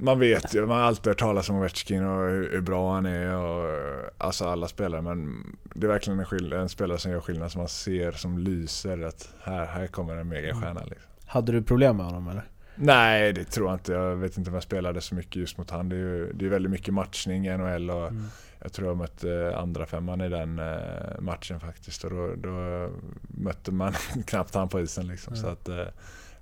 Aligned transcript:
man 0.00 0.18
vet 0.18 0.54
ju, 0.54 0.66
man 0.66 0.76
har 0.78 0.84
alltid 0.84 1.06
hört 1.06 1.18
talas 1.18 1.50
om 1.50 1.56
Ovechkin 1.56 2.04
och 2.06 2.28
hur, 2.28 2.50
hur 2.52 2.60
bra 2.60 2.94
han 2.94 3.06
är 3.06 3.36
och 3.36 3.70
alltså 4.18 4.44
alla 4.48 4.68
spelare 4.68 5.02
men 5.02 5.46
det 5.74 5.86
är 5.86 5.90
verkligen 5.90 6.18
en, 6.18 6.24
skill- 6.26 6.52
en 6.52 6.68
spelare 6.68 6.98
som 6.98 7.12
gör 7.12 7.20
skillnad 7.20 7.52
som 7.52 7.58
man 7.60 7.68
ser 7.68 8.12
som 8.12 8.38
lyser 8.38 9.02
att 9.04 9.28
här, 9.42 9.66
här 9.66 9.86
kommer 9.86 10.16
en 10.16 10.28
megastjärna 10.28 10.80
liksom. 10.84 11.10
Hade 11.26 11.52
du 11.52 11.62
problem 11.62 11.96
med 11.96 12.06
honom 12.06 12.28
eller? 12.28 12.42
Nej, 12.74 13.32
det 13.32 13.44
tror 13.44 13.66
jag 13.68 13.74
inte. 13.74 13.92
Jag 13.92 14.16
vet 14.16 14.36
inte 14.38 14.50
om 14.50 14.54
jag 14.54 14.62
spelade 14.62 15.00
så 15.00 15.14
mycket 15.14 15.36
just 15.36 15.58
mot 15.58 15.70
han. 15.70 15.88
Det 15.88 15.96
är 15.96 16.00
ju 16.00 16.32
det 16.32 16.44
är 16.46 16.48
väldigt 16.50 16.72
mycket 16.72 16.94
matchning 16.94 17.46
i 17.46 17.56
NHL 17.56 17.90
och 17.90 18.08
Mm. 18.08 18.24
jag 18.62 18.72
tror 18.72 18.88
jag 18.88 18.96
mötte 18.96 19.54
andra 19.56 19.86
femman 19.86 20.20
i 20.20 20.28
den 20.28 20.58
eh, 20.58 21.20
matchen 21.20 21.60
faktiskt 21.60 22.04
och 22.04 22.10
då, 22.10 22.34
då 22.36 22.88
mötte 23.28 23.72
man 23.72 23.92
knappt 24.26 24.54
han 24.54 24.68
på 24.68 24.80
isen 24.80 25.06
liksom. 25.06 25.32
Mm. 25.34 25.44
Så 25.44 25.48
att, 25.52 25.68
eh, 25.68 25.86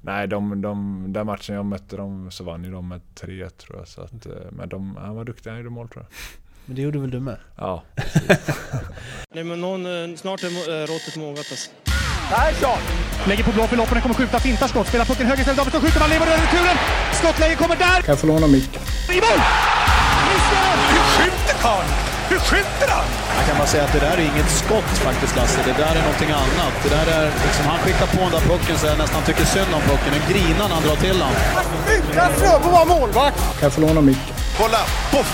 nej, 0.06 0.28
de, 0.28 0.60
de, 0.62 1.04
den 1.12 1.26
matchen 1.26 1.54
jag 1.54 1.64
mötte 1.64 1.96
dem 1.96 2.30
så 2.30 2.44
vann 2.44 2.64
ju 2.64 2.70
de 2.70 2.88
med 2.88 3.00
3 3.14 3.50
tror 3.50 3.78
jag. 3.78 3.88
Så 3.88 4.00
att, 4.00 4.26
eh, 4.26 4.32
men 4.52 4.68
de, 4.68 4.96
han 4.96 5.14
var 5.16 5.24
duktig, 5.24 5.50
han 5.50 5.58
gjorde 5.58 5.70
mål 5.70 5.88
tror 5.88 6.02
jag. 6.04 6.12
Men 6.66 6.76
det 6.76 6.82
gjorde 6.82 6.98
väl 6.98 7.10
du 7.10 7.20
med? 7.20 7.36
Ja, 7.56 7.82
Nej, 9.34 9.44
men 9.44 9.60
någon, 9.60 9.86
eh, 9.86 10.16
snart 10.16 10.42
är 10.42 10.46
eh, 10.46 10.86
råttet 10.86 11.16
mogat 11.16 11.38
alltså. 11.38 11.70
Persson! 12.30 12.78
Lägger 13.26 13.44
på 13.44 13.52
blå 13.52 13.66
för 13.66 13.76
loppen, 13.76 14.00
kommer 14.00 14.14
skjuta, 14.14 14.38
fintar 14.38 14.68
skott, 14.68 14.86
spelar 14.88 15.04
pucken 15.04 15.26
höger 15.26 15.40
istället, 15.40 15.58
Davidsson 15.58 15.80
skjuter, 15.80 16.00
man 16.00 16.10
lever 16.10 16.26
över 16.26 16.42
returen! 16.46 16.76
Skottläge 17.12 17.54
kommer 17.54 17.76
där! 17.76 18.00
Kan 18.02 18.12
jag 18.12 18.20
få 18.20 18.26
låna 18.26 18.46
micken? 18.46 18.82
I 19.10 19.18
mål! 19.24 19.40
Hur 20.92 21.04
skjuter 21.14 21.54
karln? 21.62 21.88
Hur 22.30 22.38
skjuter 22.38 22.88
han? 22.88 23.25
Kan 23.46 23.56
bara 23.58 23.66
säga 23.66 23.84
att 23.84 23.92
det 23.92 23.98
där 23.98 24.16
är 24.18 24.26
inget 24.32 24.50
skott 24.50 24.90
faktiskt 25.06 25.36
Lasse, 25.36 25.60
det 25.64 25.76
där 25.82 25.94
är 25.98 26.02
någonting 26.02 26.30
annat. 26.30 26.74
Det 26.82 26.88
där 26.88 27.06
är 27.18 27.24
liksom, 27.46 27.64
han 27.66 27.78
skickar 27.78 28.06
på 28.06 28.20
den 28.26 28.30
där 28.36 28.40
pucken 28.50 28.78
så 28.78 28.86
jag 28.86 28.98
nästan 28.98 29.22
tycker 29.22 29.44
synd 29.44 29.74
om 29.74 29.82
pucken. 29.90 30.10
Den 30.16 30.24
grinar 30.32 30.68
när 30.68 30.74
han 30.74 30.82
drar 30.82 30.96
till 30.96 31.18
den. 31.18 31.32
Utan 31.96 32.32
Fröbo 32.32 32.68
var 32.70 32.86
målvakt! 32.86 33.38
Kan 33.38 33.62
jag 33.68 33.72
få 33.72 33.80
låna 33.80 34.00
micken? 34.00 34.34
Kolla! 34.58 34.78
Poff! 35.12 35.30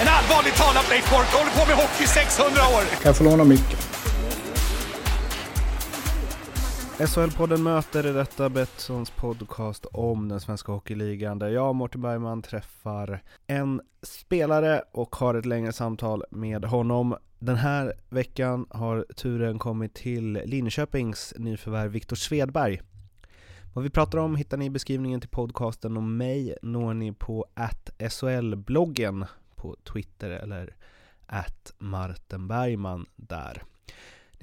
En 0.00 0.08
allvarligt 0.08 0.56
talat 0.56 0.86
Leif 0.90 1.10
Boork, 1.10 1.32
håller 1.32 1.50
på 1.50 1.66
med 1.66 1.76
hockey 1.76 2.04
i 2.04 2.06
600 2.06 2.62
år! 2.74 2.80
Kan 2.80 3.08
jag 3.10 3.16
få 3.16 3.24
låna 3.24 3.44
micken? 3.44 3.78
SHL-podden 6.98 7.62
möter 7.62 8.06
i 8.06 8.12
detta 8.12 8.48
Betssons 8.48 9.10
podcast 9.10 9.86
om 9.86 10.28
den 10.28 10.40
svenska 10.40 10.72
hockeyligan 10.72 11.38
där 11.38 11.48
jag, 11.48 11.74
Mårten 11.74 12.02
Bergman, 12.02 12.42
träffar 12.42 13.22
en 13.46 13.80
spelare 14.02 14.82
och 14.92 15.16
har 15.16 15.34
ett 15.34 15.46
längre 15.46 15.72
samtal 15.72 16.24
med 16.30 16.64
honom. 16.64 17.16
Den 17.38 17.56
här 17.56 17.92
veckan 18.08 18.66
har 18.70 19.06
turen 19.16 19.58
kommit 19.58 19.94
till 19.94 20.32
Linköpings 20.44 21.34
nyförvärv 21.36 21.90
Viktor 21.90 22.16
Svedberg. 22.16 22.80
Vad 23.72 23.84
vi 23.84 23.90
pratar 23.90 24.18
om 24.18 24.36
hittar 24.36 24.56
ni 24.56 24.64
i 24.64 24.70
beskrivningen 24.70 25.20
till 25.20 25.30
podcasten 25.30 25.96
och 25.96 26.02
mig 26.02 26.56
når 26.62 26.94
ni 26.94 27.12
på 27.12 27.46
SHL-bloggen 27.98 29.26
på 29.54 29.76
Twitter 29.92 30.30
eller 30.30 30.76
att 31.26 31.72
Martin 31.78 32.48
Bergman 32.48 33.06
där. 33.16 33.62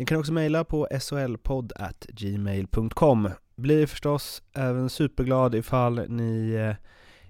Ni 0.01 0.05
kan 0.05 0.19
också 0.19 0.33
mejla 0.33 0.63
på 0.63 0.87
solpodd@gmail.com. 0.99 3.29
Blir 3.55 3.85
förstås 3.85 4.43
även 4.53 4.89
superglad 4.89 5.55
ifall 5.55 6.09
ni 6.09 6.51
eh, 6.51 6.75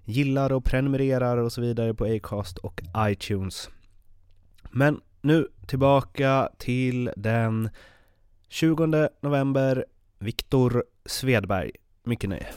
gillar 0.05 0.51
och 0.51 0.65
prenumererar 0.65 1.37
och 1.37 1.51
så 1.51 1.61
vidare 1.61 1.93
på 1.93 2.05
Acast 2.05 2.57
och 2.57 2.81
iTunes. 2.97 3.69
Men 4.69 5.01
nu 5.21 5.47
tillbaka 5.67 6.49
till 6.57 7.11
den 7.15 7.69
20 8.49 9.09
november, 9.21 9.85
Viktor 10.19 10.83
Svedberg. 11.05 11.71
Mycket 12.03 12.29
nöje. 12.29 12.47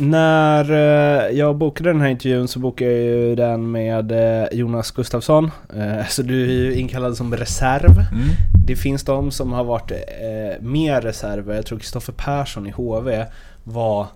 När 0.00 0.70
eh, 0.70 1.36
jag 1.38 1.56
bokade 1.56 1.90
den 1.90 2.00
här 2.00 2.08
intervjun 2.08 2.48
så 2.48 2.58
bokade 2.58 2.90
jag 2.90 3.00
ju 3.00 3.34
den 3.34 3.70
med 3.70 4.12
eh, 4.12 4.48
Jonas 4.52 4.90
Gustafsson. 4.90 5.50
Eh, 5.76 6.06
så 6.08 6.22
du 6.22 6.42
är 6.42 6.52
ju 6.52 6.74
inkallad 6.74 7.16
som 7.16 7.36
reserv. 7.36 7.90
mm. 7.90 8.28
Det 8.66 8.76
finns 8.76 9.02
de 9.02 9.30
som 9.30 9.52
har 9.52 9.64
varit 9.64 9.92
mer 10.60 11.00
reserver. 11.00 11.54
Jag 11.54 11.66
tror 11.66 11.78
Kristoffer 11.78 12.12
Persson 12.12 12.66
i 12.66 12.70
HV 12.70 13.26
var... 13.64 14.06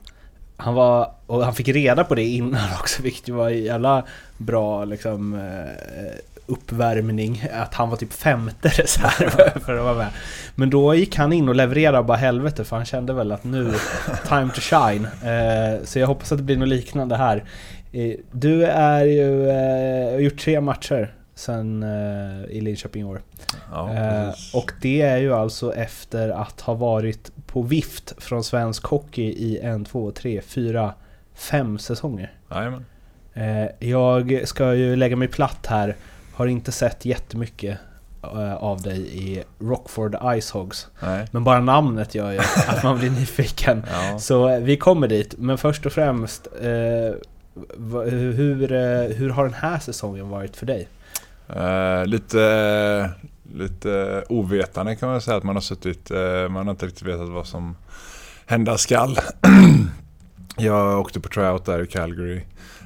Han 0.56 0.74
var... 0.74 1.14
Och 1.26 1.44
han 1.44 1.54
fick 1.54 1.68
reda 1.68 2.04
på 2.04 2.14
det 2.14 2.24
innan 2.24 2.72
också, 2.80 3.02
vilket 3.02 3.28
var 3.28 3.48
jävla 3.48 4.04
bra 4.38 4.84
liksom... 4.84 5.40
Uppvärmning. 6.52 7.44
Att 7.52 7.74
han 7.74 7.90
var 7.90 7.96
typ 7.96 8.12
femte 8.12 8.68
reserv 8.68 9.60
för 9.60 9.76
att 9.76 9.84
vara 9.84 9.94
med. 9.94 10.08
Men 10.54 10.70
då 10.70 10.94
gick 10.94 11.16
han 11.16 11.32
in 11.32 11.48
och 11.48 11.54
levererade 11.54 12.02
bara 12.02 12.16
helvete 12.16 12.64
för 12.64 12.76
han 12.76 12.84
kände 12.84 13.12
väl 13.12 13.32
att 13.32 13.44
nu, 13.44 13.64
time 14.28 14.50
to 14.54 14.60
shine. 14.60 15.04
Eh, 15.04 15.84
så 15.84 15.98
jag 15.98 16.06
hoppas 16.06 16.32
att 16.32 16.38
det 16.38 16.44
blir 16.44 16.56
något 16.56 16.68
liknande 16.68 17.16
här. 17.16 17.44
Eh, 17.92 18.14
du 18.32 18.64
är 18.64 19.04
ju, 19.04 19.48
eh, 19.48 20.12
har 20.12 20.20
gjort 20.20 20.38
tre 20.38 20.60
matcher 20.60 21.14
sen 21.34 21.84
i 22.50 22.60
Linköping 22.60 23.02
i 23.02 23.04
år. 23.04 23.20
ja 23.70 24.34
och 24.54 24.72
det 24.80 25.02
är 25.02 25.16
ju 25.16 25.34
alltså 25.34 25.74
efter 25.74 26.28
att 26.28 26.60
ha 26.60 26.74
varit 26.74 27.30
på 27.46 27.62
vift 27.62 28.14
från 28.18 28.44
svensk 28.44 28.84
hockey 28.84 29.22
i 29.22 29.58
en, 29.58 29.84
två, 29.84 30.10
tre, 30.10 30.40
fyra, 30.40 30.94
fem 31.34 31.78
säsonger. 31.78 32.32
Jajamän. 32.50 32.84
Jag 33.78 34.42
ska 34.44 34.74
ju 34.74 34.96
lägga 34.96 35.16
mig 35.16 35.28
platt 35.28 35.66
här. 35.66 35.96
Har 36.34 36.46
inte 36.46 36.72
sett 36.72 37.04
jättemycket 37.04 37.78
eh, 38.22 38.54
av 38.54 38.82
dig 38.82 39.00
i 39.00 39.42
Rockford 39.58 40.16
Icehogs. 40.36 40.86
Nej. 41.02 41.26
Men 41.30 41.44
bara 41.44 41.60
namnet 41.60 42.14
gör 42.14 42.32
ju 42.32 42.38
att 42.68 42.82
man 42.82 42.98
blir 42.98 43.10
nyfiken. 43.10 43.82
Ja. 43.92 44.18
Så 44.18 44.48
eh, 44.48 44.60
vi 44.60 44.76
kommer 44.76 45.08
dit. 45.08 45.34
Men 45.38 45.58
först 45.58 45.86
och 45.86 45.92
främst, 45.92 46.46
eh, 46.60 47.14
hur, 48.10 48.72
eh, 48.72 49.16
hur 49.16 49.30
har 49.30 49.44
den 49.44 49.54
här 49.54 49.78
säsongen 49.78 50.28
varit 50.28 50.56
för 50.56 50.66
dig? 50.66 50.88
Eh, 51.48 52.06
lite, 52.06 53.10
lite 53.54 54.24
ovetande 54.28 54.96
kan 54.96 55.08
man 55.08 55.20
säga 55.20 55.36
att 55.36 55.42
man 55.44 55.56
har 55.56 55.60
suttit. 55.60 56.10
eh, 56.10 56.48
man 56.48 56.66
har 56.66 56.70
inte 56.70 56.86
riktigt 56.86 57.02
vetat 57.06 57.28
vad 57.28 57.46
som 57.46 57.76
hända 58.46 58.78
skall. 58.78 59.18
jag 60.56 61.00
åkte 61.00 61.20
på 61.20 61.28
tryout 61.28 61.64
där 61.64 61.82
i 61.82 61.86
Calgary. 61.86 62.42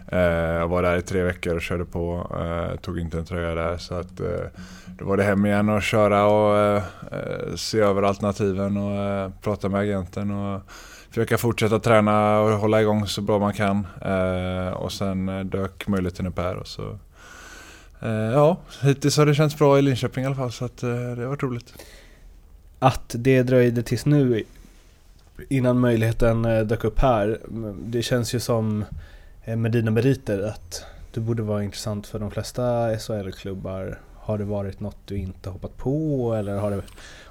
Eh, 0.09 0.21
jag 0.21 0.69
var 0.69 0.83
där 0.83 0.97
i 0.97 1.03
tre 1.03 1.23
veckor 1.23 1.55
och 1.55 1.63
körde 1.63 1.85
på. 1.85 2.31
Eh, 2.41 2.81
tog 2.81 2.99
inte 2.99 3.19
en 3.19 3.25
tröja 3.25 3.55
där. 3.55 3.77
Så 3.77 3.95
att, 3.95 4.21
eh, 4.21 4.47
då 4.99 5.05
var 5.05 5.17
det 5.17 5.23
hem 5.23 5.47
igen 5.47 5.69
och 5.69 5.83
köra 5.83 6.27
och 6.27 6.83
se 7.59 7.79
över 7.79 8.03
alternativen 8.03 8.77
och 8.77 9.33
prata 9.43 9.69
med 9.69 9.81
agenten. 9.81 10.31
Och, 10.31 10.63
Försöka 11.11 11.39
fortsätta 11.39 11.79
träna 11.79 12.41
och 12.41 12.51
hålla 12.51 12.83
igång 12.83 13.07
så 13.07 13.23
bra 13.23 13.39
man 13.39 13.53
kan. 13.53 13.87
Eh, 14.01 14.73
och 14.73 14.93
sen 14.93 15.51
dök 15.51 15.89
möjligheten 15.89 16.27
upp 16.27 16.39
här 16.39 16.57
och 16.57 16.67
så 16.67 16.99
Eh, 18.01 18.11
ja, 18.11 18.57
hittills 18.83 19.17
har 19.17 19.27
det 19.27 19.35
känts 19.35 19.59
bra 19.59 19.79
i 19.79 19.83
Linköping 19.83 20.25
i 20.25 20.27
alla 20.27 20.37
fall 20.37 20.53
så 20.53 20.65
att, 20.65 20.83
eh, 20.83 20.91
det 20.91 21.23
har 21.23 21.29
varit 21.29 21.43
roligt. 21.43 21.75
Att 22.79 23.15
det 23.19 23.43
dröjde 23.43 23.83
tills 23.83 24.07
nu 24.07 24.45
innan 25.49 25.79
möjligheten 25.79 26.43
dök 26.43 26.85
upp 26.85 26.99
här. 26.99 27.39
Det 27.85 28.03
känns 28.03 28.35
ju 28.35 28.41
som 28.41 28.85
med 29.55 29.73
dina 29.73 29.91
meriter 29.91 30.43
att 30.43 30.85
du 31.13 31.21
borde 31.21 31.43
vara 31.43 31.65
intressant 31.65 32.07
för 32.07 32.19
de 32.19 32.31
flesta 32.31 32.97
SHL-klubbar. 32.99 33.99
Har 34.15 34.39
det 34.39 34.45
varit 34.45 34.81
något 34.81 34.97
du 35.05 35.17
inte 35.17 35.51
hoppat 35.51 35.77
på 35.77 36.35
eller 36.35 36.59
har, 36.59 36.71
det, 36.71 36.83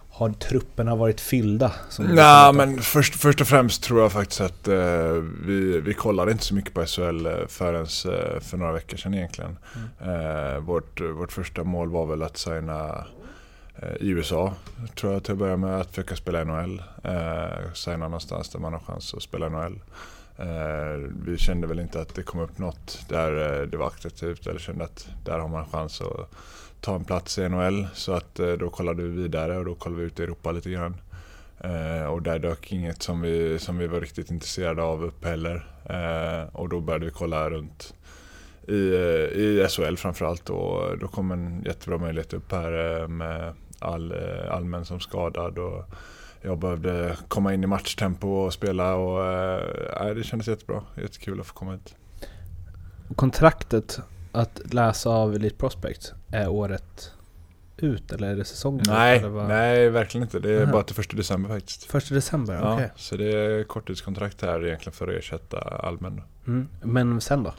har 0.10 0.30
trupperna 0.30 0.96
varit 0.96 1.22
fyllda? 1.22 1.72
Nej 2.00 2.54
men 2.54 2.82
först, 2.82 3.16
först 3.16 3.42
och 3.42 3.48
främst 3.48 3.84
tror 3.84 4.02
jag 4.02 4.12
faktiskt 4.12 4.42
att 4.42 4.68
eh, 4.68 5.12
vi, 5.46 5.82
vi 5.82 5.94
kollade 5.94 6.32
inte 6.32 6.44
så 6.44 6.56
mycket 6.56 6.74
på 6.74 6.86
SHL 6.86 7.26
eh, 7.26 7.34
förrän 7.48 7.82
eh, 7.82 8.40
för 8.40 8.58
några 8.58 8.72
veckor 8.72 8.98
sedan 8.98 9.14
egentligen. 9.14 9.58
Eh, 10.02 10.60
vårt, 10.60 11.02
vårt 11.02 11.32
första 11.32 11.64
mål 11.64 11.90
var 11.90 12.06
väl 12.06 12.24
att 12.24 12.38
signa 12.38 13.06
eh, 13.76 13.96
i 14.00 14.10
USA, 14.10 14.54
tror 14.96 15.14
jag 15.14 15.24
till 15.24 15.32
att 15.32 15.38
börja 15.38 15.58
med, 15.58 15.82
att 15.82 15.90
försöka 15.90 16.16
spela 16.16 16.44
NHL. 16.44 16.84
Eh, 17.04 17.74
signa 17.74 17.98
någonstans 17.98 18.50
där 18.50 18.60
man 18.60 18.74
har 18.74 18.80
chans 18.80 19.14
att 19.14 19.24
spela 19.24 19.50
NHL. 19.50 19.80
Eh, 20.38 21.10
vi 21.26 21.38
kände 21.38 21.68
väl 21.68 21.80
inte 21.80 22.02
att 22.02 22.16
det 22.16 22.24
kom 22.24 22.40
upp 22.40 22.58
något 22.58 23.06
där 23.10 23.62
eh, 23.62 23.68
det 23.68 23.78
var 23.78 23.88
attraktivt 23.88 24.48
eller 24.48 24.60
kände 24.60 24.84
att 24.84 25.10
där 25.26 25.40
har 25.40 25.48
man 25.48 25.66
chans 25.66 26.02
att 26.02 26.36
ta 26.82 26.96
en 26.96 27.06
plats 27.06 27.38
i 27.38 27.50
NHL. 27.50 27.88
Så 27.94 28.14
att 28.14 28.40
eh, 28.40 28.52
då 28.52 28.70
kollade 28.70 29.04
vi 29.04 29.10
vidare 29.10 29.58
och 29.58 29.66
då 29.66 29.76
kollade 29.76 30.02
vi 30.02 30.08
ut 30.08 30.20
i 30.20 30.24
Europa 30.24 30.52
lite 30.52 30.70
grann. 30.70 30.96
Och 32.10 32.22
där 32.22 32.40
dök 32.40 32.72
inget 32.72 33.04
som 33.04 33.22
vi, 33.22 33.60
som 33.60 33.78
vi 33.78 33.88
var 33.88 34.02
riktigt 34.02 34.32
intresserade 34.32 34.84
av 34.84 35.04
upp 35.04 35.26
heller. 35.26 35.66
Och 36.54 36.70
då 36.70 36.82
började 36.82 37.06
vi 37.06 37.12
kolla 37.12 37.50
runt 37.50 37.94
i, 38.68 38.74
i 38.74 39.68
SHL 39.70 39.96
framförallt 39.96 40.50
och 40.50 40.98
då 40.98 41.08
kom 41.08 41.32
en 41.32 41.64
jättebra 41.66 41.98
möjlighet 41.98 42.34
upp 42.34 42.52
här 42.52 43.08
med 43.08 43.54
all, 43.80 44.14
allmän 44.50 44.86
som 44.86 45.00
skadad. 45.00 45.58
Och 45.58 45.86
jag 46.46 46.58
behövde 46.58 47.18
komma 47.28 47.54
in 47.54 47.64
i 47.64 47.68
matchtempo 47.68 48.28
och 48.28 48.54
spela 48.54 48.96
och 48.96 49.26
eh, 49.26 50.16
det 50.16 50.24
kändes 50.24 50.48
jättebra. 50.48 50.84
Jättekul 51.02 51.40
att 51.40 51.48
få 51.48 51.54
komma 51.54 51.72
hit. 51.72 51.96
Kontraktet 53.16 54.00
att 54.32 54.74
läsa 54.74 55.10
av 55.10 55.36
Elite 55.36 55.56
Prospect 55.56 56.14
är 56.32 56.48
året 56.48 57.12
ut 57.78 58.12
eller 58.12 58.28
är 58.28 58.36
det 58.36 58.46
säsongen 58.46 58.84
Nej, 58.88 59.24
vad? 59.24 59.48
nej 59.48 59.90
verkligen 59.90 60.24
inte. 60.28 60.40
Det 60.40 60.52
är 60.52 60.64
Aha. 60.64 60.72
bara 60.72 60.84
till 60.84 60.96
första 60.96 61.18
december 61.18 61.50
faktiskt. 61.50 61.84
Första 61.84 62.16
december, 62.16 62.54
Ja, 62.54 62.74
okej. 62.74 62.92
Så 62.96 63.18
det 63.18 63.32
är 63.34 63.64
korttidskontrakt 63.64 64.42
här 64.42 64.66
egentligen 64.66 64.94
för 64.94 65.08
att 65.08 65.20
ersätta 65.20 65.92
då. 66.00 66.24
Mm. 66.48 66.68
Men 66.82 67.22
sen 67.22 67.44
då? 67.44 67.54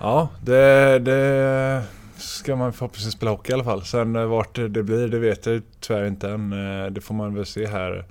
Ja, 0.00 0.28
det, 0.42 0.98
det 0.98 1.82
ska 2.18 2.56
man 2.56 2.72
förhoppningsvis 2.72 3.14
spela 3.14 3.30
hockey 3.30 3.50
i 3.52 3.54
alla 3.54 3.64
fall. 3.64 3.82
Sen 3.82 4.16
eh, 4.16 4.24
vart 4.24 4.54
det 4.54 4.68
blir, 4.82 5.08
det 5.08 5.18
vet 5.18 5.46
jag 5.46 5.62
tyvärr 5.80 6.04
inte 6.06 6.30
än. 6.30 6.52
Eh, 6.52 6.86
Det 6.90 7.00
får 7.00 7.14
man 7.14 7.34
väl 7.34 7.46
se 7.46 7.66
här 7.66 8.04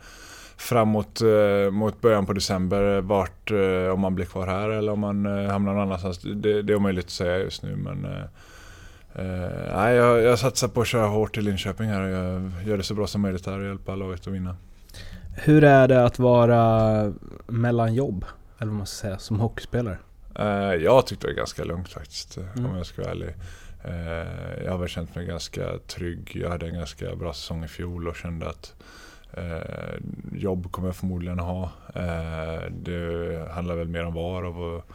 framåt 0.57 1.21
eh, 1.21 1.71
mot 1.71 2.01
början 2.01 2.25
på 2.25 2.33
december 2.33 3.01
vart, 3.01 3.51
om 3.93 3.99
man 3.99 4.15
blir 4.15 4.25
kvar 4.25 4.47
här 4.47 4.69
eller 4.69 4.91
om 4.91 4.99
man 4.99 5.25
hamnar 5.25 5.73
någon 5.73 5.81
annanstans. 5.81 6.19
Det, 6.19 6.61
det 6.61 6.73
är 6.73 6.75
omöjligt 6.77 7.05
att 7.05 7.11
säga 7.11 7.37
just 7.37 7.63
nu 7.63 7.75
men 7.75 8.07
nej, 9.75 9.95
jag, 9.95 10.21
jag 10.21 10.39
satsar 10.39 10.67
på 10.67 10.81
att 10.81 10.87
köra 10.87 11.07
hårt 11.07 11.37
i 11.37 11.41
Linköping 11.41 11.89
här 11.89 12.01
och 12.01 12.09
jag 12.09 12.51
gör 12.65 12.77
det 12.77 12.83
så 12.83 12.93
bra 12.93 13.07
som 13.07 13.21
möjligt 13.21 13.45
här 13.45 13.59
och 13.59 13.65
hjälpa 13.65 13.95
laget 13.95 14.21
att 14.27 14.33
vinna. 14.33 14.55
Hur 15.35 15.63
är 15.63 15.87
det 15.87 16.05
att 16.05 16.19
vara 16.19 17.13
mellan 17.47 17.93
jobb, 17.93 18.25
eller 18.57 18.71
vad 18.71 18.77
man 18.77 18.85
ska 18.87 19.01
säga, 19.07 19.17
som 19.17 19.39
hockeyspelare? 19.39 19.97
Jag 20.79 21.07
tyckte 21.07 21.27
det 21.27 21.33
var 21.33 21.37
ganska 21.37 21.63
lugnt 21.63 21.89
faktiskt, 21.89 22.37
Mm. 22.37 22.65
om 22.71 22.77
jag 22.77 22.85
ska 22.85 23.01
vara 23.01 23.11
ärlig. 23.11 23.33
Eh, 23.87 24.63
jag 24.63 24.71
har 24.71 24.77
väl 24.77 24.89
känt 24.89 25.15
mig 25.15 25.25
ganska 25.25 25.77
trygg. 25.87 26.31
Jag 26.35 26.49
hade 26.49 26.67
en 26.67 26.75
ganska 26.75 27.15
bra 27.15 27.33
säsong 27.33 27.63
i 27.63 27.67
fjol 27.67 28.07
och 28.07 28.15
kände 28.15 28.49
att 28.49 28.75
eh, 29.33 29.95
jobb 30.33 30.71
kommer 30.71 30.87
jag 30.87 30.95
förmodligen 30.95 31.39
ha. 31.39 31.63
Eh, 31.95 32.71
det 32.71 33.47
handlar 33.51 33.75
väl 33.75 33.87
mer 33.87 34.05
om 34.05 34.13
var 34.13 34.43
och 34.43 34.85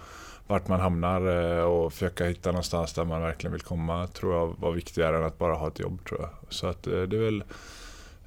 vart 0.46 0.68
man 0.68 0.80
hamnar 0.80 1.56
eh, 1.58 1.64
och 1.64 1.92
försöka 1.92 2.24
hitta 2.24 2.50
någonstans 2.50 2.92
där 2.92 3.04
man 3.04 3.22
verkligen 3.22 3.52
vill 3.52 3.62
komma 3.62 4.06
tror 4.06 4.34
jag 4.34 4.54
var 4.58 4.72
viktigare 4.72 5.16
än 5.16 5.24
att 5.24 5.38
bara 5.38 5.54
ha 5.54 5.68
ett 5.68 5.78
jobb 5.78 6.04
tror 6.08 6.20
jag. 6.20 6.30
Så 6.48 6.66
att 6.66 6.86
eh, 6.86 7.02
det 7.02 7.16
är 7.16 7.20
väl 7.20 7.44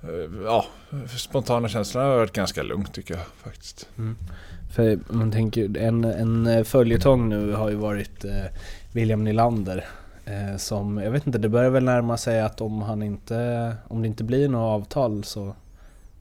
eh, 0.03 0.43
Ja, 0.43 0.65
spontana 1.17 1.67
känslan 1.67 2.05
har 2.05 2.17
varit 2.17 2.33
ganska 2.33 2.63
lugnt 2.63 2.93
tycker 2.93 3.13
jag 3.13 3.23
faktiskt. 3.43 3.89
Mm. 3.97 4.15
För 4.75 4.99
man 5.09 5.31
tänker, 5.31 5.77
en, 5.77 6.03
en 6.03 6.65
följetong 6.65 7.29
nu 7.29 7.53
har 7.53 7.69
ju 7.69 7.75
varit 7.75 8.25
eh, 8.25 8.45
William 8.91 9.23
Nylander. 9.23 9.85
Eh, 10.25 10.57
som, 10.57 10.97
jag 10.97 11.11
vet 11.11 11.27
inte, 11.27 11.39
det 11.39 11.49
börjar 11.49 11.69
väl 11.69 11.83
närma 11.83 12.17
sig 12.17 12.41
att 12.41 12.61
om 12.61 12.81
han 12.81 13.03
inte, 13.03 13.75
om 13.87 14.01
det 14.01 14.07
inte 14.07 14.23
blir 14.23 14.49
något 14.49 14.81
avtal 14.81 15.23
så 15.23 15.55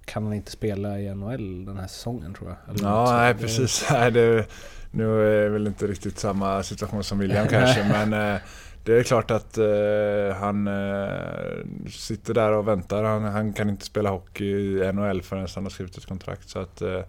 kan 0.04 0.24
han 0.24 0.32
inte 0.32 0.50
spela 0.50 1.00
i 1.00 1.14
NHL 1.14 1.64
den 1.64 1.78
här 1.78 1.86
säsongen 1.86 2.34
tror 2.34 2.48
jag. 2.50 2.74
Eller 2.74 2.88
Ja, 2.88 3.16
nej 3.16 3.34
precis. 3.34 3.86
Nej, 3.92 4.10
det, 4.10 4.46
nu 4.90 5.04
är 5.04 5.44
det 5.44 5.48
väl 5.48 5.66
inte 5.66 5.86
riktigt 5.86 6.18
samma 6.18 6.62
situation 6.62 7.04
som 7.04 7.18
William 7.18 7.48
kanske, 7.50 7.84
men 7.84 8.34
eh, 8.34 8.40
det 8.84 8.98
är 8.98 9.02
klart 9.02 9.30
att 9.30 9.58
eh, 9.58 10.36
han 10.40 10.66
eh, 10.66 11.90
sitter 11.90 12.34
där 12.34 12.52
och 12.52 12.68
väntar. 12.68 13.04
Han, 13.04 13.22
han 13.24 13.52
kan 13.52 13.68
inte 13.68 13.86
spela 13.86 14.10
hockey 14.10 14.44
i 14.44 14.92
NHL 14.92 15.22
förrän 15.22 15.48
han 15.54 15.64
har 15.64 15.70
skrivit 15.70 15.96
ett 15.96 16.06
kontrakt. 16.06 16.48
Så 16.48 16.58
att, 16.58 16.82
eh, 16.82 17.00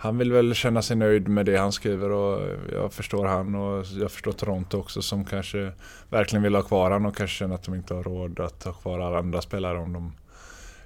han 0.00 0.18
vill 0.18 0.32
väl 0.32 0.54
känna 0.54 0.82
sig 0.82 0.96
nöjd 0.96 1.28
med 1.28 1.46
det 1.46 1.56
han 1.56 1.72
skriver 1.72 2.10
och 2.10 2.42
jag 2.72 2.92
förstår 2.92 3.26
han 3.26 3.54
och 3.54 3.84
jag 4.00 4.10
förstår 4.12 4.32
Toronto 4.32 4.78
också 4.78 5.02
som 5.02 5.24
kanske 5.24 5.72
verkligen 6.10 6.42
vill 6.42 6.54
ha 6.54 6.62
kvar 6.62 6.90
han 6.90 7.06
och 7.06 7.16
kanske 7.16 7.36
känner 7.36 7.54
att 7.54 7.62
de 7.62 7.74
inte 7.74 7.94
har 7.94 8.02
råd 8.02 8.40
att 8.40 8.64
ha 8.64 8.72
kvar 8.72 8.98
alla 9.00 9.18
andra 9.18 9.40
spelare 9.42 9.78
om 9.78 9.92
de 9.92 10.12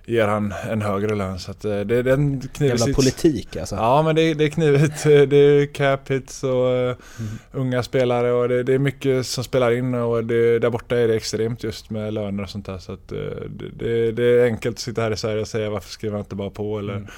ger 0.06 0.28
han 0.28 0.54
en 0.70 0.82
högre 0.82 1.14
lön. 1.14 1.38
Så 1.38 1.50
att, 1.50 1.64
eh, 1.64 1.80
det, 1.80 2.02
det 2.02 2.10
är 2.10 2.14
en 2.14 2.40
knivig 2.40 2.78
Jävla 2.78 2.94
politik 2.94 3.56
alltså. 3.56 3.74
Ja 3.76 4.02
men 4.02 4.16
det, 4.16 4.34
det 4.34 4.44
är 4.44 4.48
knivigt. 4.48 5.02
Det 5.04 5.36
är 5.36 5.66
cap 5.66 6.10
hits 6.10 6.44
och 6.44 6.68
eh, 6.70 6.96
Mm. 7.20 7.32
unga 7.52 7.82
spelare 7.82 8.32
och 8.32 8.48
det, 8.48 8.62
det 8.62 8.74
är 8.74 8.78
mycket 8.78 9.26
som 9.26 9.44
spelar 9.44 9.70
in 9.70 9.94
och 9.94 10.24
det, 10.24 10.58
där 10.58 10.70
borta 10.70 10.98
är 10.98 11.08
det 11.08 11.14
extremt 11.16 11.64
just 11.64 11.90
med 11.90 12.14
löner 12.14 12.42
och 12.42 12.50
sånt 12.50 12.66
där. 12.66 12.78
Så 12.78 12.92
att, 12.92 13.12
eh, 13.12 13.18
det, 13.48 13.68
det, 13.76 14.12
det 14.12 14.24
är 14.24 14.44
enkelt 14.44 14.76
att 14.76 14.80
sitta 14.80 15.02
här 15.02 15.10
i 15.10 15.16
Sverige 15.16 15.40
och 15.40 15.48
säga 15.48 15.70
varför 15.70 15.90
skriver 15.90 16.12
han 16.16 16.24
inte 16.24 16.34
bara 16.36 16.50
på 16.50 16.78
eller 16.78 16.94
Mm. 16.94 17.08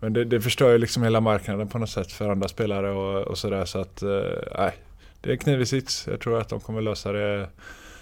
Men 0.00 0.12
det, 0.12 0.24
det 0.24 0.40
förstör 0.40 0.72
ju 0.72 0.78
liksom 0.78 1.02
hela 1.02 1.20
marknaden 1.20 1.68
på 1.68 1.78
något 1.78 1.90
sätt 1.90 2.12
för 2.12 2.30
andra 2.30 2.48
spelare 2.48 2.90
och, 2.90 3.22
och 3.22 3.38
sådär 3.38 3.64
så 3.64 3.78
att 3.78 4.02
eh, 4.02 4.08
nej. 4.58 4.72
Det 5.20 5.28
är 5.28 5.32
en 5.32 5.38
knivig 5.38 5.68
sits. 5.68 6.06
Jag 6.10 6.20
tror 6.20 6.40
att 6.40 6.48
de 6.48 6.60
kommer 6.60 6.80
lösa 6.80 7.12
det. 7.12 7.48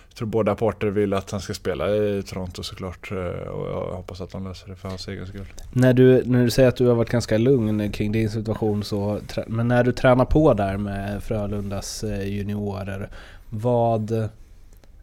Jag 0.08 0.16
tror 0.16 0.28
båda 0.28 0.54
parter 0.54 0.86
vill 0.86 1.12
att 1.14 1.30
han 1.30 1.40
ska 1.40 1.54
spela 1.54 1.96
i 1.96 2.22
Toronto 2.22 2.62
såklart 2.62 3.10
eh, 3.12 3.48
och 3.48 3.68
jag 3.68 3.96
hoppas 3.96 4.20
att 4.20 4.30
de 4.30 4.44
löser 4.44 4.68
det 4.68 4.76
för 4.76 4.88
hans 4.88 5.08
egen 5.08 5.26
skull. 5.26 5.46
När 5.72 5.92
du, 5.92 6.22
när 6.24 6.44
du 6.44 6.50
säger 6.50 6.68
att 6.68 6.76
du 6.76 6.86
har 6.86 6.94
varit 6.94 7.10
ganska 7.10 7.38
lugn 7.38 7.92
kring 7.92 8.12
din 8.12 8.30
situation 8.30 8.84
så, 8.84 9.20
men 9.46 9.68
när 9.68 9.84
du 9.84 9.92
tränar 9.92 10.24
på 10.24 10.54
där 10.54 10.76
med 10.76 11.22
Frölundas 11.22 12.04
eh, 12.04 12.28
juniorer, 12.28 13.08
vad... 13.50 14.28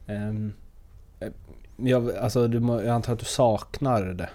Ehm, 0.08 0.54
eh, 1.20 1.28
jag, 1.78 2.16
alltså 2.16 2.48
du, 2.48 2.58
jag 2.58 2.88
antar 2.88 3.14
att 3.14 3.20
du 3.20 3.26
saknar 3.26 4.02
det? 4.04 4.30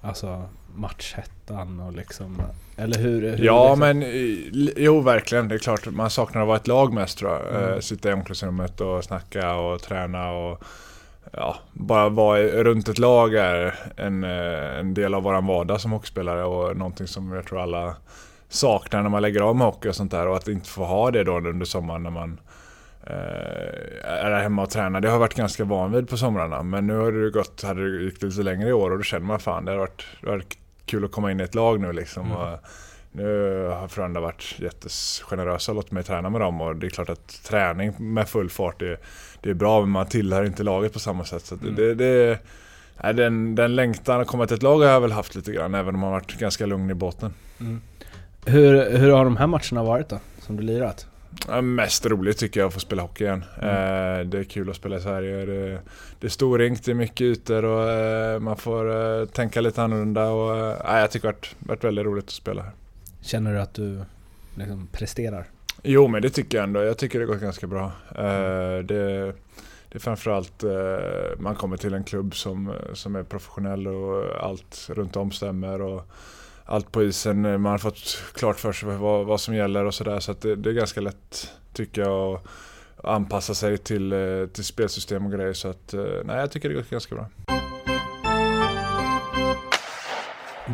Alltså 0.00 0.48
matchettan 0.76 1.80
och 1.80 1.92
liksom... 1.92 2.42
Eller 2.76 2.98
hur? 2.98 3.22
hur 3.36 3.44
Ja 3.44 3.64
liksom, 3.64 3.78
men 3.80 4.02
i- 4.02 4.72
jo 4.76 5.00
verkligen, 5.00 5.48
det 5.48 5.54
är 5.54 5.58
klart 5.58 5.86
man 5.86 6.10
saknar 6.10 6.42
att 6.42 6.46
vara 6.48 6.56
ett 6.56 6.66
lag 6.66 6.92
mest 6.92 7.18
tror 7.18 7.30
jag. 7.32 7.62
Mm. 7.62 7.72
Eh, 7.72 7.78
Sitta 7.78 8.08
i 8.10 8.12
omklädningsrummet 8.12 8.80
och 8.80 9.04
snacka 9.04 9.54
och 9.54 9.82
träna 9.82 10.30
och 10.30 10.62
ja, 11.32 11.56
bara 11.72 12.08
vara 12.08 12.42
runt 12.42 12.88
ett 12.88 12.98
lag 12.98 13.34
är 13.34 13.74
en, 13.96 14.24
eh, 14.24 14.78
en 14.78 14.94
del 14.94 15.14
av 15.14 15.22
våran 15.22 15.46
vardag 15.46 15.80
som 15.80 15.92
hockeyspelare 15.92 16.44
och 16.44 16.76
någonting 16.76 17.06
som 17.06 17.32
jag 17.32 17.46
tror 17.46 17.60
alla 17.60 17.96
saknar 18.48 19.02
när 19.02 19.10
man 19.10 19.22
lägger 19.22 19.40
av 19.40 19.56
med 19.56 19.66
hockey 19.66 19.88
och 19.88 19.94
sånt 19.96 20.10
där 20.10 20.28
och 20.28 20.36
att 20.36 20.48
inte 20.48 20.68
få 20.68 20.84
ha 20.84 21.10
det 21.10 21.24
då 21.24 21.36
under 21.38 21.64
sommaren 21.66 22.02
när 22.02 22.10
man 22.10 22.40
eh, 23.06 24.10
är 24.10 24.40
hemma 24.42 24.62
och 24.62 24.70
tränar. 24.70 25.00
Det 25.00 25.08
har 25.08 25.14
jag 25.14 25.20
varit 25.20 25.34
ganska 25.34 25.64
van 25.64 25.92
vid 25.92 26.08
på 26.08 26.16
somrarna 26.16 26.62
men 26.62 26.86
nu 26.86 26.96
har 26.96 27.12
det 27.12 27.30
gått, 27.30 27.62
hade 27.62 27.98
det 27.98 28.04
gick 28.04 28.22
lite 28.22 28.42
längre 28.42 28.68
i 28.68 28.72
år 28.72 28.90
och 28.90 28.96
då 28.96 29.02
känner 29.02 29.26
man 29.26 29.38
fan 29.40 29.64
det 29.64 29.70
har 29.70 29.78
varit, 29.78 30.06
det 30.20 30.26
har 30.26 30.36
varit 30.36 30.58
kul 30.86 31.04
att 31.04 31.12
komma 31.12 31.30
in 31.30 31.40
i 31.40 31.42
ett 31.42 31.54
lag 31.54 31.80
nu 31.80 31.92
liksom. 31.92 32.26
Mm. 32.26 32.36
Och, 32.36 32.58
nu 33.12 33.64
har 33.80 33.88
Frölunda 33.88 34.20
varit 34.20 34.54
jättegenerösa 34.58 35.72
och 35.72 35.76
låtit 35.76 35.92
mig 35.92 36.02
träna 36.02 36.30
med 36.30 36.40
dem 36.40 36.60
och 36.60 36.76
det 36.76 36.86
är 36.86 36.90
klart 36.90 37.08
att 37.08 37.42
träning 37.44 37.94
med 37.98 38.28
full 38.28 38.50
fart 38.50 38.80
det, 38.80 38.96
det 39.40 39.50
är 39.50 39.54
bra 39.54 39.80
men 39.80 39.90
man 39.90 40.06
tillhör 40.06 40.44
inte 40.44 40.62
laget 40.62 40.92
på 40.92 40.98
samma 40.98 41.24
sätt. 41.24 41.44
Så 41.46 41.54
Mm. 41.54 41.74
det, 41.74 41.94
det, 41.94 42.38
nej, 43.02 43.14
den, 43.14 43.54
den 43.54 43.74
längtan 43.76 44.20
att 44.20 44.26
komma 44.26 44.46
till 44.46 44.56
ett 44.56 44.62
lag 44.62 44.78
har 44.78 44.86
jag 44.86 45.00
väl 45.00 45.12
haft 45.12 45.34
lite 45.34 45.52
grann 45.52 45.74
även 45.74 45.94
om 45.94 46.00
man 46.00 46.10
varit 46.10 46.38
ganska 46.38 46.66
lugn 46.66 46.90
i 46.90 46.94
båten. 46.94 47.34
Mm. 47.60 47.80
Hur, 48.44 48.98
hur 48.98 49.10
har 49.10 49.24
de 49.24 49.36
här 49.36 49.46
matcherna 49.46 49.82
varit 49.82 50.08
då? 50.08 50.18
Som 50.40 50.56
du 50.56 50.62
lirat? 50.62 51.06
Ja, 51.48 51.60
mest 51.60 52.06
roligt 52.06 52.38
tycker 52.38 52.60
jag 52.60 52.66
att 52.66 52.74
få 52.74 52.80
spela 52.80 53.02
hockey 53.02 53.24
igen. 53.24 53.44
Mm. 53.62 54.20
Eh, 54.20 54.26
det 54.26 54.38
är 54.38 54.44
kul 54.44 54.70
att 54.70 54.76
spela 54.76 54.96
i 54.96 55.00
Sverige. 55.00 55.46
Det, 55.46 55.80
det 56.20 56.26
är 56.26 56.30
storrinkt, 56.30 56.84
det 56.84 56.90
är 56.90 56.94
mycket 56.94 57.20
ytor 57.20 57.64
och 57.64 57.90
eh, 57.90 58.40
man 58.40 58.56
får 58.56 59.20
eh, 59.20 59.26
tänka 59.26 59.60
lite 59.60 59.82
annorlunda. 59.82 60.28
Och, 60.28 60.76
nej, 60.84 61.00
jag 61.00 61.10
tycker 61.10 61.28
det 61.28 61.34
har 61.34 61.68
varit, 61.68 61.84
väldigt 61.84 62.04
roligt 62.04 62.24
att 62.24 62.30
spela 62.30 62.62
här. 62.62 62.72
Känner 63.20 63.54
du 63.54 63.60
att 63.60 63.74
du 63.74 64.00
liksom 64.54 64.88
presterar? 64.92 65.46
Jo 65.82 66.08
men 66.08 66.22
det 66.22 66.30
tycker 66.30 66.58
jag 66.58 66.64
ändå. 66.64 66.82
Jag 66.82 66.98
tycker 66.98 67.18
det 67.18 67.26
gått 67.26 67.40
ganska 67.40 67.66
bra. 67.66 67.92
Eh, 68.10 68.78
det, 68.84 69.32
det 69.88 69.94
är 69.94 69.98
framförallt 69.98 70.64
man 71.38 71.54
kommer 71.54 71.76
till 71.76 71.94
en 71.94 72.04
klubb 72.04 72.34
som, 72.34 72.72
som 72.94 73.16
är 73.16 73.22
professionell 73.22 73.86
och 73.86 74.44
allt 74.44 74.88
runt 74.90 75.16
om 75.16 75.30
stämmer. 75.30 75.80
Och 75.80 76.08
allt 76.66 76.92
på 76.92 77.02
isen, 77.02 77.44
eh, 77.44 77.58
man 77.58 77.70
har 77.70 77.78
fått 77.78 78.22
klart 78.34 78.60
för 78.60 78.72
sig 78.72 78.88
vad, 78.88 79.26
vad 79.26 79.40
som 79.40 79.54
gäller 79.54 79.84
och 79.84 79.94
sådär. 79.94 80.20
Så 80.20 80.32
att 80.32 80.40
det, 80.40 80.56
det 80.56 80.70
är 80.70 80.74
ganska 80.74 81.00
lätt 81.00 81.50
tycker 81.72 82.02
jag 82.02 82.34
att 82.96 83.04
anpassa 83.04 83.54
sig 83.54 83.78
till, 83.78 84.12
eh, 84.12 84.46
till 84.52 84.64
spelsystem 84.64 85.26
och 85.26 85.32
grejer. 85.32 85.52
Så 85.52 85.68
att 85.68 85.94
eh, 85.94 86.04
nej 86.24 86.36
jag 86.36 86.50
tycker 86.50 86.68
det 86.68 86.74
går 86.74 86.84
ganska 86.90 87.14
bra. 87.14 87.28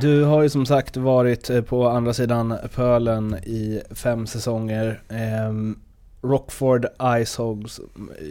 Du 0.01 0.25
har 0.25 0.43
ju 0.43 0.49
som 0.49 0.67
sagt 0.67 0.97
varit 0.97 1.67
på 1.69 1.89
andra 1.89 2.13
sidan 2.13 2.59
pölen 2.75 3.35
i 3.35 3.83
fem 3.91 4.27
säsonger. 4.27 5.03
Ehm, 5.09 5.79
Rockford 6.23 6.87
Icehogs, 7.03 7.81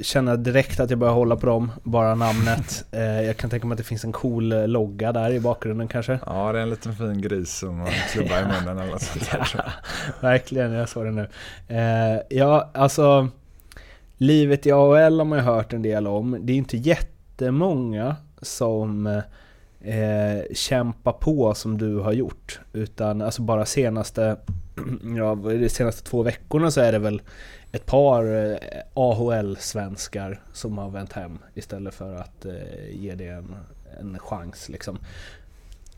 känner 0.02 0.38
direkt 0.38 0.80
att 0.80 0.90
jag 0.90 1.00
börjar 1.00 1.14
hålla 1.14 1.36
på 1.36 1.46
dem, 1.46 1.72
bara 1.84 2.16
namnet. 2.16 2.86
Eh, 2.92 3.22
jag 3.22 3.38
kan 3.38 3.50
tänka 3.50 3.68
mig 3.68 3.74
att 3.74 3.78
det 3.78 3.84
finns 3.84 4.04
en 4.04 4.12
cool 4.12 4.52
eh, 4.52 4.68
logga 4.68 5.12
där 5.12 5.32
i 5.32 5.40
bakgrunden 5.40 5.88
kanske. 5.88 6.20
Ja 6.26 6.52
det 6.52 6.60
är 6.60 6.64
en 6.64 6.70
liten 6.70 6.96
fin 6.96 7.22
gris 7.22 7.58
som 7.58 7.80
har 7.80 7.88
en 7.88 7.94
klubba 8.12 8.40
i 8.40 8.44
munnen 8.44 8.78
eller 8.78 8.92
något 8.92 9.02
sånt 9.02 9.32
där. 9.32 9.52
jag. 9.54 9.72
Verkligen, 10.22 10.72
jag 10.72 10.90
såg 10.90 11.06
det 11.06 11.12
nu. 11.12 11.28
Eh, 11.68 12.22
ja, 12.30 12.70
alltså 12.74 13.28
livet 14.18 14.66
i 14.66 14.72
AHL 14.72 15.20
har 15.20 15.26
man 15.26 15.40
ju 15.40 15.46
hört 15.46 15.74
en 15.74 15.82
del 15.82 16.08
om. 16.08 16.38
Det 16.42 16.54
är 16.54 16.58
inte 16.58 16.78
jättemånga 16.78 18.16
som 18.42 19.08
eh, 19.82 20.54
kämpar 20.54 21.12
på 21.12 21.54
som 21.54 21.78
du 21.78 21.98
har 21.98 22.14
gjort. 22.14 22.60
Utan 22.74 23.22
alltså 23.22 23.42
bara 23.42 23.66
senaste, 23.66 24.38
ja, 25.18 25.36
det, 25.36 25.70
senaste 25.70 26.10
två 26.10 26.24
veckorna 26.24 26.72
så 26.72 26.82
är 26.82 26.92
det 26.92 27.00
väl 27.00 27.22
ett 27.72 27.86
par 27.86 28.52
eh, 28.52 28.58
AHL-svenskar 28.94 30.40
som 30.54 30.78
har 30.78 30.90
vänt 30.90 31.14
hem 31.14 31.40
istället 31.54 31.94
för 31.94 32.16
att 32.16 32.46
eh, 32.46 32.90
ge 32.90 33.16
det 33.16 33.28
en, 33.28 33.56
en 34.00 34.20
chans 34.20 34.70
liksom. 34.70 35.00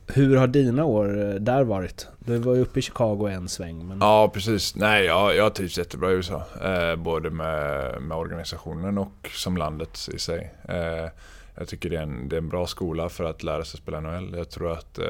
Hur 0.07 0.37
har 0.37 0.47
dina 0.47 0.85
år 0.85 1.29
eh, 1.29 1.35
där 1.35 1.63
varit? 1.63 2.07
Du 2.19 2.37
var 2.37 2.55
ju 2.55 2.61
uppe 2.61 2.79
i 2.79 2.81
Chicago 2.81 3.27
en 3.27 3.49
sväng 3.49 3.87
men... 3.87 3.97
Ja 4.01 4.31
precis. 4.33 4.75
Nej 4.75 5.05
jag, 5.05 5.35
jag 5.35 5.55
trivs 5.55 5.77
jättebra 5.77 6.11
i 6.11 6.13
USA. 6.13 6.43
Eh, 6.63 6.95
både 6.95 7.29
med, 7.29 8.01
med 8.01 8.17
organisationen 8.17 8.97
och 8.97 9.29
som 9.33 9.57
landet 9.57 10.09
i 10.13 10.19
sig. 10.19 10.53
Eh, 10.69 11.09
jag 11.55 11.67
tycker 11.67 11.89
det 11.89 11.95
är, 11.95 12.01
en, 12.01 12.29
det 12.29 12.35
är 12.35 12.41
en 12.41 12.49
bra 12.49 12.67
skola 12.67 13.09
för 13.09 13.23
att 13.23 13.43
lära 13.43 13.65
sig 13.65 13.79
spela 13.79 13.99
NHL. 13.99 14.33
Jag 14.37 14.49
tror 14.49 14.71
att 14.71 14.97
eh, 14.97 15.05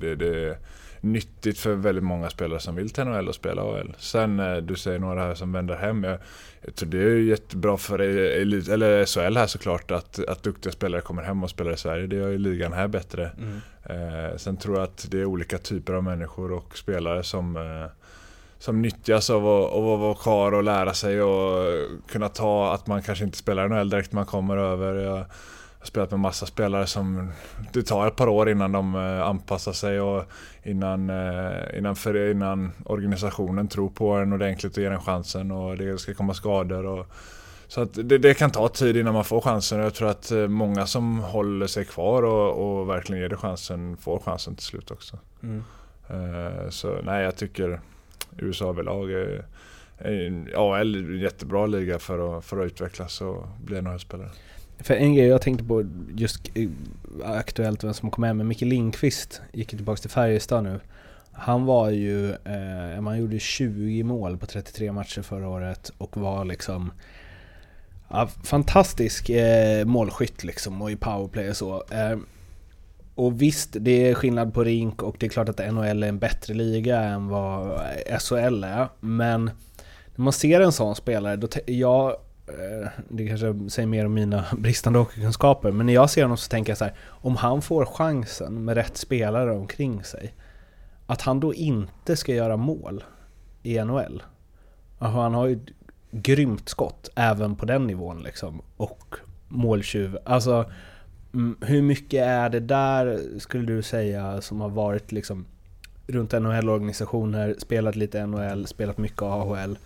det, 0.00 0.16
det 0.16 0.58
nyttigt 1.00 1.58
för 1.58 1.74
väldigt 1.74 2.04
många 2.04 2.30
spelare 2.30 2.60
som 2.60 2.74
vill 2.74 2.90
till 2.90 3.04
NHL 3.04 3.28
och 3.28 3.34
spela 3.34 3.62
AHL. 3.62 3.94
Sen 3.98 4.40
eh, 4.40 4.56
du 4.56 4.76
säger 4.76 4.98
några 4.98 5.22
här 5.22 5.34
som 5.34 5.52
vänder 5.52 5.76
hem. 5.76 6.04
Jag, 6.04 6.18
jag 6.64 6.74
tror 6.74 6.88
det 6.88 6.98
är 6.98 7.16
jättebra 7.16 7.76
för 7.76 7.98
elit, 7.98 8.68
eller 8.68 9.06
SHL 9.06 9.36
här 9.36 9.46
såklart 9.46 9.90
att, 9.90 10.28
att 10.28 10.42
duktiga 10.42 10.72
spelare 10.72 11.00
kommer 11.00 11.22
hem 11.22 11.44
och 11.44 11.50
spelar 11.50 11.72
i 11.72 11.76
Sverige. 11.76 12.06
Det 12.06 12.16
gör 12.16 12.28
ju 12.28 12.38
ligan 12.38 12.72
här 12.72 12.88
bättre. 12.88 13.30
Mm. 13.38 13.60
Eh, 13.84 14.36
sen 14.36 14.56
tror 14.56 14.76
jag 14.76 14.84
att 14.84 15.06
det 15.10 15.20
är 15.20 15.24
olika 15.24 15.58
typer 15.58 15.92
av 15.92 16.04
människor 16.04 16.52
och 16.52 16.78
spelare 16.78 17.22
som 17.22 17.56
eh, 17.56 17.90
som 18.58 18.82
nyttjas 18.82 19.30
av 19.30 19.46
att, 19.46 19.72
av 19.72 19.92
att 19.92 20.00
vara 20.00 20.14
kvar 20.14 20.52
och 20.52 20.62
lära 20.62 20.94
sig 20.94 21.22
och 21.22 21.64
kunna 22.08 22.28
ta 22.28 22.72
att 22.72 22.86
man 22.86 23.02
kanske 23.02 23.24
inte 23.24 23.38
spelar 23.38 23.68
NHL 23.68 23.90
direkt 23.90 24.12
man 24.12 24.26
kommer 24.26 24.56
över. 24.56 24.94
Jag, 24.94 25.24
har 25.78 25.86
spelat 25.86 26.10
med 26.10 26.20
massa 26.20 26.46
spelare 26.46 26.86
som 26.86 27.32
det 27.72 27.82
tar 27.82 28.06
ett 28.06 28.16
par 28.16 28.28
år 28.28 28.50
innan 28.50 28.72
de 28.72 28.94
eh, 28.94 29.22
anpassar 29.22 29.72
sig 29.72 30.00
och 30.00 30.24
innan, 30.62 31.10
eh, 31.10 31.78
innan, 31.78 31.96
för, 31.96 32.30
innan 32.30 32.72
organisationen 32.84 33.68
tror 33.68 33.90
på 33.90 34.12
en 34.12 34.32
ordentligt 34.32 34.76
och 34.76 34.82
ger 34.82 34.90
en 34.90 35.00
chansen 35.00 35.50
och 35.50 35.76
det 35.76 35.98
ska 35.98 36.14
komma 36.14 36.34
skador. 36.34 36.86
Och, 36.86 37.06
så 37.68 37.80
att 37.80 37.94
det, 37.94 38.18
det, 38.18 38.34
kan 38.34 38.50
ta 38.50 38.68
tid 38.68 38.96
innan 38.96 39.14
man 39.14 39.24
får 39.24 39.40
chansen 39.40 39.80
och 39.80 39.86
jag 39.86 39.94
tror 39.94 40.08
att 40.08 40.30
eh, 40.30 40.48
många 40.48 40.86
som 40.86 41.18
håller 41.18 41.66
sig 41.66 41.84
kvar 41.84 42.22
och, 42.22 42.80
och 42.80 42.88
verkligen 42.88 43.22
ger 43.22 43.28
det 43.28 43.36
chansen 43.36 43.96
får 43.96 44.18
chansen 44.18 44.54
till 44.54 44.66
slut 44.66 44.90
också. 44.90 45.18
Mm. 45.42 45.62
Så 46.70 46.96
nej, 47.02 47.24
jag 47.24 47.36
tycker 47.36 47.80
USA 48.36 48.68
överlag 48.68 49.10
är, 49.10 49.44
är 49.98 50.44
ja, 50.52 50.78
en 50.78 51.18
jättebra 51.18 51.66
liga 51.66 51.98
för 51.98 52.38
att, 52.38 52.44
för 52.44 52.60
att 52.60 52.66
utvecklas 52.66 53.20
och 53.20 53.48
bli 53.64 53.82
NHL-spelare. 53.82 54.30
För 54.80 54.94
en 54.94 55.14
grej 55.14 55.26
jag 55.26 55.42
tänkte 55.42 55.64
på 55.64 55.84
just 56.16 56.50
eh, 56.54 56.68
aktuellt 57.24 57.84
vem 57.84 57.94
som 57.94 58.10
kom 58.10 58.24
hem 58.24 58.36
men 58.36 58.48
Micke 58.48 58.62
Lindqvist 58.62 59.40
gick 59.52 59.68
tillbaka 59.68 60.00
till 60.00 60.10
Färjestad 60.10 60.64
nu. 60.64 60.80
Han 61.32 61.64
var 61.64 61.90
ju, 61.90 62.30
eh, 62.30 63.00
man 63.00 63.18
gjorde 63.18 63.38
20 63.38 64.02
mål 64.02 64.38
på 64.38 64.46
33 64.46 64.92
matcher 64.92 65.22
förra 65.22 65.48
året 65.48 65.92
och 65.98 66.16
var 66.16 66.44
liksom 66.44 66.92
ja, 68.08 68.28
fantastisk 68.44 69.30
eh, 69.30 69.84
målskytt 69.84 70.44
liksom 70.44 70.82
och 70.82 70.90
i 70.90 70.96
powerplay 70.96 71.50
och 71.50 71.56
så. 71.56 71.84
Eh, 71.90 72.18
och 73.14 73.42
visst, 73.42 73.76
det 73.80 74.10
är 74.10 74.14
skillnad 74.14 74.54
på 74.54 74.64
rink 74.64 75.02
och 75.02 75.16
det 75.18 75.26
är 75.26 75.30
klart 75.30 75.48
att 75.48 75.72
NHL 75.72 76.02
är 76.02 76.08
en 76.08 76.18
bättre 76.18 76.54
liga 76.54 77.00
än 77.00 77.28
vad 77.28 77.80
SHL 78.20 78.64
är. 78.64 78.88
Men 79.00 79.44
när 80.14 80.24
man 80.24 80.32
ser 80.32 80.60
en 80.60 80.72
sån 80.72 80.96
spelare, 80.96 81.36
då 81.36 81.48
jag 81.66 82.16
Eh, 82.48 82.88
det 83.08 83.28
kanske 83.28 83.70
säger 83.70 83.86
mer 83.86 84.06
om 84.06 84.14
mina 84.14 84.44
bristande 84.58 84.98
hockeykunskaper, 84.98 85.72
men 85.72 85.86
när 85.86 85.94
jag 85.94 86.10
ser 86.10 86.22
honom 86.22 86.36
så 86.36 86.48
tänker 86.48 86.70
jag 86.70 86.78
så 86.78 86.84
här, 86.84 86.94
om 87.06 87.36
han 87.36 87.62
får 87.62 87.84
chansen 87.84 88.64
med 88.64 88.74
rätt 88.74 88.96
spelare 88.96 89.52
omkring 89.52 90.04
sig, 90.04 90.34
att 91.06 91.22
han 91.22 91.40
då 91.40 91.54
inte 91.54 92.16
ska 92.16 92.34
göra 92.34 92.56
mål 92.56 93.04
i 93.62 93.78
NHL. 93.84 94.22
Alltså 94.98 95.20
han 95.20 95.34
har 95.34 95.46
ju 95.46 95.52
ett 95.52 95.68
grymt 96.10 96.68
skott 96.68 97.08
även 97.14 97.56
på 97.56 97.66
den 97.66 97.86
nivån 97.86 98.22
liksom, 98.22 98.62
och 98.76 99.14
måltjuv. 99.48 100.18
Alltså, 100.24 100.70
mm, 101.34 101.56
hur 101.60 101.82
mycket 101.82 102.26
är 102.26 102.48
det 102.48 102.60
där, 102.60 103.20
skulle 103.38 103.66
du 103.66 103.82
säga, 103.82 104.40
som 104.40 104.60
har 104.60 104.68
varit 104.68 105.12
liksom 105.12 105.46
runt 106.06 106.32
NHL-organisationer, 106.32 107.54
spelat 107.58 107.96
lite 107.96 108.26
NHL, 108.26 108.66
spelat 108.66 108.98
mycket 108.98 109.22
AHL, 109.22 109.78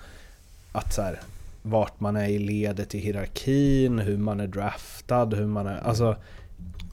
att 0.73 0.95
så 0.95 1.03
här, 1.03 1.21
vart 1.63 2.01
man 2.01 2.17
är 2.17 2.29
i 2.29 2.39
ledet 2.39 2.95
i 2.95 2.99
hierarkin, 2.99 3.99
hur 3.99 4.17
man 4.17 4.41
är 4.41 4.47
draftad, 4.47 5.25
hur 5.25 5.47
man 5.47 5.67
är... 5.67 5.79
Alltså, 5.79 6.17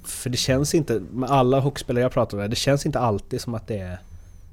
för 0.04 0.30
det 0.30 0.38
känns 0.38 0.76
inte, 0.76 1.00
med 1.12 1.30
alla 1.30 1.60
hockeyspelare 1.60 2.04
jag 2.04 2.12
pratar 2.12 2.38
med, 2.38 2.50
det 2.50 2.56
känns 2.56 2.86
inte 2.86 3.00
alltid 3.00 3.42
som 3.42 3.54
att 3.54 3.68
det 3.68 3.78
är 3.78 4.00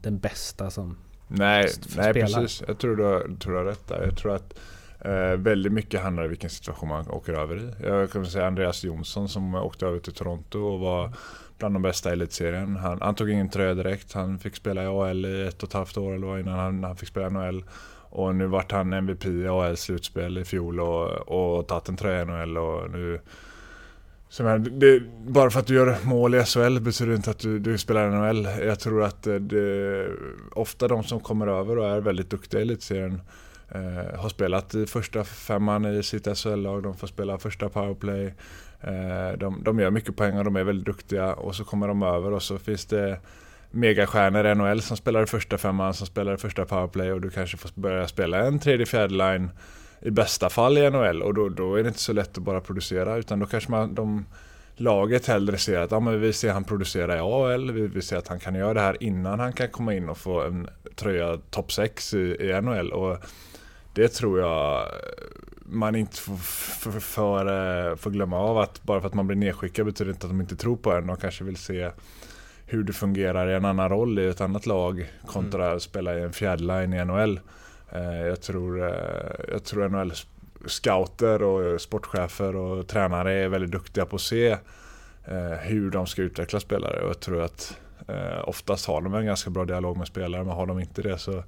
den 0.02 0.18
bästa 0.18 0.70
som 0.70 0.96
Nej, 1.28 1.70
nej 1.96 2.12
precis. 2.12 2.62
Jag 2.68 2.78
tror 2.78 2.96
du, 2.96 3.04
har, 3.04 3.36
tror 3.40 3.52
du 3.52 3.58
har 3.58 3.64
rätt 3.64 3.88
där. 3.88 4.02
Jag 4.04 4.16
tror 4.16 4.34
att 4.34 4.58
eh, 5.00 5.36
väldigt 5.36 5.72
mycket 5.72 6.02
handlar 6.02 6.22
om 6.22 6.28
vilken 6.28 6.50
situation 6.50 6.88
man 6.88 7.10
åker 7.10 7.32
över 7.32 7.56
i. 7.56 7.86
Jag 7.86 8.10
kan 8.10 8.26
säga 8.26 8.46
Andreas 8.46 8.84
Jonsson 8.84 9.28
som 9.28 9.54
åkte 9.54 9.86
över 9.86 9.98
till 9.98 10.12
Toronto 10.12 10.58
och 10.58 10.80
var 10.80 11.12
bland 11.58 11.74
de 11.74 11.82
bästa 11.82 12.10
i 12.10 12.12
elitserien. 12.12 12.76
Han, 12.76 13.00
han 13.00 13.14
tog 13.14 13.30
ingen 13.30 13.48
tröja 13.48 13.74
direkt. 13.74 14.12
Han 14.12 14.38
fick 14.38 14.56
spela 14.56 14.82
i 14.82 14.86
AL 14.86 15.26
i 15.26 15.46
ett 15.46 15.62
och 15.62 15.68
ett 15.68 15.72
halvt 15.72 15.96
år 15.96 16.14
eller 16.14 16.26
vad 16.26 16.40
innan 16.40 16.58
han, 16.58 16.84
han 16.84 16.96
fick 16.96 17.08
spela 17.08 17.26
i 17.26 17.30
NHL. 17.30 17.64
Och 18.16 18.34
nu 18.34 18.46
vart 18.46 18.72
han 18.72 18.92
MVP 18.92 19.24
i 19.24 19.48
AL 19.48 19.76
slutspel 19.76 20.38
i 20.38 20.44
fjol 20.44 20.80
och, 20.80 21.08
och 21.08 21.66
tagit 21.66 21.88
en 21.88 21.96
tröja 21.96 22.22
i 22.22 22.24
NHL 22.24 22.58
och 22.58 22.90
nu... 22.90 23.20
Så 24.28 24.58
det, 24.58 25.02
bara 25.26 25.50
för 25.50 25.60
att 25.60 25.66
du 25.66 25.74
gör 25.74 25.96
mål 26.04 26.34
i 26.34 26.44
SHL 26.44 26.80
betyder 26.80 27.10
det 27.10 27.16
inte 27.16 27.30
att 27.30 27.38
du, 27.38 27.58
du 27.58 27.78
spelar 27.78 28.08
i 28.08 28.10
NHL. 28.10 28.48
Jag 28.66 28.80
tror 28.80 29.02
att 29.02 29.26
eh, 29.26 29.34
det, 29.34 30.06
ofta 30.52 30.88
de 30.88 31.04
som 31.04 31.20
kommer 31.20 31.46
över 31.46 31.78
och 31.78 31.86
är 31.86 32.00
väldigt 32.00 32.30
duktiga 32.30 32.60
i 32.60 32.62
elitserien 32.62 33.20
eh, 33.68 34.20
har 34.20 34.28
spelat 34.28 34.74
i 34.74 34.86
första 34.86 35.24
femman 35.24 35.86
i 35.86 36.02
sitt 36.02 36.38
SHL-lag. 36.38 36.82
De 36.82 36.96
får 36.96 37.06
spela 37.06 37.38
första 37.38 37.68
powerplay. 37.68 38.34
Eh, 38.80 39.38
de, 39.38 39.62
de 39.64 39.78
gör 39.78 39.90
mycket 39.90 40.16
poäng 40.16 40.38
och 40.38 40.44
de 40.44 40.56
är 40.56 40.64
väldigt 40.64 40.86
duktiga 40.86 41.34
och 41.34 41.54
så 41.54 41.64
kommer 41.64 41.88
de 41.88 42.02
över 42.02 42.32
och 42.32 42.42
så 42.42 42.58
finns 42.58 42.86
det 42.86 43.20
megastjärnor 43.76 44.46
i 44.46 44.54
NHL 44.54 44.82
som 44.82 44.96
spelar 44.96 45.22
i 45.22 45.26
första 45.26 45.58
femman, 45.58 45.94
som 45.94 46.06
spelar 46.06 46.34
i 46.34 46.36
första 46.36 46.64
powerplay 46.64 47.12
och 47.12 47.20
du 47.20 47.30
kanske 47.30 47.56
får 47.56 47.70
börja 47.74 48.08
spela 48.08 48.46
en 48.46 48.58
tredje, 48.58 48.86
fjärde 48.86 49.14
line 49.14 49.50
i 50.00 50.10
bästa 50.10 50.50
fall 50.50 50.78
i 50.78 50.90
NHL 50.90 51.22
och 51.22 51.34
då, 51.34 51.48
då 51.48 51.74
är 51.74 51.82
det 51.82 51.88
inte 51.88 52.00
så 52.00 52.12
lätt 52.12 52.38
att 52.38 52.44
bara 52.44 52.60
producera 52.60 53.16
utan 53.16 53.38
då 53.38 53.46
kanske 53.46 53.70
man, 53.70 53.94
de, 53.94 54.26
laget 54.76 55.26
hellre 55.26 55.58
ser 55.58 55.80
att 55.80 55.90
ja, 55.90 56.00
men 56.00 56.20
vi 56.20 56.32
ser 56.32 56.52
han 56.52 56.64
producera 56.64 57.16
i 57.16 57.20
AL, 57.20 57.70
vi, 57.70 57.86
vill 57.86 58.02
ser 58.02 58.16
att 58.16 58.28
han 58.28 58.40
kan 58.40 58.54
göra 58.54 58.74
det 58.74 58.80
här 58.80 59.02
innan 59.02 59.40
han 59.40 59.52
kan 59.52 59.68
komma 59.68 59.94
in 59.94 60.08
och 60.08 60.18
få 60.18 60.42
en 60.42 60.68
tröja 60.94 61.38
topp 61.50 61.72
6 61.72 62.14
i, 62.14 62.18
i 62.18 62.60
NHL 62.60 62.92
och 62.92 63.18
det 63.92 64.08
tror 64.08 64.40
jag 64.40 64.88
man 65.68 65.94
inte 65.94 66.16
får, 66.16 66.36
för, 66.36 66.90
för, 66.90 67.00
för 67.00 68.06
eh, 68.06 68.12
glömma 68.12 68.38
av 68.38 68.58
att 68.58 68.82
bara 68.82 69.00
för 69.00 69.08
att 69.08 69.14
man 69.14 69.26
blir 69.26 69.36
nedskickad 69.36 69.86
betyder 69.86 70.10
inte 70.10 70.26
att 70.26 70.32
de 70.32 70.40
inte 70.40 70.56
tror 70.56 70.76
på 70.76 70.92
en. 70.92 71.06
De 71.06 71.16
kanske 71.16 71.44
vill 71.44 71.56
se 71.56 71.90
hur 72.66 72.84
det 72.84 72.92
fungerar 72.92 73.50
i 73.50 73.54
en 73.54 73.64
annan 73.64 73.88
roll 73.88 74.18
i 74.18 74.26
ett 74.26 74.40
annat 74.40 74.66
lag 74.66 75.12
kontra 75.26 75.64
mm. 75.64 75.76
att 75.76 75.82
spela 75.82 76.18
i 76.18 76.22
en 76.22 76.32
fjärdeline 76.32 76.92
i 76.92 77.04
NHL. 77.04 77.40
Eh, 77.92 78.26
jag 78.26 78.40
tror, 78.40 78.88
eh, 78.88 79.30
jag 79.48 79.64
tror 79.64 79.88
NHL 79.88 80.12
scouter 80.66 81.42
och 81.42 81.80
sportchefer 81.80 82.56
och 82.56 82.86
tränare 82.86 83.32
är 83.32 83.48
väldigt 83.48 83.70
duktiga 83.70 84.06
på 84.06 84.16
att 84.16 84.22
se 84.22 84.50
eh, 85.24 85.52
hur 85.60 85.90
de 85.90 86.06
ska 86.06 86.22
utveckla 86.22 86.60
spelare 86.60 87.00
och 87.00 87.08
jag 87.08 87.20
tror 87.20 87.42
att 87.42 87.78
oftast 88.44 88.86
har 88.86 89.00
de 89.00 89.14
en 89.14 89.26
ganska 89.26 89.50
bra 89.50 89.64
dialog 89.64 89.96
med 89.96 90.06
spelare 90.06 90.44
men 90.44 90.52
har 90.52 90.66
de 90.66 90.80
inte 90.80 91.02
det 91.02 91.18
så 91.18 91.42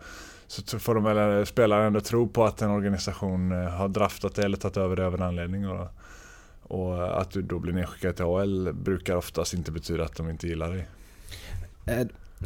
så 0.47 0.79
får 0.79 0.95
de 0.95 1.05
väl 1.05 1.47
spelare 1.47 1.87
ändå 1.87 2.01
tro 2.01 2.29
på 2.29 2.45
att 2.45 2.63
en 2.63 2.71
organisation 2.71 3.51
har 3.51 3.89
draftat 3.89 4.35
det 4.35 4.45
eller 4.45 4.57
tagit 4.57 4.77
över 4.77 4.97
det 4.97 5.07
av 5.07 5.15
en 5.15 5.23
anledning. 5.23 5.69
Och, 5.69 5.89
och 6.63 7.21
att 7.21 7.31
du 7.31 7.43
då 7.43 7.59
blir 7.59 7.73
nedskickad 7.73 8.17
till 8.17 8.25
AL 8.25 8.73
brukar 8.73 9.17
oftast 9.17 9.55
inte 9.55 9.73
betyda 9.73 10.05
att 10.05 10.17
de 10.17 10.31
inte 10.31 10.47
gillar 10.47 10.73
dig. 10.73 10.87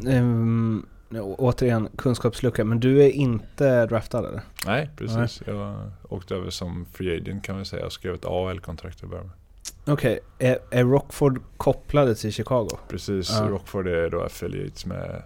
Ähm, 0.07 0.85
återigen, 1.21 1.89
kunskapslucka, 1.95 2.65
men 2.65 2.79
du 2.79 3.03
är 3.03 3.09
inte 3.09 3.85
draftad 3.85 4.27
eller? 4.27 4.41
Nej, 4.65 4.89
precis. 4.97 5.41
Nej. 5.45 5.55
Jag 5.55 5.91
åkte 6.09 6.35
över 6.35 6.49
som 6.49 6.85
free 6.93 7.17
agent 7.17 7.43
kan 7.43 7.57
vi 7.57 7.65
säga 7.65 7.85
och 7.85 7.93
skrev 7.93 8.13
ett 8.13 8.25
AL-kontrakt 8.25 9.03
i 9.03 9.05
början 9.05 9.31
Okej, 9.85 10.19
okay. 10.37 10.49
är, 10.49 10.59
är, 10.71 10.83
Rockford 10.83 11.41
kopplade 11.57 12.15
till 12.15 12.33
Chicago? 12.33 12.69
Precis, 12.87 13.31
ja. 13.31 13.47
Rockford 13.49 13.87
är 13.87 14.09
då 14.09 14.21
affiliates 14.21 14.85
med, 14.85 15.23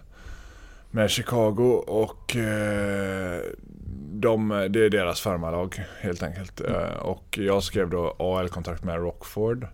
med 0.90 1.10
Chicago 1.10 1.84
och 1.86 2.36
eh, 2.36 3.40
de, 4.12 4.48
det 4.70 4.84
är 4.84 4.90
deras 4.90 5.20
farmarlag 5.20 5.82
helt 6.00 6.22
enkelt. 6.22 6.60
Mm. 6.60 6.74
Eh, 6.74 6.96
och 6.96 7.38
jag 7.38 7.62
skrev 7.62 7.90
då 7.90 8.16
AL-kontrakt 8.18 8.84
med 8.84 8.96
Rockford. 8.96 9.66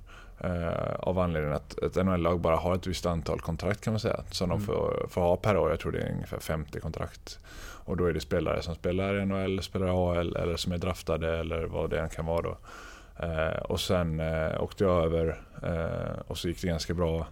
Uh, 0.45 0.95
av 0.99 1.19
anledningen 1.19 1.57
att 1.57 1.79
ett 1.79 1.95
NHL-lag 1.95 2.41
bara 2.41 2.57
har 2.57 2.75
ett 2.75 2.87
visst 2.87 3.07
antal 3.07 3.41
kontrakt 3.41 3.81
kan 3.81 3.93
man 3.93 4.01
säga. 4.01 4.21
Som 4.31 4.51
mm. 4.51 4.59
de 4.59 4.67
får, 4.67 5.07
får, 5.11 5.21
ha 5.21 5.37
per 5.37 5.57
år. 5.57 5.71
Jag 5.71 5.81
tror 5.81 5.93
det 5.93 5.99
är 5.99 6.13
ungefär 6.13 6.39
50 6.39 6.81
kontrakt. 6.81 7.39
Och 7.85 7.97
då 7.97 8.07
är 8.07 8.13
det 8.13 8.21
spelare 8.21 8.63
som 8.63 8.75
spelar 8.75 9.21
i 9.21 9.27
NHL, 9.27 9.63
spelar 9.63 10.13
AL 10.13 10.37
eller 10.37 10.57
som 10.57 10.73
är 10.73 10.79
draftade 10.79 11.39
eller 11.39 11.65
vad 11.65 11.91
det 11.91 12.01
än 12.01 12.09
kan 12.09 12.27
vara 12.27 12.43
då. 12.43 12.57
Uh, 13.27 13.63
och 13.63 13.81
sen 13.81 14.21
uh, 14.21 14.63
åkte 14.63 14.85
jag 14.85 15.05
över 15.05 15.41
och 16.27 16.39
så 16.39 16.49
gick 16.49 16.61
det 16.63 16.69
ganska 16.69 16.95
bra. 16.95 17.27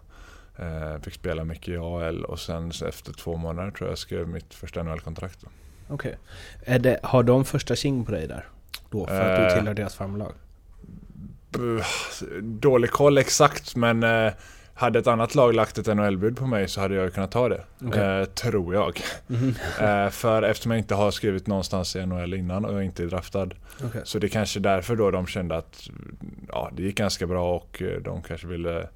fick 1.02 1.14
spela 1.14 1.44
mycket 1.44 1.68
i 1.68 1.76
AL 1.76 2.24
och 2.24 2.40
sen 2.40 2.68
efter 2.88 3.12
två 3.12 3.36
månader 3.36 3.70
tror 3.70 3.88
jag 3.88 3.98
skrev 3.98 4.28
mitt 4.28 4.54
första 4.54 4.82
NHL-kontrakt. 4.82 5.44
Okej. 5.88 6.16
Okay. 6.76 6.96
Har 7.02 7.22
de 7.22 7.44
första 7.44 7.76
tjing 7.76 8.04
på 8.04 8.12
dig 8.12 8.26
där? 8.26 8.46
Då 8.90 9.06
för 9.06 9.20
att 9.20 9.48
du 9.48 9.56
tillhör 9.56 9.74
deras 9.74 9.94
farmlag? 9.94 10.32
Dålig 12.40 12.90
koll 12.90 13.18
exakt 13.18 13.76
men 13.76 14.02
eh, 14.02 14.32
hade 14.74 14.98
ett 14.98 15.06
annat 15.06 15.34
lag 15.34 15.54
lagt 15.54 15.78
ett 15.78 15.86
NHL-bud 15.86 16.36
på 16.36 16.46
mig 16.46 16.68
så 16.68 16.80
hade 16.80 16.94
jag 16.94 17.14
kunnat 17.14 17.30
ta 17.30 17.48
det. 17.48 17.64
Okej. 17.84 18.20
Eh, 18.20 18.24
tror 18.24 18.74
jag. 18.74 19.00
Mhm. 19.26 19.54
Eh, 19.80 20.10
för 20.10 20.42
eftersom 20.42 20.70
jag 20.70 20.78
inte 20.78 20.94
har 20.94 21.10
skrivit 21.10 21.46
någonstans 21.46 21.96
i 21.96 22.06
NHL 22.06 22.34
innan 22.34 22.64
och 22.64 22.74
jag 22.74 22.84
inte 22.84 23.02
är 23.02 23.06
draftad. 23.06 23.48
Okej. 23.84 24.00
Så 24.04 24.18
det 24.18 24.26
är 24.26 24.28
kanske 24.28 24.60
därför 24.60 24.96
då 24.96 25.10
de 25.10 25.26
kände 25.26 25.56
att 25.56 25.88
ja, 26.48 26.70
det 26.76 26.82
gick 26.82 26.96
ganska 26.96 27.26
bra 27.26 27.54
och 27.56 27.82
eh, 27.82 28.00
de 28.02 28.22
kanske 28.22 28.46
ville 28.46 28.88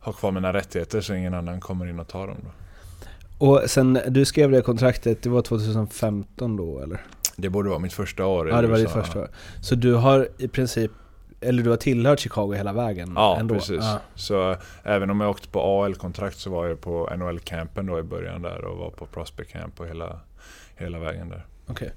ha 0.00 0.12
kvar 0.12 0.30
mina 0.32 0.52
rättigheter 0.52 1.00
så 1.00 1.14
ingen 1.14 1.34
annan 1.34 1.60
kommer 1.60 1.86
in 1.86 2.00
och 2.00 2.08
tar 2.08 2.26
dem. 2.26 2.36
Då. 2.42 2.50
Och 3.46 3.70
sen 3.70 4.00
du 4.08 4.24
skrev 4.24 4.50
det 4.50 4.62
kontraktet, 4.62 5.22
det 5.22 5.28
var 5.28 5.42
2015 5.42 6.56
då 6.56 6.80
eller? 6.80 7.00
Det 7.36 7.48
borde 7.48 7.68
vara 7.68 7.78
mitt 7.78 7.92
första 7.92 8.26
år 8.26 8.48
Ja 8.48 8.62
det 8.62 8.68
var 8.68 8.78
ditt 8.78 8.90
första 8.90 9.20
år. 9.20 9.28
Så 9.62 9.74
du 9.74 9.94
har 9.94 10.28
i 10.38 10.48
princip, 10.48 10.90
eller 11.40 11.62
du 11.62 11.70
har 11.70 11.76
tillhört 11.76 12.20
Chicago 12.20 12.52
hela 12.52 12.72
vägen 12.72 13.12
Ja, 13.16 13.36
ändå? 13.40 13.54
precis. 13.54 13.80
Ja. 13.80 14.00
Så 14.14 14.56
även 14.82 15.10
om 15.10 15.20
jag 15.20 15.30
åkte 15.30 15.48
på 15.48 15.60
AL-kontrakt 15.84 16.36
så 16.38 16.50
var 16.50 16.66
jag 16.66 16.80
på 16.80 17.10
NHL-campen 17.16 17.86
då 17.86 17.98
i 17.98 18.02
början 18.02 18.42
där 18.42 18.64
och 18.64 18.78
var 18.78 18.90
på 18.90 19.06
Prospect 19.06 19.50
Camp 19.52 19.80
och 19.80 19.86
hela, 19.88 20.20
hela 20.76 20.98
vägen 20.98 21.28
där. 21.28 21.46
Okej. 21.66 21.92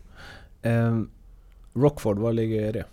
Ehm, 0.62 1.10
Rockford, 1.74 2.18
var 2.20 2.34
ligger 2.34 2.74
det? 2.74 2.84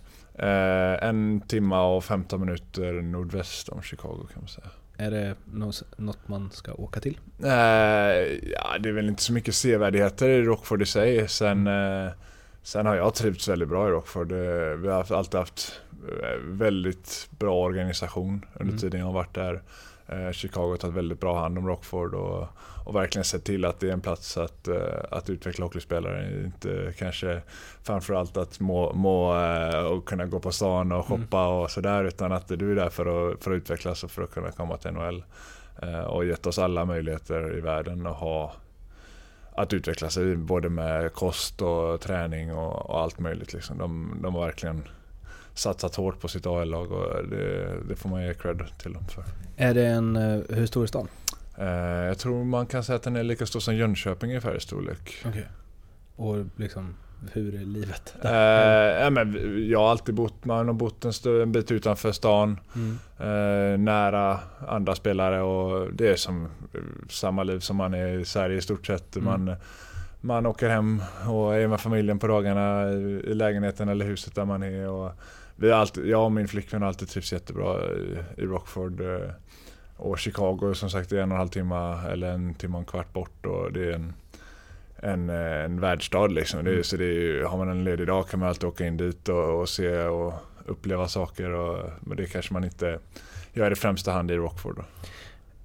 Eh, 0.47 1.07
en 1.09 1.41
timma 1.47 1.81
och 1.95 2.03
15 2.03 2.39
minuter 2.39 2.93
nordväst 2.93 3.69
om 3.69 3.81
Chicago 3.81 4.27
kan 4.33 4.41
man 4.41 4.47
säga. 4.47 4.67
Är 4.97 5.11
det 5.11 5.35
nå- 5.53 5.71
något 5.97 6.27
man 6.27 6.51
ska 6.51 6.73
åka 6.73 6.99
till? 6.99 7.17
Eh, 7.43 7.49
ja, 8.51 8.77
det 8.79 8.89
är 8.89 8.93
väl 8.93 9.07
inte 9.07 9.23
så 9.23 9.33
mycket 9.33 9.55
sevärdheter 9.55 10.29
i 10.29 10.41
Rockford 10.41 10.81
i 10.81 10.85
sig. 10.85 11.27
Sen, 11.27 11.67
eh, 11.67 12.09
sen 12.63 12.85
har 12.85 12.95
jag 12.95 13.13
trivts 13.13 13.47
väldigt 13.47 13.69
bra 13.69 13.87
i 13.87 13.91
Rockford. 13.91 14.31
Eh, 14.31 14.37
vi 14.77 14.87
har 14.87 14.93
haft, 14.95 15.11
alltid 15.11 15.39
haft 15.39 15.81
eh, 16.23 16.39
väldigt 16.43 17.29
bra 17.39 17.55
organisation 17.55 18.45
under 18.53 18.71
Mm. 18.73 18.77
tiden 18.77 18.99
jag 18.99 19.07
har 19.07 19.13
varit 19.13 19.33
där. 19.35 19.61
Eh, 20.07 20.31
Chicago 20.31 20.69
har 20.69 20.77
tagit 20.77 20.95
väldigt 20.95 21.19
bra 21.19 21.39
hand 21.39 21.57
om 21.57 21.67
Rockford 21.67 22.13
och, 22.15 22.47
och 22.85 22.95
verkligen 22.95 23.23
sett 23.25 23.43
till 23.43 23.65
att 23.65 23.79
det 23.79 23.89
är 23.89 23.93
en 23.93 24.01
plats 24.01 24.37
att, 24.37 24.67
att 25.11 25.29
utveckla 25.29 25.65
hockeyspelare. 25.65 26.43
Inte 26.45 26.93
kanske 26.97 27.41
framförallt 27.83 28.37
att 28.37 28.59
må, 28.59 28.93
må 28.93 29.33
och 29.89 30.05
kunna 30.07 30.25
gå 30.25 30.39
på 30.39 30.51
stan 30.51 30.91
och 30.91 31.09
Mm. 31.11 31.21
shoppa 31.21 31.47
och 31.47 31.71
sådär 31.71 32.03
utan 32.03 32.31
att 32.31 32.47
du 32.47 32.71
är 32.71 32.75
där 32.75 32.89
för 32.89 33.31
att, 33.31 33.43
för 33.43 33.51
att 33.51 33.55
utvecklas 33.57 34.03
och 34.03 34.11
för 34.11 34.21
att 34.23 34.31
kunna 34.31 34.51
komma 34.51 34.77
till 34.77 34.91
NHL. 34.91 35.23
Och 36.07 36.25
gett 36.25 36.45
oss 36.45 36.59
alla 36.59 36.85
möjligheter 36.85 37.57
i 37.57 37.61
världen 37.61 38.07
att 38.07 38.15
ha 38.17 38.53
att 39.51 39.73
utveckla 39.73 40.09
sig 40.09 40.35
både 40.35 40.69
med 40.69 41.13
kost 41.13 41.61
och 41.61 42.01
träning 42.01 42.53
och, 42.53 42.89
och 42.89 43.01
allt 43.01 43.19
möjligt. 43.19 43.53
Liksom. 43.53 43.77
De, 43.77 44.19
de 44.21 44.35
har 44.35 44.45
verkligen 44.45 44.83
satsat 45.53 45.95
hårt 45.95 46.19
på 46.19 46.27
sitt 46.27 46.45
AL-lag 46.45 46.91
och 46.91 47.27
det, 47.29 47.75
det 47.89 47.95
får 47.95 48.09
man 48.09 48.25
ge 48.25 48.33
cred 48.33 48.63
till 48.77 48.93
dem 48.93 49.05
för. 49.07 49.23
Är 49.57 49.73
det 49.73 49.87
en, 49.87 50.15
eh, 50.15 50.41
hur 50.49 50.65
stor 50.65 50.83
är 50.83 50.87
stan? 50.87 51.07
Eh, 51.57 51.67
jag 52.05 52.17
tror 52.17 52.43
man 52.43 52.65
kan 52.65 52.83
säga 52.83 52.95
att 52.95 53.03
den 53.03 53.15
är 53.15 53.23
lika 53.23 53.45
stor 53.45 53.59
som 53.59 53.75
Jönköping 53.75 54.29
ungefär 54.29 54.55
i 54.55 54.59
storlek. 54.59 55.25
Okej. 55.25 55.47
Och 56.15 56.45
liksom, 56.55 56.95
hur 57.33 57.55
är 57.55 57.65
livet? 57.65 58.15
Eh, 58.23 58.31
ja, 59.03 59.09
men 59.09 59.37
jag 59.69 59.79
har 59.79 59.89
alltid 59.91 60.15
bott, 60.15 60.45
man 60.45 60.67
har 60.67 60.73
bott 60.73 61.05
en, 61.05 61.11
stö- 61.11 61.41
en 61.43 61.51
bit 61.51 61.71
utanför 61.71 62.11
stan. 62.11 62.59
Mm. 62.75 62.97
eh, 63.19 63.77
nära 63.79 64.39
andra 64.67 64.95
spelare 64.95 65.41
och 65.41 65.93
det 65.93 66.07
är 66.07 66.15
som 66.15 66.45
eh, 66.45 66.79
samma 67.09 67.43
liv 67.43 67.59
som 67.59 67.75
man 67.75 67.93
är 67.93 68.19
i 68.19 68.25
Sverige 68.25 68.57
i 68.57 68.61
stort 68.61 68.85
sett. 68.87 69.15
Mm. 69.15 69.25
Man, 69.45 69.55
man 70.21 70.45
åker 70.45 70.69
hem 70.69 71.01
och 71.29 71.55
är 71.55 71.67
med 71.67 71.79
familjen 71.81 72.19
på 72.19 72.27
dagarna 72.27 72.91
i, 72.91 72.95
i 73.27 73.33
lägenheten 73.33 73.89
eller 73.89 74.05
huset 74.05 74.35
där 74.35 74.45
man 74.45 74.63
är. 74.63 74.89
Och 74.89 75.11
vi 75.55 75.71
har 75.71 75.79
alltid, 75.79 76.05
jag 76.07 76.23
och 76.25 76.31
min 76.31 76.47
flickvän 76.47 76.81
har 76.81 76.87
alltid 76.87 77.09
trivts 77.09 77.33
jättebra 77.33 77.77
i, 77.85 78.17
i 78.41 78.45
Rockford. 78.45 79.01
eh, 79.01 79.29
Och 79.97 80.19
Chicago 80.19 80.73
som 80.73 80.89
sagt 80.89 81.11
är 81.11 81.17
en 81.17 81.31
och 81.31 81.35
en 81.35 81.39
halv 81.39 81.47
timme 81.49 82.01
eller 82.11 82.31
en 82.31 82.53
timme 82.53 82.73
och 82.73 82.79
en 82.79 82.85
kvart 82.85 83.13
bort 83.13 83.45
och 83.45 83.73
det 83.73 83.85
är 83.89 83.91
en, 83.91 84.13
en, 85.03 85.29
eh, 85.29 85.65
en 85.65 85.79
världsstad 85.79 86.27
liksom. 86.27 86.65
Det 86.65 86.79
är, 86.79 86.83
så 86.83 86.97
det 86.97 87.05
är, 87.05 87.43
har 87.43 87.57
man 87.57 87.69
en 87.69 87.83
ledig 87.83 88.07
dag 88.07 88.27
kan 88.27 88.39
man 88.39 88.49
alltid 88.49 88.63
åka 88.63 88.85
in 88.85 88.97
dit 88.97 89.29
och, 89.29 89.61
och 89.61 89.69
se 89.69 90.03
och 90.03 90.33
uppleva 90.65 91.07
saker. 91.07 91.49
Och, 91.49 91.89
men 92.01 92.17
det 92.17 92.25
kanske 92.25 92.53
man 92.53 92.63
inte 92.63 92.99
gör 93.53 93.71
i 93.71 93.75
främsta 93.75 94.11
hand 94.11 94.31
i 94.31 94.35
Rockford. 94.35 94.75
Då. 94.75 94.83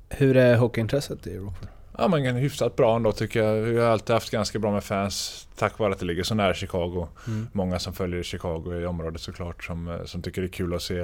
Hur 0.09 0.37
är 0.37 0.57
hockeyintresset 0.57 1.26
i 1.26 1.38
Rockford? 1.38 1.69
Ja 1.99 2.09
men 2.09 2.37
hyfsat 2.37 2.76
bra 2.76 2.97
ändå 2.97 3.12
tycker 3.12 3.43
jag. 3.43 3.55
Vi 3.55 3.79
har 3.79 3.88
alltid 3.88 4.14
haft 4.14 4.31
ganska 4.31 4.59
bra 4.59 4.73
med 4.73 4.85
fans 4.85 5.49
tack 5.57 5.79
vare 5.79 5.93
att 5.93 5.99
det 5.99 6.07
ligger 6.07 6.23
så 6.23 6.35
nära 6.35 6.55
Chicago. 6.55 7.09
Mm. 7.26 7.47
Många 7.53 7.79
som 7.79 7.93
följer 7.93 8.23
Chicago 8.23 8.81
i 8.81 8.87
området 8.87 9.21
såklart 9.21 9.64
som, 9.64 9.88
eh, 9.88 10.05
som 10.05 10.23
tycker 10.23 10.42
det 10.42 10.47
är 10.47 10.53
kul 10.53 10.75
att 10.75 10.83
se 10.83 11.01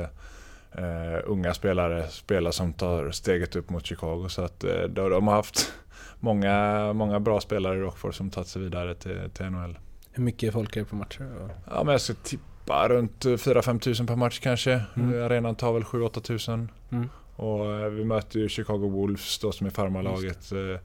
eh, 0.72 1.20
unga 1.24 1.54
spelare 1.54 2.08
spela 2.08 2.52
som 2.52 2.72
tar 2.72 3.10
steget 3.10 3.56
upp 3.56 3.70
mot 3.70 3.86
Chicago. 3.86 4.28
Så 4.28 4.42
att 4.42 4.60
de, 4.60 4.88
de 4.88 5.26
har 5.28 5.34
haft 5.34 5.72
många, 6.20 6.92
många 6.92 7.20
bra 7.20 7.40
spelare 7.40 7.76
i 7.76 7.80
Rockford 7.80 8.14
som 8.14 8.30
tagit 8.30 8.48
sig 8.48 8.62
vidare 8.62 8.94
till, 8.94 9.30
till 9.34 9.46
NHL. 9.46 9.78
Hur 10.12 10.22
mycket 10.22 10.52
folk 10.52 10.76
är 10.76 10.80
det 10.80 10.86
på 10.86 10.96
matcher? 10.96 11.48
Ja 11.70 11.84
men 11.84 11.92
jag 11.92 12.00
ska 12.00 12.14
tippa 12.14 12.88
runt 12.88 13.24
4-5 13.24 13.78
tusen 13.78 14.06
per 14.06 14.16
match 14.16 14.38
kanske. 14.40 14.82
Mm. 14.96 15.24
Arenan 15.24 15.54
tar 15.54 15.72
väl 15.72 15.82
7-8 15.82 16.20
tusen. 16.20 16.70
Mm. 16.90 17.08
Och 17.36 17.72
eh, 17.72 17.88
vi 17.90 18.04
möter 18.04 18.38
ju 18.38 18.48
Chicago 18.48 18.88
Wolves 18.90 19.38
då 19.38 19.52
som 19.52 19.66
är 19.66 19.70
farmarlaget. 19.70 20.52
eh, 20.52 20.80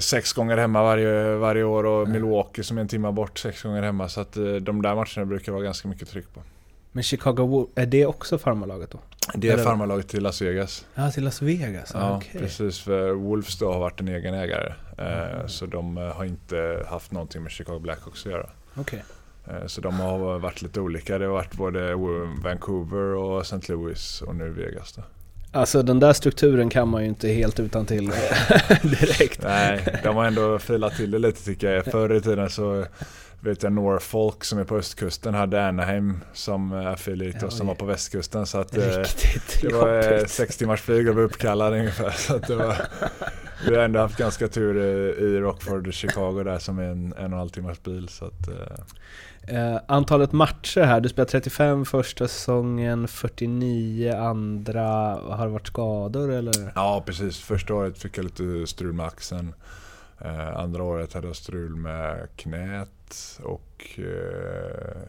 Sex 0.00 0.32
gånger 0.32 0.56
hemma 0.56 0.82
varje, 0.82 1.36
varje 1.36 1.64
år 1.64 1.86
och. 1.86 2.08
Milwaukee 2.08 2.62
som 2.62 2.76
är 2.76 2.80
en 2.80 2.88
timme 2.88 3.12
bort 3.12 3.38
sex 3.38 3.62
gånger 3.62 3.82
hemma. 3.82 4.08
Så 4.08 4.20
att 4.20 4.36
eh, 4.36 4.44
de 4.44 4.82
där 4.82 4.94
matcherna 4.94 5.24
brukar 5.26 5.52
vara 5.52 5.62
ganska 5.62 5.88
mycket 5.88 6.08
tryck 6.08 6.34
på. 6.34 6.42
Men 6.96 7.02
Chicago 7.02 7.46
Wolf, 7.46 7.68
är 7.74 7.86
det 7.86 8.06
också 8.06 8.38
farmarlaget 8.38 8.90
då? 8.90 8.98
Det 9.34 9.48
är 9.48 9.52
Eller- 9.52 9.64
farmarlaget 9.64 10.08
till 10.08 10.22
Las 10.22 10.42
Vegas. 10.42 10.86
Ja, 10.94 11.10
till 11.10 11.24
Las 11.24 11.42
Vegas? 11.42 11.90
Ja, 11.94 12.16
okej. 12.16 12.40
precis. 12.40 12.80
För 12.80 13.10
Wolves 13.10 13.58
då 13.58 13.72
har 13.72 13.80
varit 13.80 14.00
en 14.00 14.08
egen 14.08 14.34
ägare. 14.34 14.72
Mm. 14.98 15.48
Så 15.48 15.66
de 15.66 15.98
eh, 15.98 16.04
har 16.04 16.24
inte 16.24 16.86
haft 16.90 17.12
någonting 17.12 17.42
med 17.42 17.52
Chicago 17.52 17.78
Blackhawks 17.78 18.26
att 18.26 18.32
göra. 18.32 18.50
Okej. 18.76 19.04
Eh, 19.46 19.66
Så 19.66 19.80
de 19.80 20.00
har 20.00 20.38
varit 20.38 20.62
lite 20.62 20.80
olika. 20.80 21.18
Det 21.18 21.24
har 21.24 21.32
varit 21.32 21.54
både 21.54 21.94
Vancouver 22.44 23.14
och 23.14 23.40
St. 23.42 23.72
Louis 23.72 24.22
och 24.22 24.36
nu 24.36 24.48
Vegas 24.50 24.92
då. 24.92 25.02
Alltså 25.52 25.82
den 25.82 26.00
där 26.00 26.12
strukturen 26.12 26.68
kan 26.70 26.88
man 26.88 27.02
ju 27.02 27.08
inte 27.08 27.28
helt 27.28 27.60
utan 27.60 27.86
till 27.86 28.06
direkt. 28.82 29.42
Nej, 29.42 30.00
de 30.02 30.16
har 30.16 30.24
ändå 30.24 30.58
filat 30.58 30.96
till 30.96 31.10
det 31.10 31.18
lite 31.18 31.44
tycker 31.44 31.70
jag. 31.72 31.84
Förr 31.84 32.12
i 32.14 32.20
tiden 32.20 32.50
så 32.50 32.84
vet 33.46 33.62
jag 33.62 33.72
Norfolk 33.72 34.44
som 34.44 34.58
är 34.58 34.64
på 34.64 34.76
östkusten 34.76 35.34
hade 35.34 35.68
Anaheim 35.68 36.20
som 36.32 36.72
eh, 36.72 36.86
affiliate 36.86 37.46
och 37.46 37.52
som 37.52 37.66
var 37.66 37.74
på 37.74 37.84
västkusten. 37.84 38.46
Så 38.46 38.58
att 38.58 38.76
eh, 38.76 38.82
Riktigt 38.82 39.58
det 39.62 39.72
var 39.74 39.98
eh, 39.98 40.10
jobbigt. 40.10 40.30
sex 40.30 40.56
timmars 40.56 40.80
flyg 40.80 41.08
och 41.08 41.14
var 41.14 41.22
uppkallad 41.22 41.72
ungefär. 41.72 42.10
Så 42.10 42.36
att 42.36 42.46
det 42.46 42.56
var, 42.56 42.76
vi 43.68 43.76
har 43.76 43.82
ändå 43.82 44.00
haft 44.00 44.18
ganska 44.18 44.48
tur 44.48 44.76
i, 44.78 45.24
i 45.24 45.40
Rockford, 45.40 45.94
Chicago 45.94 46.42
där 46.44 46.58
som 46.58 46.78
är 46.78 46.82
en, 46.82 47.04
en 47.12 47.12
och 47.12 47.22
en 47.22 47.32
halv 47.32 47.48
timmars 47.48 47.82
bil. 47.82 48.08
Så 48.08 48.24
att, 48.24 48.48
eh, 48.48 48.84
Eh, 49.48 49.80
antalet 49.88 50.32
matcher 50.32 50.80
här, 50.80 51.00
du 51.00 51.08
spelar 51.08 51.26
35 51.26 51.84
första 51.84 52.28
säsongen, 52.28 53.08
49 53.08 54.14
andra. 54.16 54.84
Har 55.14 55.46
det 55.46 55.52
varit 55.52 55.66
skador 55.66 56.32
eller? 56.32 56.72
ja 56.74 57.02
precis, 57.06 57.38
första 57.40 57.74
året 57.74 57.98
fick 57.98 58.18
jag 58.18 58.24
lite 58.24 58.66
strul 58.66 58.92
med 58.92 59.06
axeln. 59.06 59.54
Eh, 60.20 60.56
andra 60.56 60.82
året 60.82 61.12
hade 61.12 61.26
jag 61.26 61.36
strul 61.36 61.76
med 61.76 62.28
knät 62.36 63.38
och 63.42 63.98
eh, 63.98 65.02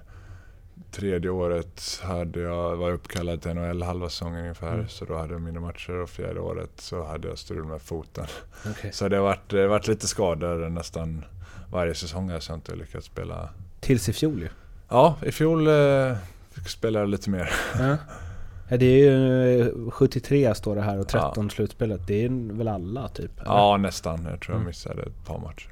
tredje 0.92 1.30
året 1.30 2.00
hade 2.04 2.40
jag, 2.40 2.76
var 2.76 2.90
jag 2.90 2.96
uppkallad 2.96 3.42
till 3.42 3.54
NHL 3.54 3.84
halva 3.84 4.10
säsongen 4.10 4.40
ungefär. 4.40 4.74
Mm. 4.74 4.88
Så 4.88 5.06
då 5.06 5.18
hade 5.18 5.34
jag 5.34 5.42
mindre 5.42 5.62
matcher 5.62 5.94
och 5.94 6.10
fjärde 6.10 6.40
året 6.40 6.72
så 6.76 7.04
hade 7.04 7.28
jag 7.28 7.38
strul 7.38 7.64
med 7.64 7.82
foten. 7.82 8.26
Okej. 8.70 8.92
Så 8.94 9.08
det 9.08 9.16
har 9.16 9.24
varit, 9.24 9.50
det 9.50 9.62
har 9.62 9.68
varit 9.68 9.88
lite 9.88 10.08
skador 10.08 10.70
nästan 10.70 11.26
varje 11.72 11.96
säsong 11.96 12.30
här 12.30 12.40
så 12.40 12.52
jag 12.52 12.58
inte 12.58 12.76
lyckats 12.76 13.06
spela. 13.06 13.50
Tills 13.80 14.10
i 14.10 14.14
fjol 14.14 14.42
ju. 14.42 14.50
Ja, 14.90 15.16
i 15.26 15.32
fjol 15.32 15.68
eh, 15.68 16.18
fick 16.52 16.68
spela 16.70 17.06
lite 17.06 17.30
mer. 17.30 17.50
Ja. 17.80 17.98
Ja, 18.70 18.78
det 18.78 18.86
är 18.86 18.98
ju 18.98 19.62
eh, 19.62 19.92
73 19.92 20.56
står 20.56 20.76
det 20.76 20.82
här 20.82 21.00
och 21.00 21.08
13 21.08 21.50
slutspelet. 21.50 22.02
Det 22.08 22.26
är 22.26 22.54
väl 22.58 22.68
alla 22.68 23.08
typ? 23.08 23.40
eller? 23.40 23.52
Ja, 23.52 23.78
nästan. 23.78 24.28
Jag 24.32 24.40
tror 24.42 24.54
jag 24.54 24.56
Mm. 24.56 24.68
missade 24.68 25.02
ett 25.02 25.26
par 25.28 25.40
matcher. 25.40 25.70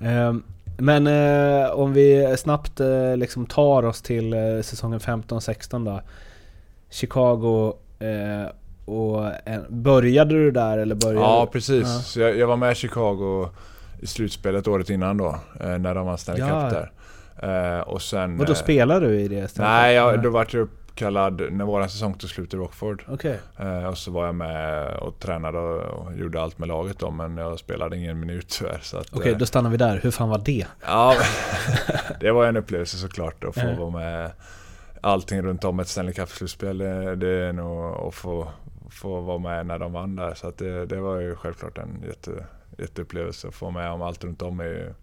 Ehm, 0.00 0.42
Men 0.78 1.06
eh, 1.06 1.70
om 1.70 1.92
vi 1.92 2.34
snabbt 2.38 2.80
eh, 2.80 3.16
liksom 3.16 3.46
tar 3.46 3.82
oss 3.84 4.02
till 4.02 4.32
eh, 4.32 4.60
säsongen 4.62 4.98
15-16 5.00 5.84
då. 5.84 6.00
Chicago 6.90 7.74
eh, 7.98 8.50
och 8.84 9.26
eh, 9.48 9.60
började 9.68 10.34
du 10.34 10.50
där 10.50 10.78
eller 10.78 10.94
började 10.94 11.20
Ja, 11.20 11.48
precis. 11.52 11.82
Ja. 11.88 11.98
Så 12.00 12.20
jag, 12.20 12.36
jag 12.38 12.46
var 12.46 12.56
med 12.56 12.76
Chicago 12.76 13.48
i 14.00 14.06
slutspelet 14.06 14.68
året 14.68 14.90
innan 14.90 15.16
då. 15.16 15.36
eh, 15.60 15.78
När 15.78 15.94
de 15.94 16.06
vann 16.06 16.18
Stanley 16.18 16.48
Ja. 16.48 16.70
Cup 16.70 16.78
där. 16.78 16.90
Eh, 17.78 17.80
och 17.80 18.02
sen... 18.02 18.38
Vadå, 18.38 18.52
eh, 18.52 18.56
spelade 18.56 19.06
du 19.06 19.20
i 19.20 19.28
det? 19.28 19.58
Nej, 19.58 19.94
jag, 19.94 20.12
Ja. 20.14 20.16
då 20.16 20.30
vart 20.30 20.54
jag 20.54 20.68
uppkallad 20.90 21.52
när 21.52 21.64
våran 21.64 21.88
säsong 21.88 22.14
tog 22.14 22.30
slut 22.30 22.54
i 22.54 22.56
Rockford. 22.56 23.04
Okej. 23.08 23.38
Eh, 23.58 23.84
och 23.84 23.98
så 23.98 24.10
var 24.10 24.26
jag 24.26 24.34
med 24.34 24.96
och 24.96 25.18
tränade 25.18 25.58
och, 25.58 26.16
gjorde 26.16 26.42
allt 26.42 26.58
med 26.58 26.68
laget 26.68 26.98
då, 26.98 27.10
men 27.10 27.36
jag 27.36 27.58
spelade 27.58 27.96
ingen 27.96 28.20
minut 28.20 28.48
tyvärr. 28.48 28.82
Okej, 29.12 29.32
eh, 29.32 29.38
då 29.38 29.46
stannar 29.46 29.70
vi 29.70 29.76
där. 29.76 30.00
Hur 30.02 30.10
fan 30.10 30.28
var 30.28 30.38
det? 30.38 30.66
Ja, 30.86 31.16
det 32.20 32.30
var 32.30 32.46
en 32.46 32.56
upplevelse 32.56 32.96
såklart 32.96 33.44
att 33.44 33.54
få 33.54 33.74
vara 33.78 33.90
med 33.90 34.30
allting 35.00 35.42
runt 35.42 35.64
om 35.64 35.80
ett 35.80 35.88
Stanley 35.88 36.14
Cup-slutspel. 36.14 36.78
Det, 36.78 37.16
det 37.16 37.28
är 37.28 37.52
nog 37.52 38.06
att 38.08 38.14
få, 38.14 38.48
få 38.90 39.20
vara 39.20 39.38
med 39.38 39.66
när 39.66 39.78
de 39.78 39.92
vann 39.92 40.16
där. 40.16 40.34
Så 40.34 40.52
det, 40.56 40.86
det 40.86 41.00
var 41.00 41.20
ju 41.20 41.34
självklart 41.34 41.78
en 41.78 42.02
jätte, 42.06 42.30
jätteupplevelse 42.78 43.48
att 43.48 43.54
få 43.54 43.70
vara 43.70 43.82
med 43.82 43.92
om 43.92 44.02
allt 44.02 44.24
runt 44.24 44.42
om. 44.42 44.60
Är 44.60 44.64
ju, 44.64 44.94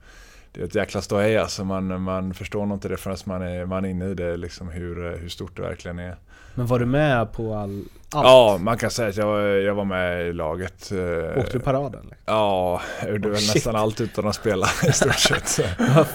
det 0.58 0.64
är 0.64 0.68
ett 0.68 0.76
jäkla 0.76 1.02
ståhej 1.02 1.38
alltså. 1.38 1.64
Man, 1.64 2.02
man 2.02 2.34
förstår 2.34 2.66
nog 2.66 2.76
inte 2.76 2.88
det 2.88 2.98
förrän 2.98 3.18
man 3.26 3.42
är, 3.42 3.66
man 3.66 3.86
är 3.86 3.90
inne 3.90 4.06
i 4.06 4.14
det, 4.14 4.38
liksom 4.38 4.70
hur, 4.70 5.18
hur 5.18 5.30
stort 5.30 5.56
det 5.56 5.62
verkligen 5.62 6.00
är. 6.00 6.16
Men 6.56 6.66
var 6.66 6.80
du 6.80 6.86
med 6.86 7.32
på 7.34 7.54
all, 7.56 7.84
allt? 8.14 8.26
Ja, 8.28 8.58
man 8.62 8.78
kan 8.78 8.90
säga 8.92 9.10
att 9.10 9.16
jag, 9.18 9.62
jag 9.62 9.76
var 9.76 9.86
med 9.86 10.28
i 10.28 10.34
laget. 10.34 10.92
eh, 10.92 11.40
Åkte 11.40 11.54
du 11.58 11.60
paraden? 11.60 12.02
liksom? 12.02 12.18
Ja, 12.26 12.82
jag 13.02 13.12
gjorde 13.12 13.30
väl 13.30 13.38
Shit. 13.38 13.56
nästan 13.56 13.76
allt 13.76 14.02
utan 14.02 14.28
att 14.28 14.36
spela 14.36 14.68
i 14.88 14.92
stort 14.92 15.16
sett. 15.20 15.50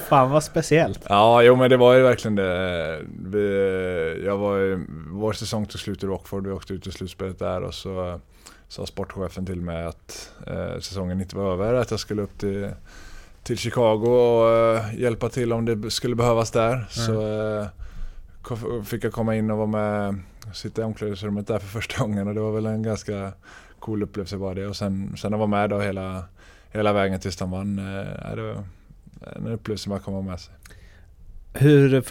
Fan 0.09 0.31
vad 0.31 0.44
speciellt! 0.44 1.00
Ja, 1.09 1.42
jo 1.42 1.57
men 1.57 1.70
det 1.70 1.76
var 1.76 1.94
ju 1.94 2.02
verkligen 2.02 2.35
det. 2.35 3.00
Vi, 3.24 4.22
jag 4.26 4.37
var 4.38 4.85
vår 5.12 5.33
säsong 5.33 5.66
tog 5.66 5.81
slut 5.81 6.02
i 6.05 6.07
Rockford, 6.07 6.46
vi 6.46 6.52
åkte 6.52 6.72
ut 6.74 6.87
i 6.87 6.90
slutspelet 6.92 7.38
där 7.38 7.62
och 7.62 7.74
så 7.74 8.20
sa 8.68 8.87
sportchefen 8.87 9.46
till 9.46 9.61
mig 9.61 9.85
att 9.87 10.33
eh, 10.46 10.78
säsongen 10.81 11.20
inte 11.20 11.37
var 11.37 11.52
över, 11.52 11.74
att 11.74 11.90
jag 11.90 12.00
skulle 12.00 12.22
upp 12.22 12.38
till, 12.38 12.70
till 13.42 13.59
Chicago 13.59 14.07
och 14.09 14.50
eh, 14.76 15.00
hjälpa 15.00 15.28
till 15.28 15.52
om 15.52 15.64
det 15.64 15.90
skulle 15.90 16.14
behövas 16.16 16.50
där. 16.50 16.87
Så 16.90 17.12
eh, 17.61 17.66
ko- 18.42 18.83
fick 18.85 19.05
jag 19.05 19.12
komma 19.12 19.37
in 19.37 19.50
och 19.50 19.57
vara 19.59 19.66
med, 19.66 20.18
sitta 20.55 20.81
i 20.83 20.85
omklädningsrummet 20.85 21.46
där 21.46 21.59
för 21.59 21.66
första 21.68 22.02
gången 22.02 22.28
och 22.28 22.35
det 22.35 22.40
var 22.40 22.52
väl 22.52 22.66
en 22.66 22.83
ganska 22.83 23.33
cool 23.78 24.02
upplevelse 24.02 24.37
bara 24.37 24.55
det. 24.55 24.66
Och 24.66 24.76
sen, 24.76 25.16
sen 25.16 25.33
att 25.35 25.38
vara 25.38 25.48
med 25.48 25.70
då 25.70 25.81
hela, 25.81 26.24
hela 26.70 26.92
vägen 26.92 27.20
tills 27.20 27.37
de 27.37 27.50
vann, 27.50 27.78
eh, 27.78 28.35
det 28.37 28.42
var 28.42 28.64
en 29.37 29.46
upplevelse 29.52 29.88
man 29.88 30.00
kommer 30.00 30.22
med 30.22 30.40
sig. 30.40 30.55
Hur, 31.54 32.02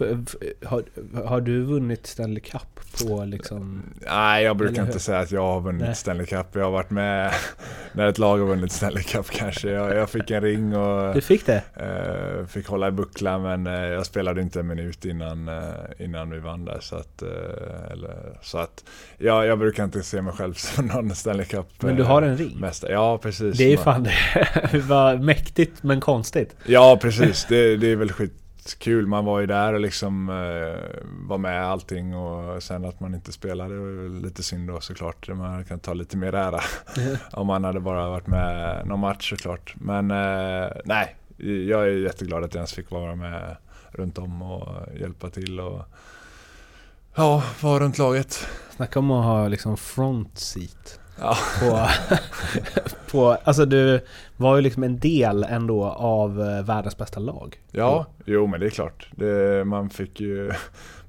har, 0.66 0.84
har 1.28 1.42
du 1.42 1.62
vunnit 1.64 2.08
Stanley 2.08 2.40
Cup 2.40 2.62
på 3.08 3.26
liksom... 3.26 3.84
Nej, 4.08 4.44
jag 4.44 4.58
brukar 4.58 4.84
inte 4.86 5.00
säga 5.00 5.20
att 5.20 5.32
jag 5.32 5.42
har 5.42 5.62
vunnit 5.62 5.82
Nej. 5.82 5.96
Stanley 5.96 6.26
Cup. 6.26 6.48
Jag 6.54 6.64
har 6.64 6.72
varit 6.72 6.90
med 6.90 7.34
när 7.94 8.08
ett 8.08 8.18
lag 8.18 8.38
har 8.38 8.46
vunnit 8.46 8.72
Stanley 8.72 9.04
Cup 9.04 9.26
kanske. 9.32 9.70
Jag, 9.70 9.96
jag 9.96 10.10
fick 10.10 10.32
en 10.32 10.42
ring 10.42 10.76
och 10.78 11.14
Du 11.16 11.22
fick 11.22 11.46
det? 11.46 11.64
eh, 11.76 12.46
fick 12.48 12.68
hålla 12.68 12.88
i 12.88 12.92
bucklan 12.92 13.42
men 13.42 13.68
eh, 13.68 13.74
jag 13.74 14.06
spelade 14.06 14.42
inte 14.42 14.60
en 14.60 14.68
minut 14.68 15.06
innan, 15.06 15.48
eh, 15.48 15.64
innan 16.00 16.30
vi 16.30 16.40
vann 16.40 16.66
där. 16.66 16.78
Så 16.82 16.96
att, 16.96 17.22
eh, 17.22 17.92
eller, 17.92 18.38
så 18.42 18.58
att 18.58 18.84
ja, 19.18 19.46
jag 19.46 19.60
brukar 19.60 19.84
inte 19.84 20.04
se 20.04 20.22
mig 20.22 20.34
själv 20.34 20.54
som 20.58 20.86
någon 20.88 21.16
Stanley 21.16 21.46
Cup 21.46 21.68
Men 21.80 21.96
du 21.96 22.02
eh, 22.02 22.08
har 22.08 22.22
en 22.22 22.38
ring? 22.38 22.60
mästare. 22.60 22.92
Ja, 22.92 23.18
precis. 23.18 23.58
Det 23.58 23.64
är 23.64 23.70
ju 23.70 23.78
fan 23.78 24.04
det. 24.72 24.80
var 24.80 25.18
mäktigt 25.18 25.84
men 25.84 26.02
konstigt. 26.02 26.56
Ja 26.66 27.00
precis, 27.02 27.46
det, 27.50 27.78
det 27.78 27.88
är 27.92 27.96
väl 27.96 28.12
skitkul. 28.62 29.08
Man 29.08 29.26
var 29.26 29.40
ju 29.40 29.46
där 29.46 29.74
och 29.74 29.80
liksom 29.80 30.30
eh, 30.30 31.04
var 31.28 31.38
med 31.38 31.66
allting 31.66 32.16
och 32.16 32.64
sen 32.64 32.86
att 32.86 33.00
man 33.00 33.16
inte 33.16 33.32
spelade 33.32 33.76
var 33.76 34.22
lite 34.22 34.44
synd 34.44 34.68
då 34.70 34.80
såklart. 34.80 35.28
Man 35.28 35.66
kan 35.66 35.80
ta 35.80 35.94
lite 35.94 36.18
mer 36.18 36.36
ära 36.36 36.62
om 37.32 37.48
man 37.48 37.64
hade 37.64 37.80
bara 37.80 38.10
varit 38.10 38.28
med 38.28 38.82
någon 38.88 39.00
match 39.00 39.30
såklart. 39.30 39.76
Men 39.76 40.12
eh, 40.12 40.72
nej, 40.86 41.16
jag 41.38 41.84
är 41.84 42.04
jätteglad 42.04 42.44
att 42.44 42.54
jag 42.54 42.60
ens 42.60 42.74
fick 42.74 42.92
vara 42.92 43.16
med 43.16 43.58
runt 43.92 44.18
om 44.18 44.42
och 44.42 44.96
hjälpa 45.00 45.30
till 45.30 45.60
och 45.60 45.82
ja, 47.16 47.44
vara 47.62 47.84
runt 47.84 47.98
laget. 47.98 48.48
Snacka 48.76 49.00
om 49.00 49.12
att 49.12 49.26
ha 49.26 49.48
liksom 49.48 49.78
front 49.78 50.38
seat. 50.38 51.01
Ja. 51.22 51.38
På, 51.60 51.90
på, 53.12 53.38
alltså 53.44 53.66
du 53.66 54.00
var 54.38 54.56
ju 54.56 54.62
liksom 54.62 54.84
en 54.84 55.00
del 55.00 55.44
ändå 55.44 55.86
av 55.86 56.42
eh, 56.42 56.64
världens 56.64 56.98
bästa 56.98 57.20
lag. 57.20 57.60
Ja, 57.72 58.06
jo 58.26 58.48
men 58.48 58.60
det 58.60 58.66
är 58.66 58.70
klart. 58.70 59.08
Det, 59.12 59.66
man 59.66 59.90
fick 59.90 60.20
ju... 60.20 60.52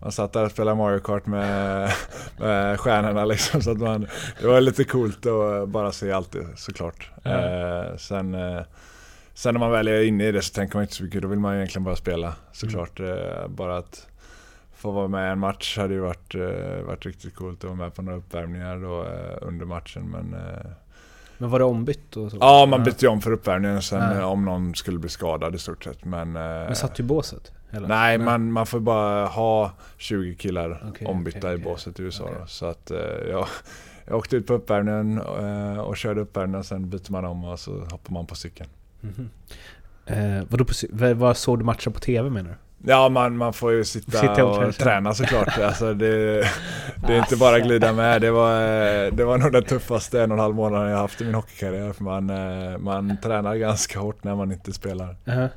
Man 0.02 0.12
satt 0.12 0.32
där 0.32 0.44
och 0.44 0.50
spelade 0.50 0.76
Mario 0.76 0.98
Kart 0.98 1.26
med, 1.26 1.90
med 2.38 2.80
stjärnorna 2.80 3.24
liksom. 3.24 3.62
Så 3.62 3.70
att 3.70 3.78
man, 3.78 4.06
det 4.40 4.46
var 4.46 4.60
lite 4.60 4.84
coolt 4.84 5.26
att 5.26 5.68
bara 5.68 5.92
se 5.92 6.12
allt 6.12 6.32
det 6.32 6.46
såklart. 6.56 7.10
Eh, 7.24 7.96
sen, 7.96 8.34
eh, 8.34 8.62
sen 9.34 9.54
när 9.54 9.58
man 9.58 9.70
väl 9.70 9.88
är 9.88 10.02
inne 10.02 10.26
i 10.26 10.32
det 10.32 10.42
så 10.42 10.54
tänker 10.54 10.76
man 10.76 10.82
inte 10.82 10.94
så 10.94 11.04
mycket. 11.04 11.22
Då 11.22 11.28
vill 11.28 11.38
man 11.38 11.54
egentligen 11.54 11.84
bara 11.84 11.96
spela 11.96 12.34
såklart. 12.52 13.00
Eh, 13.00 13.48
bara 13.48 13.76
att 13.76 14.06
få 14.82 14.90
vara 14.90 15.08
med 15.08 15.28
i 15.28 15.32
en 15.32 15.38
match 15.38 15.78
hade 15.78 15.94
ju 15.94 16.00
varit, 16.00 16.34
eh, 16.34 16.82
varit 16.86 17.06
riktigt 17.06 17.34
coolt. 17.34 17.58
Att 17.58 17.64
vara 17.64 17.74
med 17.74 17.94
på 17.94 18.02
några 18.02 18.18
uppvärmningar 18.18 18.76
då, 18.76 19.02
eh, 19.04 19.38
under 19.48 19.66
matchen. 19.66 20.10
Men, 20.10 20.34
eh, 20.34 20.66
Men 21.38 21.50
var 21.50 21.58
det 21.58 21.64
ombytt 21.64 22.16
och 22.16 22.30
så? 22.30 22.36
ja, 22.40 22.66
man 22.70 22.84
bytte 22.84 23.04
ju 23.06 23.10
om 23.12 23.20
för 23.20 23.32
uppvärmningen 23.32 23.82
sen 23.82 23.98
Ja. 24.02 24.18
eh, 24.18 24.24
om 24.30 24.44
någon 24.44 24.74
skulle 24.74 24.98
bli 24.98 25.08
skadad 25.08 25.54
i 25.54 25.58
stort 25.58 25.84
sett. 25.84 26.04
Men, 26.04 26.32
Men 26.32 26.76
satt 26.76 26.94
du 26.94 27.02
i 27.02 27.06
båset? 27.06 27.52
Eller? 27.70 27.88
Nej, 27.88 28.18
Man, 28.18 28.52
man 28.52 28.66
får 28.66 28.80
bara 28.80 29.26
ha 29.26 29.72
20 29.96 30.34
killar 30.34 30.84
Okej, 30.88 31.06
ombytta 31.06 31.38
okej, 31.38 31.52
i 31.52 31.54
okej. 31.56 31.64
båset 31.64 32.00
i 32.00 32.02
USA. 32.02 32.28
Då. 32.40 32.46
Så 32.46 32.66
att 32.66 32.90
eh, 32.90 32.98
jag, 33.30 33.46
åkte 34.10 34.36
ut 34.36 34.46
på 34.46 34.54
uppvärmningen 34.54 35.18
eh, 35.18 35.78
och 35.80 35.96
körde 35.96 36.20
uppvärmningen. 36.20 36.64
Sen 36.64 36.90
byter 36.90 37.12
man 37.12 37.24
om 37.24 37.44
och 37.44 37.58
så 37.60 37.72
hoppar 37.80 38.12
man 38.12 38.26
på 38.26 38.34
cykeln. 38.34 38.70
Mhm. 39.00 39.30
Eh, 40.06 40.42
vadå 40.48 40.64
på, 40.64 40.72
vad, 41.14 41.36
såg 41.36 41.58
du 41.58 41.64
matcher 41.64 41.90
på 41.90 42.00
TV 42.00 42.30
menar 42.30 42.50
du? 42.50 42.56
Ja, 42.86 43.08
man, 43.08 43.36
man 43.36 43.52
får 43.52 43.72
ju 43.72 43.84
sitta, 43.84 44.18
Sitta 44.18 44.44
och 44.44 44.62
och, 44.62 44.74
träna. 44.74 45.14
såklart. 45.14 45.58
Alltså 45.62 45.94
det, 45.94 46.34
det 47.06 47.14
är 47.14 47.18
inte 47.18 47.36
bara 47.36 47.58
fan. 47.58 47.68
glida 47.68 47.92
med. 47.92 48.20
Det 48.20 48.30
var, 48.30 48.60
det 49.10 49.24
var 49.24 49.38
nog 49.38 49.52
den 49.52 49.64
tuffaste 49.64 50.22
en 50.22 50.30
och 50.30 50.36
en 50.36 50.42
halv 50.42 50.54
månaden 50.54 50.90
jag 50.90 50.98
haft 50.98 51.20
i 51.20 51.24
min 51.24 51.34
hockeykarriär. 51.34 51.92
För 51.92 52.04
man, 52.04 52.30
eh, 52.30 52.78
man 52.78 53.16
tränar 53.22 53.54
ganska 53.54 53.98
hårt 53.98 54.24
när 54.24 54.34
man 54.34 54.52
inte 54.52 54.72
spelar. 54.72 55.16
Uh-huh. 55.24 55.48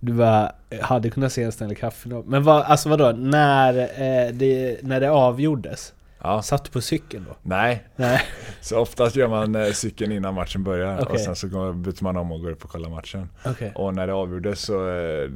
Du 0.00 0.12
bara, 0.12 0.52
hade 0.80 1.10
kunnat 1.10 1.32
se 1.32 1.42
en 1.42 1.52
Stanley 1.52 1.76
Cup-final. 1.76 2.22
Men 2.26 2.42
vad, 2.44 2.62
alltså 2.62 2.88
vadå, 2.88 3.12
när, 3.12 3.78
eh, 3.78 4.32
det, 4.32 4.78
när 4.82 5.00
det 5.00 5.10
avgjordes? 5.10 5.92
Ja. 6.24 6.42
Satt 6.42 6.64
du 6.64 6.70
på 6.70 6.80
cykeln 6.80 7.24
då? 7.28 7.36
Nej, 7.42 7.84
Nej. 7.96 8.20
så 8.60 8.78
oftast 8.78 9.16
gör 9.16 9.28
man 9.28 9.54
eh, 9.54 9.70
cykeln 9.72 10.12
innan 10.12 10.34
matchen 10.34 10.64
börjar 10.64 10.96
och 10.96 11.02
Okej. 11.02 11.18
sen 11.18 11.36
så 11.36 11.48
går, 11.48 11.72
byter 11.72 12.02
man 12.04 12.16
om 12.16 12.32
och 12.32 12.40
går 12.40 12.50
upp 12.50 12.64
och 12.64 12.70
kollar 12.70 12.90
matchen. 12.90 13.28
Okej. 13.46 13.72
Och 13.74 13.94
när 13.94 14.06
det 14.06 14.12
avgjordes 14.14 14.60
så 14.60 14.88
eh, 14.88 15.30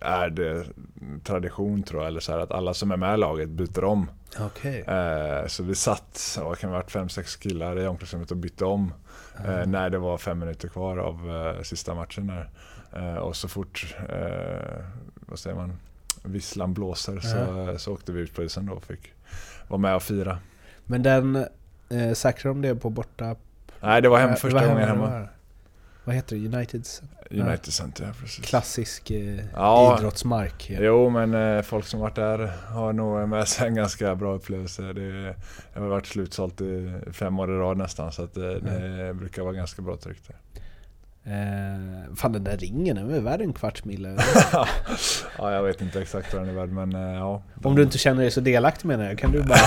är 0.00 0.30
det 0.30 0.64
tradition 1.24 1.82
tror 1.82 2.02
jag, 2.02 2.08
eller 2.08 2.20
så 2.20 2.32
här, 2.32 2.38
att 2.38 2.50
alla 2.52 2.74
som 2.74 2.90
är 2.90 2.96
med 2.96 3.14
i 3.14 3.16
laget 3.16 3.48
byter 3.48 3.84
om. 3.84 4.10
Okej. 4.40 4.80
Eh, 4.80 5.46
Så 5.46 5.62
vi 5.62 5.74
satt, 5.74 6.38
vad 6.42 6.58
kan 6.58 6.70
det 6.70 6.76
varit, 6.76 6.90
fem, 6.90 7.08
sex 7.08 7.36
killar 7.36 7.78
i 7.78 7.86
omklädningsrummet 7.86 8.30
och 8.30 8.36
bytte 8.36 8.64
om 8.64 8.92
eh, 9.44 9.66
när 9.66 9.90
det 9.90 9.98
var 9.98 10.18
fem 10.18 10.38
minuter 10.38 10.68
kvar 10.68 10.96
av 10.98 11.54
sista 11.62 11.94
matchen 11.94 12.26
där. 12.26 12.50
Och 13.20 13.36
så 13.36 13.48
fort, 13.48 13.96
vad 15.26 15.38
säger 15.38 15.56
man, 15.56 15.72
visslan 16.26 16.74
blåser 16.74 17.20
så, 17.20 17.78
så 17.78 17.92
åkte 17.92 18.12
vi 18.12 18.20
ut 18.20 18.34
på 18.34 18.42
isen 18.42 18.66
då 18.66 18.72
och 18.72 18.84
fick 18.84 19.12
vara 19.68 19.78
med 19.80 19.94
och 19.94 20.02
fira. 20.02 20.38
Men 20.84 21.02
den, 21.02 21.36
eh, 21.88 22.12
säkrade 22.14 22.54
de 22.54 22.62
det 22.62 22.74
på 22.76 22.90
borta... 22.90 23.36
Nej, 23.80 24.02
det 24.02 24.08
var 24.08 24.18
hem 24.18 24.30
Eh, 24.30 24.36
första 24.36 24.58
vad 24.58 24.68
gången 24.68 24.88
hemma. 24.88 25.10
var? 25.10 25.32
Vad 26.04 26.14
heter 26.14 26.36
det? 26.36 26.56
Uniteds 26.56 27.02
United 27.30 27.72
Center, 27.72 28.04
ja, 28.04 28.10
precis. 28.20 28.44
klassisk 28.44 29.10
eh, 29.10 29.38
Ja. 29.54 29.96
idrottsmark. 29.98 30.70
Ja. 30.70 30.78
Jo, 30.80 31.10
men 31.10 31.34
eh, 31.34 31.62
folk 31.62 31.86
som 31.86 32.00
varit 32.00 32.14
där 32.14 32.38
har 32.68 32.92
nog 32.92 33.28
med 33.28 33.48
sig 33.48 33.68
en 33.68 33.74
ganska 33.74 34.14
bra 34.14 34.34
upplevelse. 34.34 34.82
Det, 34.82 35.22
det 35.22 35.34
har 35.80 35.86
varit 35.86 36.06
slutsålt 36.06 36.60
i 36.60 36.94
fem 37.12 37.38
år 37.38 37.50
i 37.50 37.58
rad 37.58 37.76
nästan, 37.76 38.12
så 38.12 38.22
att 38.24 38.34
det, 38.34 38.60
det 38.60 39.14
brukar 39.14 39.42
vara 39.42 39.52
ganska 39.52 39.82
bra 39.82 39.96
tryck 39.96 40.18
där. 40.26 40.36
Eh, 41.26 42.14
fan 42.16 42.32
den 42.32 42.44
där 42.44 42.56
ringen, 42.56 42.96
den 42.96 43.14
är 43.14 43.20
värd 43.20 43.40
en 43.40 43.52
kvarts 43.52 43.84
mille? 43.84 44.08
ja, 45.38 45.52
jag 45.52 45.62
vet 45.62 45.80
inte 45.80 46.00
exakt 46.00 46.34
vad 46.34 46.42
den 46.42 46.50
är 46.50 46.54
värd, 46.54 46.68
men 46.68 46.94
eh, 46.94 47.16
ja. 47.18 47.42
Om 47.64 47.74
du 47.76 47.82
inte 47.82 47.98
känner 47.98 48.22
dig 48.22 48.30
så 48.30 48.40
delaktig 48.40 48.86
menar 48.88 49.04
jag, 49.04 49.18
kan 49.18 49.32
du 49.32 49.42
bara... 49.42 49.58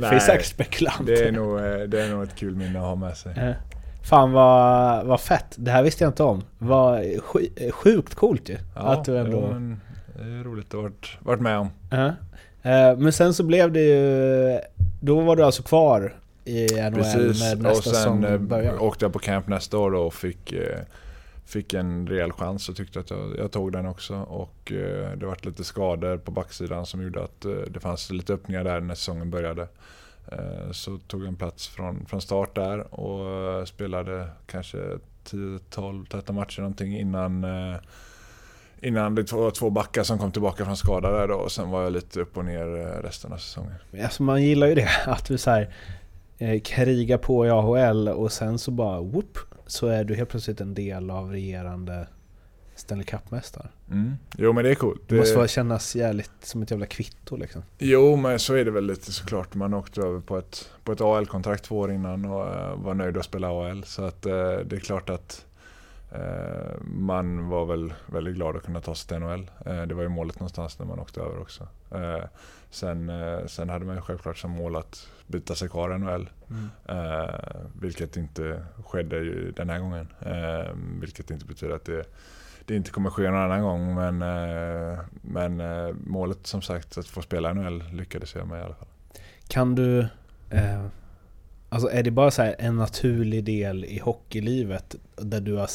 Nej, 0.28 0.42
spekulant. 0.42 1.06
det 1.06 1.28
är, 1.28 1.32
nog, 1.32 1.58
eh, 1.58 1.78
det 1.78 2.02
är 2.02 2.10
nog 2.10 2.22
ett 2.22 2.36
kul 2.36 2.56
minne 2.56 2.78
att 2.78 2.84
ha 2.84 2.94
med 2.94 3.16
sig. 3.16 3.32
Eh, 3.38 3.52
Fan 4.02 4.32
vad, 4.32 5.06
vad 5.06 5.20
fett, 5.20 5.54
det 5.56 5.70
här 5.70 5.82
visste 5.82 6.04
jag 6.04 6.08
inte 6.10 6.22
om. 6.22 6.42
Vad 6.58 7.00
sj- 7.00 7.70
sjukt 7.70 8.14
coolt 8.14 8.48
ju. 8.48 8.56
Ja, 8.74 8.80
att 8.80 9.04
du 9.04 9.18
ändå... 9.18 9.48
jo, 9.52 9.76
det 10.16 10.22
är 10.22 10.44
roligt 10.44 10.66
att 10.66 10.72
ha 10.72 10.82
varit, 10.82 11.16
varit 11.20 11.40
med 11.40 11.58
om. 11.58 11.70
Ja. 11.90 12.06
Eh, 12.70 12.96
Men 12.96 13.12
sen 13.12 13.34
så 13.34 13.42
blev 13.44 13.72
det 13.72 13.80
ju... 13.80 14.58
Då 15.00 15.20
var 15.20 15.36
du 15.36 15.42
alltså 15.44 15.62
kvar 15.62 16.14
i 16.46 16.66
NHL 16.80 16.94
Precis, 16.94 17.52
och 17.52 17.58
nästa 17.58 17.82
sen 17.82 17.94
säsong 17.94 18.24
eh, 18.24 18.38
började? 18.38 18.78
åkte 18.78 19.04
jag 19.04 19.12
på 19.12 19.18
camp 19.18 19.48
nästa 19.48 19.78
år 19.78 19.94
och 19.94 20.14
fick, 20.14 20.52
eh, 20.52 20.80
fick 21.44 21.74
en 21.74 22.06
rejäl 22.06 22.32
chans 22.32 22.68
och 22.68 22.76
tyckte 22.76 23.00
att 23.00 23.10
jag, 23.10 23.38
jag 23.38 23.52
tog 23.52 23.72
den 23.72 23.86
också. 23.86 24.14
Och 24.14 24.72
eh, 24.72 25.10
det 25.16 25.26
var 25.26 25.46
lite 25.46 25.64
skador 25.64 26.16
på 26.16 26.30
backsidan 26.30 26.86
som 26.86 27.02
gjorde 27.02 27.24
att 27.24 27.46
det 27.70 27.80
fanns 27.80 28.10
lite 28.10 28.34
öppningar 28.34 28.64
där 28.64 28.80
när 28.80 28.94
säsongen 28.94 29.30
började. 29.30 29.68
Så 30.72 30.98
tog 30.98 31.20
jag 31.20 31.28
en 31.28 31.36
plats 31.36 31.68
från, 31.68 32.06
från 32.06 32.20
start 32.20 32.54
där 32.54 32.94
och 32.94 33.68
spelade 33.68 34.28
kanske 34.46 34.78
10, 35.24 35.58
12, 35.70 36.06
13 36.06 36.36
matcher 36.36 36.60
någonting 36.60 36.98
innan 36.98 37.46
Innan 38.80 39.14
det 39.14 39.32
var 39.32 39.50
två 39.50 39.70
backar 39.70 40.02
som 40.02 40.18
kom 40.18 40.32
tillbaka 40.32 40.64
från 40.64 40.76
skada 40.76 41.10
där 41.10 41.28
då 41.28 41.34
och 41.34 41.52
sen 41.52 41.70
var 41.70 41.82
jag 41.82 41.92
lite 41.92 42.20
upp 42.20 42.36
och 42.36 42.44
ner 42.44 42.66
resten 43.02 43.32
av 43.32 43.36
säsongen. 43.36 43.74
Alltså 44.02 44.22
man 44.22 44.42
gillar 44.42 44.66
ju 44.66 44.74
det, 44.74 44.88
att 45.06 45.24
du 45.24 45.38
så 45.38 45.50
här, 45.50 45.74
eh, 46.38 46.60
krigar 46.60 47.18
på 47.18 47.46
i 47.46 47.50
AHL 47.50 48.08
och 48.08 48.32
sen 48.32 48.58
så 48.58 48.70
bara 48.70 49.00
whoop, 49.00 49.38
så 49.66 49.86
är 49.86 50.04
du 50.04 50.14
helt 50.14 50.28
plötsligt 50.28 50.60
en 50.60 50.74
del 50.74 51.10
av 51.10 51.30
regerande 51.30 52.06
Stanley 52.76 53.04
Cup-mästare. 53.04 53.68
Mm. 53.90 54.14
Jo 54.36 54.52
men 54.52 54.64
det 54.64 54.70
är 54.70 54.74
coolt. 54.74 55.02
Det 55.06 55.14
måste 55.14 55.36
vara 55.36 55.48
kännas 55.48 55.96
jävligt 55.96 56.30
som 56.40 56.62
ett 56.62 56.70
jävla 56.70 56.86
kvitto 56.86 57.36
liksom. 57.36 57.62
Jo 57.78 58.16
men 58.16 58.38
så 58.38 58.54
är 58.54 58.64
det 58.64 58.70
väl 58.70 58.86
lite 58.86 59.12
såklart. 59.12 59.54
Man 59.54 59.74
åkte 59.74 60.00
över 60.00 60.20
på 60.20 60.38
ett, 60.38 60.70
på 60.84 60.92
ett 60.92 61.00
AL-kontrakt 61.00 61.64
två 61.64 61.78
år 61.78 61.92
innan 61.92 62.24
och 62.24 62.46
uh, 62.46 62.84
var 62.84 62.94
nöjd 62.94 63.16
att 63.16 63.24
spela 63.24 63.48
AL. 63.48 63.84
Så 63.84 64.04
att 64.04 64.26
uh, 64.26 64.32
det 64.64 64.76
är 64.76 64.80
klart 64.80 65.10
att 65.10 65.42
man 66.80 67.48
var 67.48 67.66
väl 67.66 67.94
väldigt 68.06 68.34
glad 68.34 68.56
att 68.56 68.62
kunna 68.62 68.80
ta 68.80 68.94
sig 68.94 69.08
till 69.08 69.18
NHL. 69.18 69.50
det 69.88 69.94
var 69.94 70.02
ju 70.02 70.08
målet 70.08 70.40
någonstans 70.40 70.78
när 70.78 70.86
man 70.86 70.98
åkte 70.98 71.20
över 71.20 71.40
också. 71.40 71.68
sen, 72.70 73.12
sen 73.46 73.68
hade 73.68 73.84
man 73.84 73.94
ju 73.94 74.00
självklart 74.00 74.38
som 74.38 74.50
mål 74.50 74.76
att 74.76 75.08
byta 75.26 75.54
sig 75.54 75.68
kvar 75.68 75.94
i 75.94 75.98
NHL. 75.98 76.30
Mm. 76.50 76.68
vilket 77.80 78.16
inte 78.16 78.64
skedde 78.84 79.50
den 79.50 79.70
här 79.70 79.78
gången. 79.78 80.08
vilket 81.00 81.30
inte 81.30 81.46
betyder 81.46 81.74
att 81.74 81.84
det 81.84 82.04
det 82.66 82.76
inte 82.76 82.90
kommer 82.90 83.10
ske 83.10 83.22
någon 83.22 83.40
annan 83.40 83.62
gång. 83.62 83.94
Men, 83.94 84.22
eh, 84.22 84.98
men 85.22 85.60
eh, 85.60 85.94
målet 86.06 86.46
som 86.46 86.62
sagt 86.62 86.98
att 86.98 87.06
få 87.06 87.22
spela 87.22 87.50
i 87.50 87.54
NHL 87.54 87.84
lyckades 87.92 88.34
jag 88.34 88.48
med 88.48 88.58
i 88.60 88.62
alla 88.62 88.74
fall. 88.74 88.88
Kan 89.48 89.74
du... 89.74 89.98
Eh, 90.50 90.86
alltså 91.68 91.88
är 91.88 92.02
det 92.02 92.10
bara 92.10 92.30
så 92.30 92.54
en 92.58 92.76
naturlig 92.76 93.44
del 93.44 93.84
i 93.84 93.98
hockeylivet 93.98 94.94
där 95.16 95.40
du 95.40 95.54
har 95.54 95.70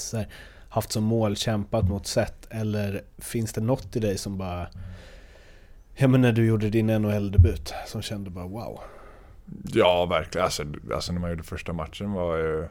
haft 0.69 0.91
som 0.91 1.03
mål 1.03 1.35
kämpat 1.35 1.89
mot 1.89 2.07
sätt 2.07 2.47
eller 2.49 3.01
finns 3.17 3.53
det 3.53 3.61
något 3.61 3.95
i 3.95 3.99
dig 3.99 4.17
som 4.17 4.37
bara... 4.37 4.67
Ja 5.95 6.07
men 6.07 6.21
när 6.21 6.31
du 6.31 6.45
gjorde 6.45 6.69
din 6.69 6.87
NHL-debut 6.87 7.73
som 7.87 8.01
kände 8.01 8.29
bara 8.29 8.47
wow. 8.47 8.79
Ja 9.63 10.05
verkligen. 10.05 10.45
Alltså, 10.45 10.63
alltså 10.93 11.13
när 11.13 11.19
man 11.19 11.29
gjorde 11.29 11.43
första 11.43 11.73
matchen 11.73 12.11
var 12.11 12.37
ju 12.37 12.67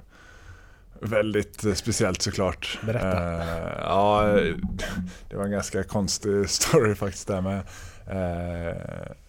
väldigt 1.01 1.65
eh, 1.65 1.73
speciellt 1.73 2.23
såklart. 2.23 2.79
Berätta. 2.83 3.37
Uh, 3.37 3.73
ja, 3.79 4.23
det 5.29 5.37
var 5.37 5.45
en 5.45 5.51
ganska 5.51 5.83
konstig 5.83 6.51
story 6.51 6.95
faktiskt 6.95 7.29
där 7.29 7.41
med. 7.41 7.63
Uh, 8.11 8.77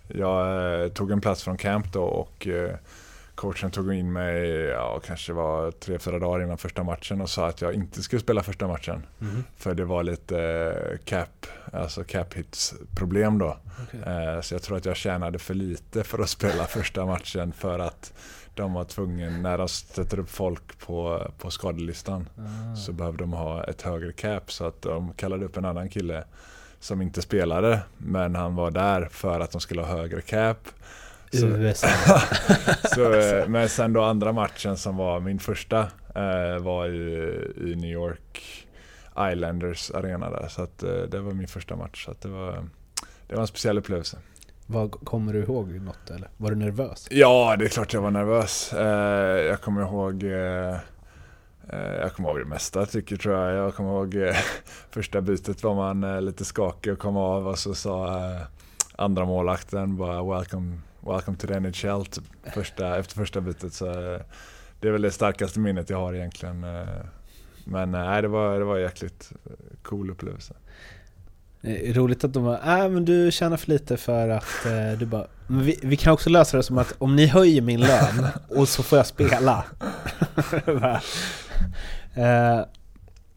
jag 0.08 0.94
tog 0.94 1.12
en 1.12 1.22
plats 1.22 1.44
från 1.44 1.58
camp 1.58 1.94
då 1.94 2.04
och 2.04 2.48
uh, 2.48 2.70
coachen 3.36 3.72
tog 3.72 3.94
in 3.94 4.14
mig, 4.14 4.50
ja 4.50 5.00
kanske 5.06 5.34
var 5.34 5.72
tre, 5.72 6.00
fyra 6.00 6.20
dagar 6.20 6.44
innan 6.44 6.58
första 6.58 6.84
matchen 6.84 7.22
och 7.22 7.30
sa 7.30 7.48
att 7.48 7.62
jag 7.62 7.74
inte 7.74 8.04
skulle 8.04 8.20
spela 8.20 8.44
första 8.44 8.68
matchen. 8.68 9.06
Mm. 9.22 9.44
För 9.58 9.74
det 9.74 9.86
var 9.86 10.04
lite 10.04 10.98
cap, 11.06 11.48
alltså 11.74 12.04
cap 12.04 12.34
hits 12.34 12.74
problem 12.96 13.38
då. 13.38 13.58
Okay. 13.84 14.42
Så 14.42 14.56
jag 14.56 14.62
tror 14.62 14.78
att 14.78 14.86
jag 14.86 14.96
tjänade 14.96 15.40
för 15.40 15.54
lite 15.54 16.04
för 16.04 16.20
att 16.20 16.30
spela 16.30 16.66
första 16.68 17.06
matchen 17.06 17.54
för 17.54 17.80
att 17.80 18.14
de 18.56 18.74
var 18.74 18.84
tvungna, 18.84 19.30
när 19.30 19.58
de 19.58 19.68
sätter 19.68 20.20
upp 20.20 20.30
folk 20.30 20.80
på, 20.80 21.28
på 21.38 21.52
skadelistan, 21.52 22.30
ah. 22.38 22.76
så 22.76 22.92
behövde 22.92 23.24
de 23.24 23.34
ha 23.34 23.64
ett 23.64 23.82
högre 23.82 24.12
cap. 24.12 24.52
Så 24.52 24.66
att 24.66 24.82
de 24.82 25.14
kallade 25.14 25.46
upp 25.46 25.58
en 25.58 25.66
annan 25.66 25.90
kille 25.90 26.24
som 26.80 27.02
inte 27.02 27.22
spelade, 27.22 27.80
men 27.98 28.36
han 28.36 28.56
var 28.56 28.72
där 28.72 29.06
för 29.12 29.40
att 29.40 29.52
de 29.52 29.62
skulle 29.62 29.82
ha 29.82 29.98
högre 29.98 30.22
cap. 30.22 30.58
Så, 31.34 31.46
USA. 31.46 31.88
så, 32.96 33.14
eh, 33.14 33.48
men 33.48 33.70
sen 33.70 33.94
då 33.94 34.04
andra 34.04 34.32
matchen 34.32 34.78
som 34.78 34.98
var 34.98 35.20
min 35.20 35.40
första 35.40 35.80
eh, 36.16 36.62
var 36.62 36.86
ju 36.86 37.54
i 37.58 37.76
New 37.76 37.92
York 37.92 38.44
Islanders 39.32 39.92
arena 39.92 40.30
där. 40.30 40.48
Så 40.48 40.62
att, 40.62 40.84
eh, 40.84 40.90
det 40.90 41.20
var 41.20 41.32
min 41.32 41.48
första 41.48 41.76
match. 41.76 42.06
Så 42.06 42.14
det, 42.22 42.28
var, 42.28 42.68
det 43.28 43.36
var 43.36 43.42
en 43.42 43.48
speciell 43.48 43.78
upplevelse. 43.78 44.18
Vad, 44.68 44.92
kommer 44.92 45.34
du 45.34 45.40
ihåg 45.40 45.82
något 45.82 46.10
eller? 46.10 46.30
Var 46.38 46.50
du 46.50 46.56
nervös? 46.56 47.08
Ja, 47.12 47.56
det 47.60 47.66
är 47.66 47.70
klart 47.70 47.94
jag 47.94 48.02
var 48.02 48.12
nervös. 48.12 48.70
Jag 49.50 49.62
kommer 49.62 49.82
ihåg 49.82 50.24
jag 52.02 52.14
kommer 52.14 52.30
ihåg 52.30 52.40
det 52.40 52.46
mesta 52.46 52.86
tycker 52.86 53.18
tror 53.18 53.36
jag. 53.36 53.66
Jag 53.66 53.76
kommer 53.76 53.90
ihåg 53.90 54.36
första 54.90 55.22
bytet 55.22 55.64
var 55.64 55.76
man 55.76 56.26
lite 56.26 56.46
skakig 56.46 56.94
och 56.94 57.00
kom 57.00 57.18
av 57.18 57.48
och 57.48 57.60
så 57.60 57.74
sa 57.74 58.22
andra 58.96 59.26
målakten 59.26 59.98
bara 59.98 60.24
“Welcome, 60.24 60.78
welcome 61.02 61.38
to 61.38 61.48
the 61.48 61.60
NHL” 61.60 62.06
typ, 62.06 62.24
första, 62.54 63.00
efter 63.00 63.16
första 63.16 63.42
bytet. 63.42 63.74
Så 63.74 63.86
eh, 63.86 64.22
det 64.80 64.88
är 64.88 64.92
väl 64.92 65.02
det 65.02 65.12
starkaste 65.12 65.60
minnet 65.60 65.90
jag 65.90 65.98
har 65.98 66.14
egentligen. 66.14 66.64
Eh. 66.64 66.88
Men 67.66 67.96
eh, 67.96 68.02
nej, 68.02 68.22
det 68.22 68.28
var, 68.28 68.60
det 68.60 68.66
var 68.66 68.76
en 68.76 68.82
jäkligt 68.82 69.32
cool 69.84 70.10
upplevelse. 70.10 70.54
Roligt 71.94 72.24
att 72.24 72.34
de 72.34 72.44
bara, 72.44 72.84
äh, 72.84 72.90
men 72.90 73.06
du 73.06 73.32
tjänar 73.32 73.58
för 73.58 73.70
lite 73.70 73.98
för 73.98 74.30
att 74.30 74.66
eh, 74.66 75.00
du 75.00 75.06
bara, 75.06 75.28
men 75.48 75.64
vi, 75.64 75.80
vi, 75.84 75.98
kan 75.98 76.14
också 76.14 76.30
lösa 76.30 76.58
det 76.58 76.64
som 76.64 76.78
att 76.78 76.96
om 76.98 77.16
ni 77.16 77.26
höjer 77.26 77.62
min 77.62 77.80
lön 77.80 78.28
och 78.50 78.68
så 78.68 78.84
får 78.84 78.98
jag 79.00 79.06
spela. 79.06 79.66
eh, 82.16 82.62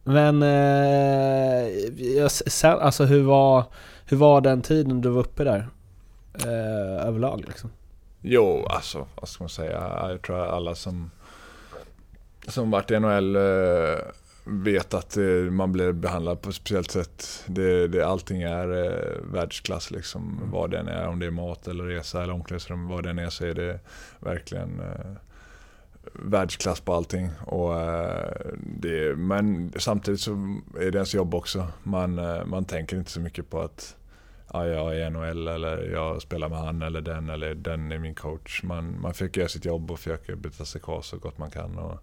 men 0.04 0.42
eh, 0.42 2.28
sen, 2.28 2.78
alltså 2.78 3.04
hur 3.04 3.22
var, 3.22 3.64
hur 4.06 4.16
var 4.16 4.40
den 4.40 4.62
tiden 4.62 5.00
du 5.00 5.08
var 5.08 5.20
uppe 5.20 5.44
där? 5.44 5.68
Eh, 6.34 7.06
överlag 7.06 7.44
liksom? 7.46 7.70
Jo, 8.20 8.66
alltså 8.66 9.06
vad 9.14 9.28
ska 9.28 9.44
man 9.44 9.48
säga? 9.48 10.08
Jag 10.10 10.22
tror 10.22 10.44
att 10.44 10.50
alla 10.50 10.74
som, 10.74 11.10
som 12.48 12.70
varit 12.70 12.90
i 12.90 12.98
NHL 12.98 13.36
eh, 13.36 13.98
vet 14.44 14.94
att 14.94 15.16
eh, 15.16 15.24
man 15.50 15.72
blir 15.72 15.92
behandlad 15.92 16.42
på 16.42 16.48
ett 16.48 16.54
speciellt 16.54 16.90
sätt. 16.90 17.44
Det, 17.46 17.88
det, 17.88 18.06
allting 18.06 18.42
är 18.42 18.84
eh, 18.84 19.32
världsklass 19.32 19.90
liksom. 19.90 20.38
Mm. 20.38 20.50
Vad 20.50 20.70
det 20.70 20.78
än 20.78 20.88
är, 20.88 21.08
om 21.08 21.18
det 21.18 21.26
är 21.26 21.30
mat 21.30 21.68
eller 21.68 21.84
resa 21.84 22.22
eller 22.22 22.32
omklädningsrum, 22.32 22.88
vad 22.88 23.04
det 23.04 23.10
än 23.10 23.18
är 23.18 23.30
så 23.30 23.44
är 23.44 23.54
det 23.54 23.80
verkligen 24.20 24.80
eh, 24.80 25.10
världsklass 26.12 26.80
på 26.80 26.94
allting. 26.94 27.30
Och, 27.46 27.80
eh, 27.80 28.36
det, 28.56 29.16
men 29.16 29.72
samtidigt 29.76 30.20
så 30.20 30.60
är 30.80 30.90
det 30.90 30.98
ens 30.98 31.14
jobb 31.14 31.34
också. 31.34 31.66
Man, 31.82 32.14
man 32.46 32.64
tänker 32.64 32.96
inte 32.96 33.10
så 33.10 33.20
mycket 33.20 33.50
på 33.50 33.60
att 33.60 33.96
ja, 34.54 34.66
jag 34.66 34.98
är 34.98 35.10
NHL 35.10 35.48
eller 35.48 35.90
jag 35.92 36.22
spelar 36.22 36.48
med 36.48 36.58
han 36.58 36.82
eller 36.82 37.00
den 37.00 37.30
eller 37.30 37.54
den 37.54 37.92
är 37.92 37.98
min 37.98 38.14
coach. 38.14 38.62
Man, 38.62 39.00
man 39.00 39.12
försöker 39.12 39.40
göra 39.40 39.48
sitt 39.48 39.64
jobb 39.64 39.90
och 39.90 39.98
försöker 39.98 40.34
byta 40.34 40.64
sig 40.64 40.80
kvar 40.80 41.02
så 41.02 41.16
gott 41.16 41.38
man 41.38 41.50
kan. 41.50 41.78
Och, 41.78 42.00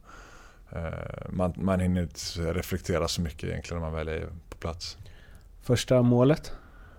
Eh, 0.71 1.29
man, 1.29 1.53
man 1.55 1.79
hinner 1.79 2.01
inte 2.01 2.53
reflektera 2.53 3.07
så 3.07 3.21
mycket 3.21 3.43
egentligen 3.43 3.81
när 3.81 3.89
man 3.89 3.97
väl 3.97 4.07
är 4.07 4.27
på 4.49 4.57
plats. 4.57 4.97
Första 5.61 6.01
målet? 6.01 6.51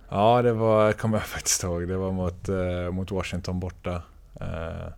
Ja, 0.09 0.43
det 0.43 0.53
var, 0.53 0.93
kommer 0.93 1.19
jag 1.19 1.27
faktiskt 1.27 1.63
ihåg. 1.63 1.89
Det 1.89 1.97
var 1.97 2.13
mot, 2.13 2.49
eh, 2.49 2.91
mot 2.91 3.11
Washington 3.11 3.61
borta. 3.61 4.03
Eh, 4.41 4.93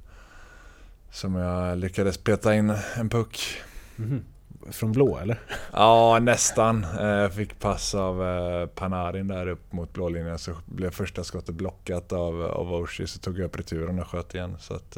som 1.10 1.34
jag 1.34 1.78
lyckades 1.78 2.18
peta 2.18 2.54
in 2.54 2.74
en 2.96 3.08
puck. 3.08 3.56
Mm. 3.98 4.24
Från 4.70 4.92
blå 4.92 5.18
eller? 5.18 5.40
Ja, 5.72 6.18
nästan. 6.22 6.86
Eh, 7.00 7.06
jag 7.06 7.34
fick 7.34 7.58
pass 7.58 7.94
av 7.94 8.22
eh, 8.22 8.66
Panarin 8.66 9.28
där 9.28 9.46
upp 9.46 9.72
mot 9.72 9.92
blålinjen 9.92 10.38
så 10.38 10.52
blev 10.66 10.90
första 10.90 11.24
skottet 11.24 11.54
blockat 11.54 12.12
av, 12.12 12.42
av 12.42 12.74
Oshie 12.74 13.06
så 13.06 13.18
tog 13.18 13.38
jag 13.38 13.44
upp 13.44 13.58
returen 13.58 13.98
och 14.00 14.08
sköt 14.08 14.34
igen. 14.34 14.56
Så 14.60 14.74
att, 14.74 14.96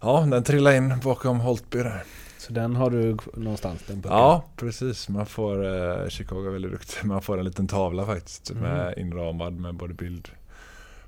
ja, 0.00 0.26
den 0.30 0.42
trillade 0.44 0.76
in 0.76 0.94
bakom 1.02 1.40
Holtby 1.40 1.78
där. 1.78 2.04
Så 2.46 2.52
den 2.52 2.76
har 2.76 2.90
du 2.90 3.16
någonstans? 3.34 3.82
Den 3.86 4.02
ja, 4.04 4.44
precis. 4.56 5.08
Man 5.08 5.26
får, 5.26 5.64
eh, 5.64 6.08
Chicago 6.08 6.46
är 6.46 6.50
väldigt 6.50 6.72
duktig. 6.72 7.04
Man 7.04 7.22
får 7.22 7.38
en 7.38 7.44
liten 7.44 7.68
tavla 7.68 8.06
faktiskt 8.06 8.50
mm. 8.50 8.62
med 8.62 8.98
inramad 8.98 9.52
med 9.52 9.74
både 9.74 9.94
bild 9.94 10.28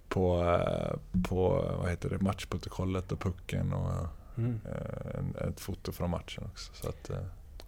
på, 0.08 0.42
eh, 0.42 1.22
på 1.28 1.64
vad 1.80 1.90
heter 1.90 2.10
det, 2.10 2.18
matchprotokollet 2.18 3.12
och 3.12 3.20
pucken 3.20 3.72
och 3.72 4.06
mm. 4.38 4.60
eh, 4.64 5.18
en, 5.18 5.48
ett 5.48 5.60
foto 5.60 5.92
från 5.92 6.10
matchen 6.10 6.44
också. 6.52 6.72
Så 6.74 6.88
att, 6.88 7.10
eh. 7.10 7.16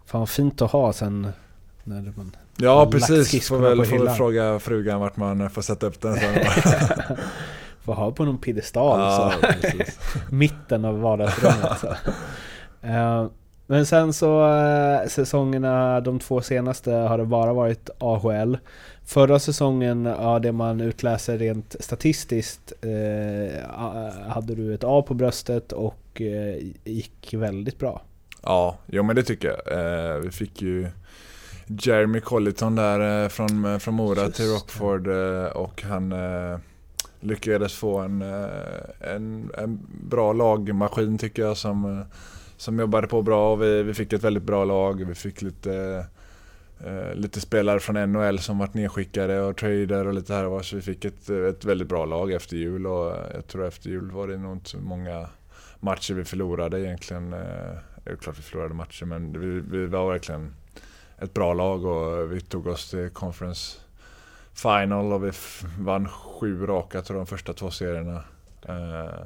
Fan 0.05 0.19
vad 0.19 0.29
fint 0.29 0.61
att 0.61 0.71
ha 0.71 0.93
sen 0.93 1.31
när 1.83 2.13
man 2.15 2.35
Ja 2.57 2.91
precis, 2.91 3.47
får 3.47 3.57
väl 3.57 3.85
får 3.85 4.15
fråga 4.15 4.59
frugan 4.59 4.99
vart 4.99 5.17
man 5.17 5.49
får 5.49 5.61
sätta 5.61 5.85
upp 5.85 6.01
den. 6.01 6.17
får 7.81 7.93
ha 7.93 8.11
på 8.11 8.25
någon 8.25 8.37
piedestal 8.37 8.99
ja, 8.99 9.33
så. 9.61 9.67
mitten 10.35 10.85
av 10.85 11.01
vardagsrummet. 11.01 11.79
Så. 11.79 11.87
Uh, 12.87 13.27
Men 13.67 13.85
sen 13.85 14.13
så 14.13 14.49
säsongerna, 15.07 16.01
de 16.01 16.19
två 16.19 16.41
senaste, 16.41 16.91
har 16.91 17.17
det 17.17 17.25
bara 17.25 17.53
varit 17.53 17.89
AHL. 17.97 18.57
Förra 19.09 19.39
säsongen, 19.39 20.05
ja, 20.05 20.39
det 20.39 20.51
man 20.51 20.81
utläser 20.81 21.37
rent 21.37 21.75
statistiskt, 21.79 22.73
eh, 22.81 23.69
hade 24.27 24.55
du 24.55 24.73
ett 24.73 24.83
A 24.83 25.01
på 25.07 25.13
bröstet 25.13 25.71
och 25.71 26.21
eh, 26.21 26.55
gick 26.83 27.33
väldigt 27.33 27.79
bra. 27.79 28.01
Ja, 28.43 28.77
jo 28.85 29.03
men 29.03 29.15
det 29.15 29.23
tycker 29.23 29.47
jag. 29.47 29.79
Eh, 29.79 30.17
vi 30.17 30.31
fick 30.31 30.61
ju 30.61 30.87
Jeremy 31.67 32.19
Colliton 32.19 32.75
där 32.75 33.23
eh, 33.23 33.29
från, 33.29 33.79
från 33.79 33.93
Mora 33.93 34.23
Just. 34.23 34.35
till 34.35 34.45
Rockford 34.45 35.07
eh, 35.07 35.45
och 35.45 35.83
han 35.83 36.13
lyckades 37.19 37.73
få 37.73 37.97
en, 37.97 38.21
en, 38.99 39.51
en 39.57 39.87
bra 40.09 40.33
lagmaskin 40.33 41.17
tycker 41.17 41.41
jag 41.41 41.57
som 41.57 42.05
som 42.57 42.79
jobbade 42.79 43.07
på 43.07 43.21
bra 43.21 43.55
vi, 43.55 43.83
vi 43.83 43.93
fick 43.93 44.13
ett 44.13 44.23
väldigt 44.23 44.43
bra 44.43 44.65
lag. 44.65 45.05
Vi 45.07 45.15
fick 45.15 45.41
lite, 45.41 46.05
eh, 46.85 47.13
lite 47.13 47.41
spelare 47.41 47.79
från 47.79 48.11
NHL 48.11 48.39
som 48.39 48.57
varit 48.57 48.73
nedskickade 48.73 49.41
och 49.41 49.57
trader 49.57 50.07
och 50.07 50.13
lite 50.13 50.33
här 50.33 50.45
och 50.45 50.51
var. 50.51 50.61
Så 50.61 50.75
vi 50.75 50.81
fick 50.81 51.05
ett, 51.05 51.29
ett 51.29 51.65
väldigt 51.65 51.87
bra 51.87 52.05
lag 52.05 52.31
efter 52.31 52.57
jul 52.57 52.87
och 52.87 53.15
eh, 53.15 53.23
jag 53.33 53.47
tror 53.47 53.67
efter 53.67 53.89
jul 53.89 54.11
var 54.11 54.27
det 54.27 54.37
nog 54.37 54.53
inte 54.53 54.69
så 54.69 54.77
många 54.77 55.29
matcher 55.79 56.13
vi 56.13 56.25
förlorade 56.25 56.79
egentligen. 56.79 57.33
Eh, 57.33 57.77
det 58.03 58.11
är 58.11 58.15
klart 58.15 58.37
vi 58.37 58.41
förlorade 58.41 58.73
matcher 58.73 59.05
men 59.05 59.39
vi, 59.39 59.77
vi 59.77 59.85
var 59.85 60.11
verkligen 60.11 60.53
ett 61.17 61.33
bra 61.33 61.53
lag 61.53 61.85
och 61.85 62.31
vi 62.31 62.41
tog 62.41 62.67
oss 62.67 62.89
till 62.89 63.09
conference 63.09 63.77
final 64.53 65.13
och 65.13 65.23
vi 65.23 65.31
vann 65.79 66.09
sju 66.09 66.65
raka 66.65 67.01
tror 67.01 67.19
jag, 67.19 67.27
de 67.27 67.29
första 67.29 67.53
två 67.53 67.71
serierna. 67.71 68.23
Eh, 68.67 69.23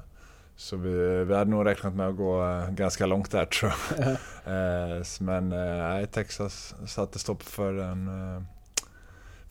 så 0.56 0.78
vi, 0.78 1.24
vi 1.26 1.36
hade 1.36 1.52
nog 1.52 1.66
räknat 1.66 1.94
med 1.96 2.08
att 2.08 2.18
gå 2.18 2.44
eh, 2.46 2.70
ganska 2.70 3.06
långt 3.06 3.32
där 3.32 3.46
tror 3.46 3.74
jag. 3.98 4.08
Eh, 4.46 4.98
s- 5.02 5.22
Men 5.22 5.52
eh, 5.52 5.60
nej, 5.78 6.08
Texas 6.08 6.76
satte 6.88 7.20
stopp 7.20 7.44
för 7.44 7.74
den, 7.74 8.08
eh, 8.08 8.42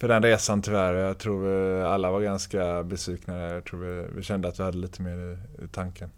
för 0.01 0.09
den 0.09 0.23
resan 0.23 0.63
tyvärr. 0.63 0.95
Jag 0.95 1.19
tror 1.19 1.43
vi 1.45 1.83
alla 1.83 2.11
var 2.11 2.21
ganska 2.21 2.83
besvikna. 2.83 3.39
Jag 3.41 3.65
tror 3.65 3.81
vi, 3.81 4.07
vi 4.17 4.23
kände 4.23 4.49
att 4.49 4.59
vi 4.61 4.65
hade 4.65 4.79
lite 4.79 5.03
mer 5.03 5.17
i, 5.17 5.65
i 5.65 5.69
tanken. 5.69 6.11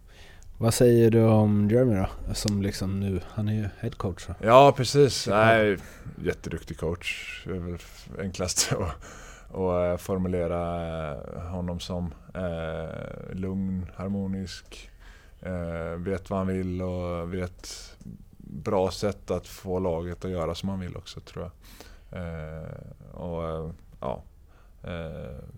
Vad 0.59 0.75
säger 0.75 1.11
du 1.11 1.23
om 1.23 1.69
Jeremy 1.71 1.95
då? 1.97 2.35
Som 2.35 2.63
liksom 2.63 3.01
nu, 3.01 3.21
han 3.31 3.49
är 3.49 3.53
ju 3.55 3.69
head 3.81 3.91
coach 3.91 4.27
då. 4.27 4.35
Ja, 4.41 4.73
precis. 4.77 5.27
Nej, 5.27 5.77
jätteduktig 6.25 6.79
coach. 6.79 7.43
Det 7.47 7.51
är 7.57 7.59
väl 7.61 7.79
enklast 8.21 8.73
att, 8.73 9.05
att 9.55 9.91
eh, 9.93 9.97
formulera 9.97 10.87
eh, 11.13 11.41
honom 11.51 11.81
som. 11.81 12.15
Eh, 12.35 13.33
lugn, 13.35 13.87
harmonisk, 13.97 14.91
eh, 15.41 15.99
vet 15.99 16.31
vad 16.31 16.39
han 16.39 16.47
vill 16.47 16.83
och 16.83 17.35
vet 17.35 17.69
bra 18.39 18.91
sätt 18.91 19.31
att 19.31 19.47
få 19.47 19.79
laget 19.79 20.25
att 20.25 20.31
göra 20.31 20.55
som 20.55 20.69
han 20.69 20.81
vill 20.81 20.97
också 20.97 21.21
tror 21.21 21.45
jag. 21.45 21.53
Eh, 22.23 22.69
och 23.15 23.49
eh, 23.49 23.71
ja, 24.01 24.23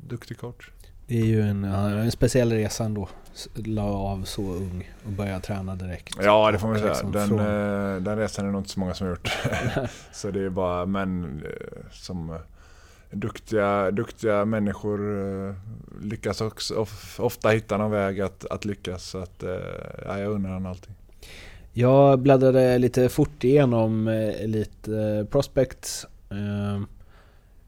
duktig 0.09 0.39
coach. 0.39 0.71
Det 1.07 1.21
är 1.21 1.25
ju 1.25 1.41
en, 1.43 1.65
en 1.65 2.11
speciell 2.13 2.53
resa 2.53 2.85
ändå. 2.85 3.09
La 3.55 3.83
av 3.85 4.25
så 4.25 4.43
ung 4.43 4.91
och 5.07 5.13
började 5.13 5.41
träna 5.41 5.77
direkt. 5.77 6.15
Ja, 6.23 6.51
det 6.53 6.59
får 6.59 6.67
man 6.67 6.75
Och 6.77 6.81
säga. 6.81 6.93
liksom 6.93 7.13
Den, 7.13 7.29
från- 7.29 8.05
den 8.05 8.19
resan 8.19 8.47
är 8.47 8.51
nog 8.51 8.61
inte 8.61 8.71
så 8.71 8.81
många 8.81 8.95
som 8.95 9.07
har 9.07 9.11
gjort. 9.13 9.29
så 10.13 10.31
det 10.31 10.41
är 10.41 10.49
bara 10.51 10.83
eh, 10.83 11.91
som 11.93 12.39
duktiga, 13.11 13.91
duktiga 13.91 14.45
människor 14.45 15.21
eh, 15.49 15.55
lyckas 16.03 16.41
också 16.41 16.75
of, 16.75 17.21
ofta 17.21 17.49
hitta 17.49 17.77
någon 17.77 17.91
väg 17.91 18.21
att, 18.21 18.47
att 18.47 18.65
lyckas. 18.65 19.05
Så 19.05 19.19
att, 19.19 19.43
eh, 19.43 19.51
ja, 20.05 20.19
jag 20.19 20.33
undrar 20.33 20.53
han 20.53 20.67
allting. 20.67 20.95
Jag 21.73 22.19
bläddrade 22.19 22.79
lite 22.79 23.09
fort 23.09 23.45
igenom 23.45 24.09
eh, 24.09 24.43
Elite 24.43 24.97
eh, 24.97 25.25
Prospects. 25.25 26.07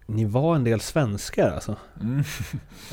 Ni 0.07 0.25
var 0.25 0.57
en 0.57 0.65
del 0.65 0.81
svenskar 0.81 1.51
alltså. 1.51 1.77
Mm. 2.01 2.23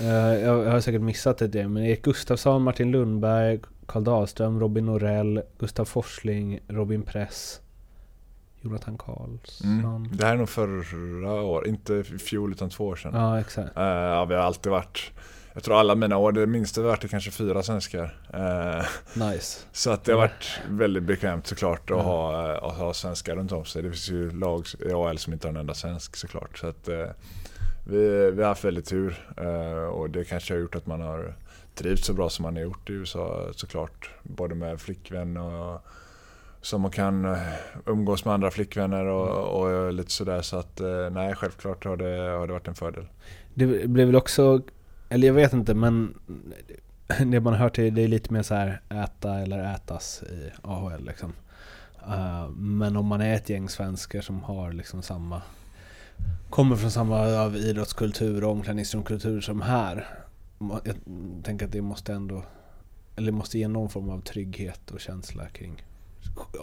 Jag, 0.42 0.66
jag 0.66 0.72
har 0.72 0.80
säkert 0.80 1.02
missat 1.02 1.38
det, 1.38 1.68
men 1.68 1.84
Erik 1.84 2.02
Gustafsson, 2.02 2.62
Martin 2.62 2.92
Lundberg, 2.92 3.60
Karl 3.86 4.04
Dahlström, 4.04 4.60
Robin 4.60 4.86
Norell, 4.86 5.42
Gustav 5.60 5.86
Forsling, 5.86 6.60
Robin 6.68 7.02
Press, 7.02 7.62
Jonathan 8.66 8.98
Karlsson. 8.98 9.80
Mm. 9.80 10.08
Det 10.12 10.26
här 10.26 10.34
är 10.34 10.38
nog 10.38 10.50
förra 10.50 11.32
år, 11.34 11.68
inte 11.68 12.04
fjol 12.04 12.52
utan 12.52 12.70
två 12.70 12.86
år 12.86 12.96
sedan. 12.96 13.12
Ja, 13.14 13.40
exakt. 13.40 13.78
Eh, 13.78 13.84
ja, 13.84 14.26
vi 14.26 14.36
har 14.36 14.42
alltid 14.42 14.72
varit, 14.72 15.12
jag 15.54 15.64
tror 15.64 15.80
alla 15.80 15.96
mina 15.96 16.18
år, 16.18 16.32
det 16.32 16.48
minsta 16.48 16.82
vi 16.82 16.88
har 16.88 16.96
varit 16.96 17.04
är 17.04 17.08
kanske 17.08 17.32
fyra 17.32 17.64
svenskar. 17.64 18.18
Eh, 18.34 18.86
Nice. 19.32 19.60
Så 19.72 19.92
att 19.92 20.04
det 20.04 20.12
har 20.12 20.20
varit 20.20 20.60
väldigt 20.70 21.04
bekvämt 21.04 21.48
såklart 21.48 21.92
att, 21.92 22.04
ha, 22.04 22.52
eh, 22.52 22.64
att 22.64 22.78
ha 22.78 22.94
svenskar 22.94 23.36
runt 23.36 23.52
om 23.52 23.66
sig. 23.66 23.84
Det 23.84 23.90
finns 23.90 24.10
ju 24.10 24.32
lag 24.32 24.66
i 24.90 24.94
AL 24.94 25.18
som 25.18 25.34
inte 25.34 25.48
har 25.48 25.54
en 25.54 25.60
enda 25.60 25.74
svensk 25.74 26.16
såklart. 26.16 26.58
Så 26.58 26.68
att, 26.68 26.90
vi, 27.88 28.32
vi 28.32 28.42
har 28.42 28.50
haft 28.50 28.64
väldigt 28.64 28.86
tur 28.86 29.30
och 29.92 30.10
det 30.10 30.24
kanske 30.24 30.54
har 30.54 30.60
gjort 30.60 30.76
att 30.76 30.86
man 30.86 31.02
har 31.02 31.36
trivts 31.76 32.06
så 32.06 32.14
bra 32.14 32.30
som 32.30 32.44
man 32.44 32.56
har 32.56 32.64
gjort 32.64 32.90
i 32.90 32.94
USA 32.94 33.48
såklart. 33.56 34.10
Både 34.24 34.56
med 34.56 34.82
flickvän 34.82 35.38
och 35.38 35.82
som 36.66 36.82
man 36.82 36.92
kan 36.92 37.26
eh, 37.26 37.38
umgås 37.86 38.26
med 38.26 38.34
andra 38.34 38.52
flickvänner 38.52 39.06
och, 39.06 39.62
och 39.62 39.94
lite 39.94 40.12
sådär. 40.12 40.42
Så 40.42 40.58
att 40.58 40.80
eh, 40.80 41.10
nej, 41.12 41.36
självklart 41.36 41.86
har 41.86 41.98
det, 41.98 42.38
har 42.38 42.48
det 42.48 42.54
varit 42.54 42.68
en 42.68 42.76
fördel. 42.76 43.08
Det 43.54 43.88
blev 43.88 44.08
väl 44.08 44.16
också, 44.16 44.62
eller 45.10 45.28
jag 45.28 45.34
vet 45.34 45.54
inte 45.54 45.74
men 45.74 46.14
det 47.26 47.40
man 47.40 47.54
har 47.54 47.60
hört 47.60 47.80
är 47.80 47.92
det 47.92 48.02
är 48.02 48.08
lite 48.08 48.34
mer 48.34 48.42
så 48.42 48.56
här 48.56 48.82
äta 48.90 49.40
eller 49.40 49.76
ätas 49.76 50.24
i 50.24 50.52
AHL 50.62 51.06
liksom. 51.06 51.34
Eh, 52.08 52.50
men 52.50 52.98
om 52.98 53.06
man 53.06 53.22
är 53.22 53.36
ett 53.36 53.50
gäng 53.50 53.70
svenskar 53.70 54.22
som 54.22 54.44
har 54.44 54.72
liksom 54.72 55.02
samma 55.02 55.42
Kommer 56.50 56.76
från 56.76 56.92
samma 56.92 57.40
av 57.40 57.56
idrottskultur 57.56 58.44
och 58.44 58.52
omklädningsrumskultur 58.52 59.42
som 59.42 59.62
här. 59.62 60.08
Jag 60.60 60.96
tänker 61.44 61.66
att 61.66 61.72
det 61.72 61.82
måste 61.82 62.14
ändå 62.14 62.44
Eller 63.16 63.32
måste 63.32 63.60
ge 63.60 63.68
någon 63.68 63.90
form 63.90 64.10
av 64.10 64.22
trygghet 64.22 64.92
och 64.92 65.00
känsla 65.00 65.48
kring 65.48 65.84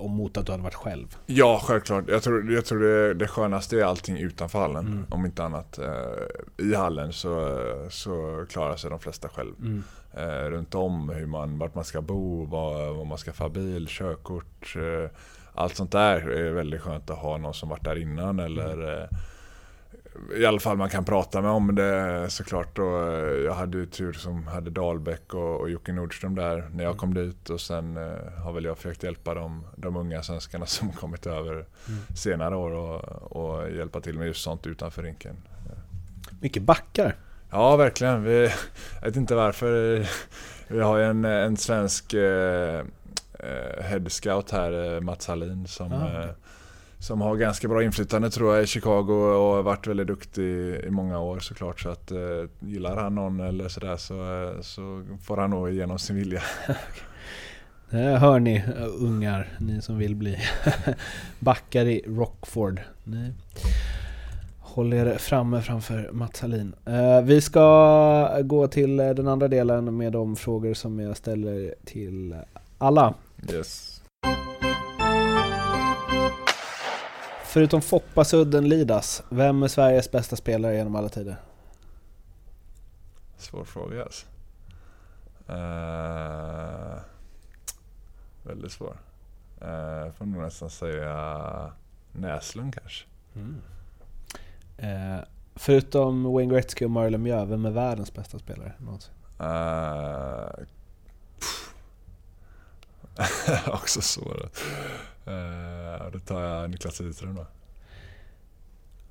mot 0.09 0.37
att 0.37 0.47
du 0.47 0.53
hade 0.53 0.65
varit 0.65 0.75
själv. 0.75 1.17
Ja, 1.27 1.61
självklart. 1.65 2.05
Jag 2.09 2.23
tror, 2.23 2.53
jag 2.53 2.65
tror 2.65 2.79
det, 2.81 3.15
det 3.15 3.27
skönaste 3.29 3.81
är 3.81 3.85
allting 3.85 4.19
utanför 4.19 4.59
hallen, 4.59 4.87
Mm. 4.87 5.07
om 5.11 5.25
inte 5.27 5.45
annat. 5.45 5.79
Eh, 5.79 6.65
I 6.67 6.75
hallen 6.75 7.13
så, 7.13 7.59
så 7.91 8.47
klarar 8.51 8.77
sig 8.77 8.91
de 8.91 8.99
flesta 9.01 9.29
själv. 9.29 9.55
Mm. 9.59 9.83
Eh, 10.15 10.51
runt 10.51 10.75
om, 10.75 11.09
hur 11.09 11.27
man, 11.27 11.59
vart 11.59 11.75
man 11.75 11.85
ska 11.85 12.01
bo, 12.03 12.45
var, 12.45 12.93
var 12.95 13.05
man 13.05 13.19
ska 13.19 13.33
få 13.33 13.49
bil, 13.49 13.87
körkort. 13.89 14.77
Eh, 14.77 15.11
allt 15.55 15.77
sånt 15.77 15.93
där 15.93 16.29
är 16.31 16.53
väldigt 16.53 16.81
skönt 16.81 17.11
att 17.11 17.19
ha 17.19 17.37
någon 17.37 17.55
som 17.55 17.69
varit 17.69 17.85
där 17.85 17.99
innan 17.99 18.39
eller 18.41 19.01
eh, 19.03 19.09
i 20.37 20.47
alla 20.47 20.61
fall 20.61 20.77
man 20.77 20.91
kan 20.91 21.05
prata 21.05 21.43
med 21.43 21.51
om 21.51 21.75
det 21.75 22.27
såklart. 22.31 22.79
Och 22.79 23.09
eh, 23.09 23.45
jag 23.45 23.55
hade 23.55 23.79
ju 23.79 23.87
tur 23.87 24.13
som 24.13 24.47
hade 24.47 24.71
Dahlbäck 24.71 25.35
och, 25.35 25.61
och 25.61 25.71
Jocke 25.71 25.93
Nordström 25.93 26.35
där 26.35 26.69
när 26.75 26.85
jag 26.85 26.97
kom 26.97 27.15
dit 27.15 27.51
och 27.51 27.61
sen 27.61 27.97
eh, 27.97 28.43
har 28.45 28.53
väl 28.53 28.65
jag 28.65 28.77
försökt 28.77 29.03
hjälpa 29.03 29.35
de, 29.35 29.67
de 29.77 29.97
unga 29.97 30.23
svenskarna 30.23 30.67
som 30.67 30.93
kommit 30.93 31.27
över 31.27 31.67
senare 32.17 32.57
år 32.57 32.71
och, 32.71 33.03
och 33.37 33.71
hjälpa 33.71 34.01
till 34.01 34.19
med 34.19 34.27
just 34.27 34.43
sånt 34.43 34.67
utanför 34.67 35.03
rinken. 35.03 35.37
Mycket 36.41 36.63
backar. 36.63 37.17
Ja, 37.51 37.77
verkligen. 37.77 38.23
Vi, 38.25 38.43
jag 39.01 39.07
vet 39.07 39.17
inte 39.17 39.35
varför. 39.35 40.07
Vi 40.69 40.81
har 40.81 40.99
ju 40.99 41.05
en, 41.05 41.25
en 41.25 41.57
svensk 41.57 42.15
eh, 42.15 42.85
eh, 43.39 43.83
head 43.83 44.09
scout 44.09 44.51
här, 44.51 44.95
eh, 44.95 45.01
Mats 45.01 45.27
Hallin, 45.27 45.67
som, 45.67 45.93
Ah, 45.93 46.09
okej. 46.09 46.35
Som 47.03 47.21
har 47.21 47.37
ganska 47.37 47.69
bra 47.69 47.83
inflytande 47.83 48.31
tror 48.31 48.55
jag 48.55 48.65
i 48.65 48.67
Chicago 48.67 49.13
och 49.13 49.55
har 49.55 49.63
varit 49.63 49.87
väldigt 49.87 50.07
duktig 50.07 50.45
i 50.85 50.91
många 50.91 51.21
år 51.21 51.39
såklart. 51.39 51.81
Så 51.81 51.89
att 51.89 52.11
eh, 52.11 52.19
gillar 52.61 52.97
han 52.97 53.15
någon 53.15 53.41
eller 53.41 53.69
sådär 53.69 53.97
så, 53.97 54.15
eh, 54.15 54.61
så 54.61 55.05
får 55.23 55.37
han 55.37 55.51
nog 55.51 55.71
igenom 55.71 55.99
sin 55.99 56.17
vilja. 56.17 56.43
Det 57.91 57.99
hör 57.99 58.41
ni 58.41 58.57
eh, 58.57 58.87
ungar, 58.99 59.49
ni 59.61 59.83
som 59.83 59.99
vill 59.99 60.17
bli 60.17 60.39
backar 61.39 61.87
i 61.87 62.05
Rockford. 62.07 62.81
Ni 63.05 63.33
håll 64.59 64.93
er 64.93 65.19
framme 65.19 65.63
framför 65.63 66.11
Mats 66.13 66.41
Hallin. 66.41 66.75
Eh, 66.87 67.23
vi 67.23 67.41
ska 67.41 68.41
gå 68.43 68.69
till 68.69 68.97
den 68.97 69.29
andra 69.29 69.49
delen 69.49 69.97
med 69.97 70.13
de 70.13 70.37
frågor 70.37 70.75
som 70.75 71.01
jag 71.01 71.17
ställer 71.17 71.75
till 71.85 72.37
alla. 72.79 73.15
Yes. 73.53 74.03
Förutom 77.53 77.83
Foppa 77.83 78.25
Sudden 78.25 78.69
Lidas, 78.69 79.23
vem 79.29 79.63
är 79.63 79.69
Sveriges 79.69 80.11
bästa 80.11 80.37
spelare 80.37 80.77
genom 80.77 80.97
alla 80.97 81.09
tider? 81.09 81.37
Svår 83.37 83.65
fråga 83.65 84.03
alltså. 84.03 84.27
Eh, 85.49 87.01
väldigt 88.43 88.73
svår. 88.73 88.97
Uh, 89.63 90.13
får 90.13 90.25
nog 90.25 90.43
nästan 90.43 90.71
säga 90.71 91.73
Näslund 92.13 92.75
kanske. 92.75 93.05
Eh, 94.77 95.21
förutom 95.55 96.33
Wayne 96.33 96.55
Gretzky 96.55 96.85
och 96.85 96.91
Marlon 96.91 97.23
Mjö, 97.23 97.45
vem 97.45 97.65
är 97.65 97.71
världens 97.71 98.15
bästa 98.15 98.39
spelare 98.39 98.73
någonsin? 98.79 99.15
Uh, 99.41 100.51
också 103.75 104.01
svår. 104.01 104.51
Uh, 105.29 106.11
då 106.13 106.19
tar 106.19 106.43
jag 106.43 106.71
Niklas 106.71 107.01
Lidström 107.01 107.35
då. 107.35 107.47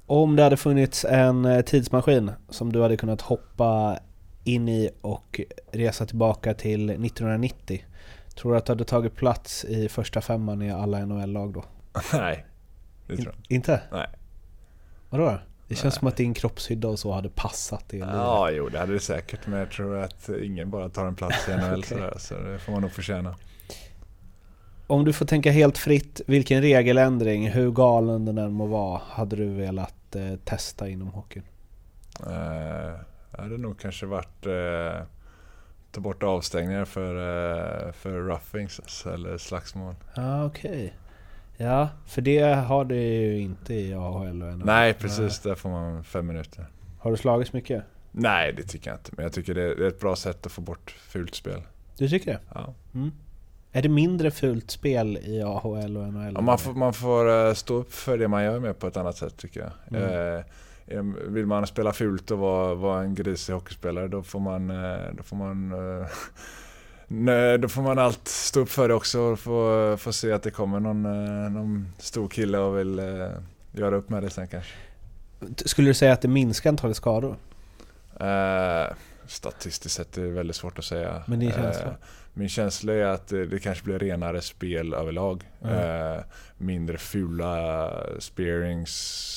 Om 0.06 0.36
det 0.36 0.44
hade 0.44 0.58
funnits 0.58 1.06
en 1.06 1.46
eh, 1.46 1.62
tidsmaskin 1.62 2.32
som 2.50 2.72
du 2.72 2.82
hade 2.82 2.98
kunnat 2.98 3.22
hoppa 3.22 4.00
in 4.44 4.70
i 4.70 4.90
och 5.02 5.42
resa 5.72 6.06
tillbaka 6.06 6.54
till 6.54 6.90
1990 6.90 7.86
Tror 8.36 8.52
du 8.52 8.58
att 8.58 8.66
du 8.66 8.72
hade 8.72 8.84
tagit 8.84 9.16
plats 9.16 9.66
i 9.66 9.90
första 9.90 10.22
femman 10.22 10.62
i 10.62 10.72
alla 10.72 11.06
NHL-lag 11.06 11.54
då? 11.54 11.64
Nej, 12.14 12.46
det 13.08 13.16
tror 13.16 13.28
jag 13.28 13.36
In- 13.36 13.56
inte? 13.56 13.82
Nej. 13.92 14.08
Vadå 15.10 15.26
då? 15.26 15.40
Det 15.68 15.76
känns 15.76 15.96
Nej. 15.96 16.00
som 16.00 16.08
att 16.08 16.18
din 16.18 16.34
kroppshydda 16.34 16.88
och 16.88 17.00
så 17.00 17.12
hade 17.12 17.30
passat 17.30 17.94
livet. 17.94 18.10
Ja, 18.14 18.52
jo 18.52 18.70
det 18.70 18.80
hade 18.80 18.94
det 18.94 19.00
säkert. 19.00 19.48
Men 19.48 19.60
jag 19.60 19.72
tror 19.72 19.98
att 19.98 20.30
ingen 20.44 20.70
bara 20.70 20.90
tar 20.90 21.06
en 21.06 21.16
plats 21.16 21.50
i 21.50 21.52
NHL 21.52 21.74
Okej. 21.80 21.84
sådär. 21.84 22.14
Så 22.18 22.34
det 22.40 22.60
får 22.60 22.72
man 22.72 22.82
nog 22.82 22.92
förtjäna. 22.92 23.36
Om 24.92 25.06
du 25.06 25.14
får 25.14 25.26
tänka 25.26 25.52
helt 25.52 25.78
fritt, 25.78 26.22
vilken 26.28 26.62
regeländring, 26.62 27.50
hur 27.50 27.72
galen 27.72 28.26
den 28.26 28.38
än 28.38 28.52
må 28.52 28.66
vara, 28.66 29.02
hade 29.10 29.36
du 29.36 29.50
velat 29.50 30.16
eh, 30.16 30.36
testa 30.46 30.90
inom 30.90 31.08
hockeyn? 31.08 31.44
Uh, 32.28 33.00
hade 33.32 33.58
nog 33.58 33.80
kanske 33.80 34.06
varit 34.06 34.48
uh, 34.48 35.04
ta 35.92 36.02
bort 36.02 36.24
avstängningar 36.24 36.86
för, 36.86 37.16
uh, 37.16 37.92
för 37.92 38.12
roughings 38.12 39.06
eller 39.06 39.38
slagsmål. 39.38 39.96
Ja, 40.16 40.46
okej. 40.46 40.94
Ja, 41.58 41.90
för 42.06 42.22
det 42.22 42.42
har 42.42 42.86
det 42.86 43.04
ju 43.04 43.40
inte 43.40 43.74
i 43.74 43.94
AHL 43.94 44.44
och 44.44 44.58
NHL. 44.58 44.66
Nej 44.66 44.94
precis, 44.94 45.40
där 45.40 45.56
får 45.56 45.70
man 45.70 46.04
fem 46.04 46.28
minuter. 46.28 46.66
Har 47.00 47.12
du 47.12 47.18
slagits 47.18 47.54
mycket? 47.54 47.84
Nej 48.12 48.54
det 48.54 48.64
tycker 48.64 48.90
jag 48.90 49.00
inte, 49.00 49.12
men 49.16 49.24
jag 49.24 49.34
tycker 49.34 49.54
det 49.54 49.62
är 49.62 49.88
ett 49.88 50.00
bra 50.00 50.16
sätt 50.16 50.46
att 50.46 50.52
få 50.52 50.62
bort 50.62 50.92
fult 50.92 51.36
spel. 51.36 51.62
Du 51.98 52.10
tycker 52.10 52.32
det? 52.32 52.40
Ja. 52.54 52.74
Mm. 52.94 53.12
Är 53.72 53.82
det 53.82 53.90
mindre 53.90 54.32
fult 54.32 54.72
spel 54.72 55.18
i 55.18 55.42
AHL 55.42 55.98
och 55.98 56.14
NHL? 56.14 56.34
Ja, 56.36 56.42
man, 56.42 56.58
får, 56.58 56.74
man 56.74 56.94
får 56.94 57.48
eh, 57.48 57.54
stå 57.54 57.74
upp 57.74 57.94
för 57.94 58.18
det 58.18 58.28
man 58.28 58.44
gör 58.44 58.60
med 58.60 58.80
på 58.80 58.88
ett 58.88 58.98
annat 58.98 59.18
sätt 59.18 59.38
tycker 59.38 59.60
jag. 59.60 60.02
Mm. 60.02 60.36
Eh, 60.38 60.44
em, 60.98 61.18
vill 61.28 61.46
man 61.46 61.68
spela 61.68 61.94
fult 61.94 62.32
och 62.32 62.40
vara, 62.40 62.76
vara 62.76 63.02
en 63.02 63.16
grisig 63.16 63.54
hockeyspelare 63.54 64.08
då 64.08 64.24
får 64.24 64.40
man, 64.40 64.70
eh, 64.70 64.98
då 65.18 65.24
får 65.24 65.36
man 65.36 65.72
eh, 65.72 66.08
nej, 67.08 67.58
då 67.58 67.68
får 67.68 67.82
man 67.82 68.00
allt 68.00 68.28
stå 68.28 68.60
upp 68.60 68.70
för 68.70 68.88
det 68.88 68.94
också 68.94 69.20
och 69.20 69.40
få, 69.40 69.98
få 69.98 70.14
se 70.14 70.32
att 70.32 70.44
det 70.44 70.52
kommer 70.52 70.80
någon, 70.80 71.06
eh, 71.06 71.52
någon 71.52 71.94
stor 71.98 72.28
kille 72.28 72.58
och 72.58 72.78
vill 72.78 73.00
eh, 73.00 73.30
göra 73.72 73.96
upp 73.96 74.10
med 74.10 74.24
det 74.24 74.30
sen 74.30 74.48
kanske. 74.48 74.74
Skulle 75.56 75.90
du 75.90 75.94
säga 75.94 76.14
att 76.14 76.22
det 76.22 76.28
minskar 76.28 76.70
antalet 76.70 76.98
skador? 76.98 77.36
Eh, 78.20 78.94
statistiskt 79.28 79.96
sett 79.96 80.18
är 80.18 80.22
det 80.22 80.32
väldigt 80.32 80.56
svåt 80.56 80.80
att 80.80 80.86
säga. 80.86 81.24
Men 81.26 81.40
din 81.40 81.52
känsla? 81.52 81.86
Eh, 81.86 81.94
min 82.34 82.50
känsla 82.50 82.94
är 82.94 83.04
att 83.04 83.28
det, 83.28 83.46
det 83.46 83.60
kanske 83.60 83.84
blir 83.84 84.00
renare 84.00 84.42
spel 84.42 84.94
överlag. 84.94 85.44
Mm. 85.62 85.76
Eh, 86.16 86.24
mindre 86.58 86.98
fula 86.98 87.94
spearings, 88.20 88.92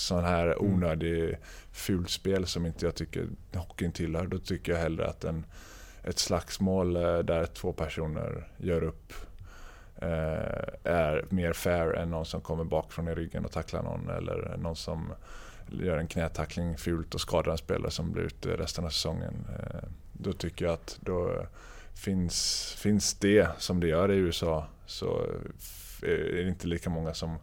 sån 0.07 0.25
här 0.25 0.47
Mm. 0.47 0.75
onödig 0.75 1.39
fult 1.73 2.11
spel 2.11 2.47
som 2.47 2.67
inte 2.67 2.85
jag 2.87 2.95
tycker 2.95 3.27
hockeyn 3.55 3.93
tillhör. 3.93 4.27
Då 4.27 4.39
tycker 4.39 4.73
jag 4.73 4.79
hellre 4.79 5.07
att 5.07 5.25
en, 5.25 5.47
ett 6.05 6.19
slagsmål 6.19 6.97
eh, 6.97 7.19
där 7.19 7.47
två 7.47 7.73
personer 7.73 8.49
gör 8.59 8.83
upp 8.85 9.13
eh, 9.97 10.69
är 10.85 11.25
mer 11.29 11.53
fair 11.53 11.95
än 11.95 12.11
någon 12.11 12.27
som 12.27 12.41
kommer 12.41 12.65
bakifrån 12.65 13.09
i 13.09 13.15
ryggen 13.15 13.45
och 13.45 13.53
tacklar 13.53 13.83
någon 13.83 14.11
eller 14.11 14.57
någon 14.59 14.77
som 14.77 15.13
gör 15.83 15.97
en 15.99 16.09
knätackling 16.09 16.79
fult 16.79 17.15
och 17.15 17.21
skadar 17.21 17.53
en 17.53 17.59
spelare 17.59 17.91
som 17.91 18.13
blir 18.13 18.23
ute 18.23 18.57
resten 18.57 18.85
av 18.85 18.89
säsongen. 18.89 19.47
Eh, 19.59 19.89
Då 20.13 20.33
tycker 20.33 20.65
jag 20.65 20.75
att 20.75 20.99
då 21.01 21.47
finns, 21.95 22.67
finns 22.79 23.15
det 23.15 23.49
som 23.59 23.81
det 23.81 23.87
gör 23.89 24.13
i 24.13 24.17
USA 24.17 24.67
så 24.87 25.21
f- 25.59 26.03
är 26.03 26.43
det 26.45 26.49
inte 26.49 26.67
lika 26.67 26.91
många 26.91 27.15
som 27.15 27.37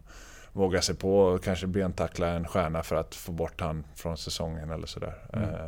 vågar 0.52 0.80
sig 0.80 0.94
på 0.94 1.18
och 1.18 1.44
kanske 1.44 1.66
bentackla 1.66 2.28
en 2.28 2.48
stjärna 2.48 2.82
för 2.82 2.96
att 2.96 3.14
få 3.14 3.32
bort 3.32 3.60
han 3.60 3.84
från 3.94 4.16
säsongen 4.16 4.70
eller 4.70 4.86
sådär. 4.86 5.14
Mm. 5.32 5.48
Eh, 5.50 5.66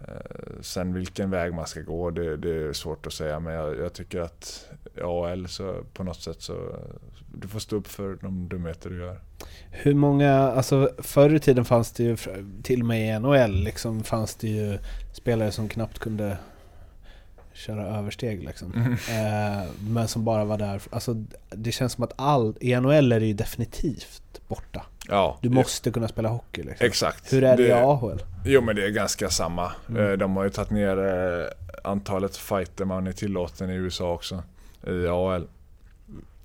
eh, 0.00 0.60
Sen 0.60 0.94
vilken 0.94 1.30
väg 1.30 1.54
man 1.54 1.66
ska 1.66 1.80
gå 1.80 2.10
det, 2.10 2.36
det 2.36 2.50
är 2.68 2.72
svårt 2.72 3.06
att 3.06 3.12
säga 3.12 3.40
men 3.40 3.54
jag, 3.54 3.78
jag 3.78 3.92
tycker 3.92 4.20
att 4.20 4.68
i 4.96 5.00
AL 5.00 5.48
så 5.48 5.84
på 5.92 6.04
något 6.04 6.20
sätt 6.20 6.42
så 6.42 6.76
du 7.34 7.48
får 7.48 7.58
stå 7.58 7.76
upp 7.76 7.86
för 7.86 8.18
de 8.22 8.48
dumheter 8.48 8.90
du 8.90 8.98
gör. 8.98 9.20
Hur 9.70 9.94
många, 9.94 10.32
alltså 10.32 10.90
förr 10.98 11.34
i 11.34 11.40
tiden 11.40 11.64
fanns 11.64 11.92
det 11.92 12.02
ju, 12.04 12.16
till 12.62 12.80
och 12.80 12.86
med 12.86 13.16
i 13.16 13.18
NHL 13.20 13.52
liksom, 13.64 14.04
fanns 14.04 14.34
det 14.34 14.48
ju 14.48 14.78
spelare 15.12 15.52
som 15.52 15.68
knappt 15.68 15.98
kunde 15.98 16.38
köra 17.54 17.98
översteg 17.98 18.44
liksom. 18.44 18.96
Eh, 19.10 19.70
men 19.88 20.08
som 20.08 20.24
bara 20.24 20.44
var 20.44 20.58
där, 20.58 20.82
alltså 20.90 21.24
det 21.50 21.72
känns 21.72 21.92
som 21.92 22.04
att 22.04 22.12
all, 22.16 22.56
i 22.60 22.76
NHL 22.76 23.12
är 23.12 23.20
det 23.20 23.26
ju 23.26 23.32
definitivt 23.32 24.22
borta. 24.48 24.86
Ja, 25.08 25.38
Du 25.42 25.48
måste 25.48 25.90
kunna 25.90 26.08
spela 26.08 26.28
hockey 26.28 26.62
liksom. 26.62 26.86
Exakt. 26.86 27.32
Hur 27.32 27.44
är 27.44 27.56
det, 27.56 27.66
i 27.66 27.72
AHL? 27.72 28.22
Jo 28.44 28.60
men 28.60 28.76
det 28.76 28.84
är 28.84 28.90
ganska 28.90 29.30
samma. 29.30 29.72
Mm. 29.88 30.06
Eh, 30.10 30.12
De 30.12 30.36
har 30.36 30.44
ju 30.44 30.50
tagit 30.50 30.70
ner 30.70 30.98
eh, 30.98 31.46
antalet 31.84 32.36
fighter 32.36 32.84
man 32.84 33.06
är 33.06 33.12
tillåten 33.12 33.70
i 33.70 33.74
USA 33.74 34.12
också. 34.12 34.42
I. 34.86 35.04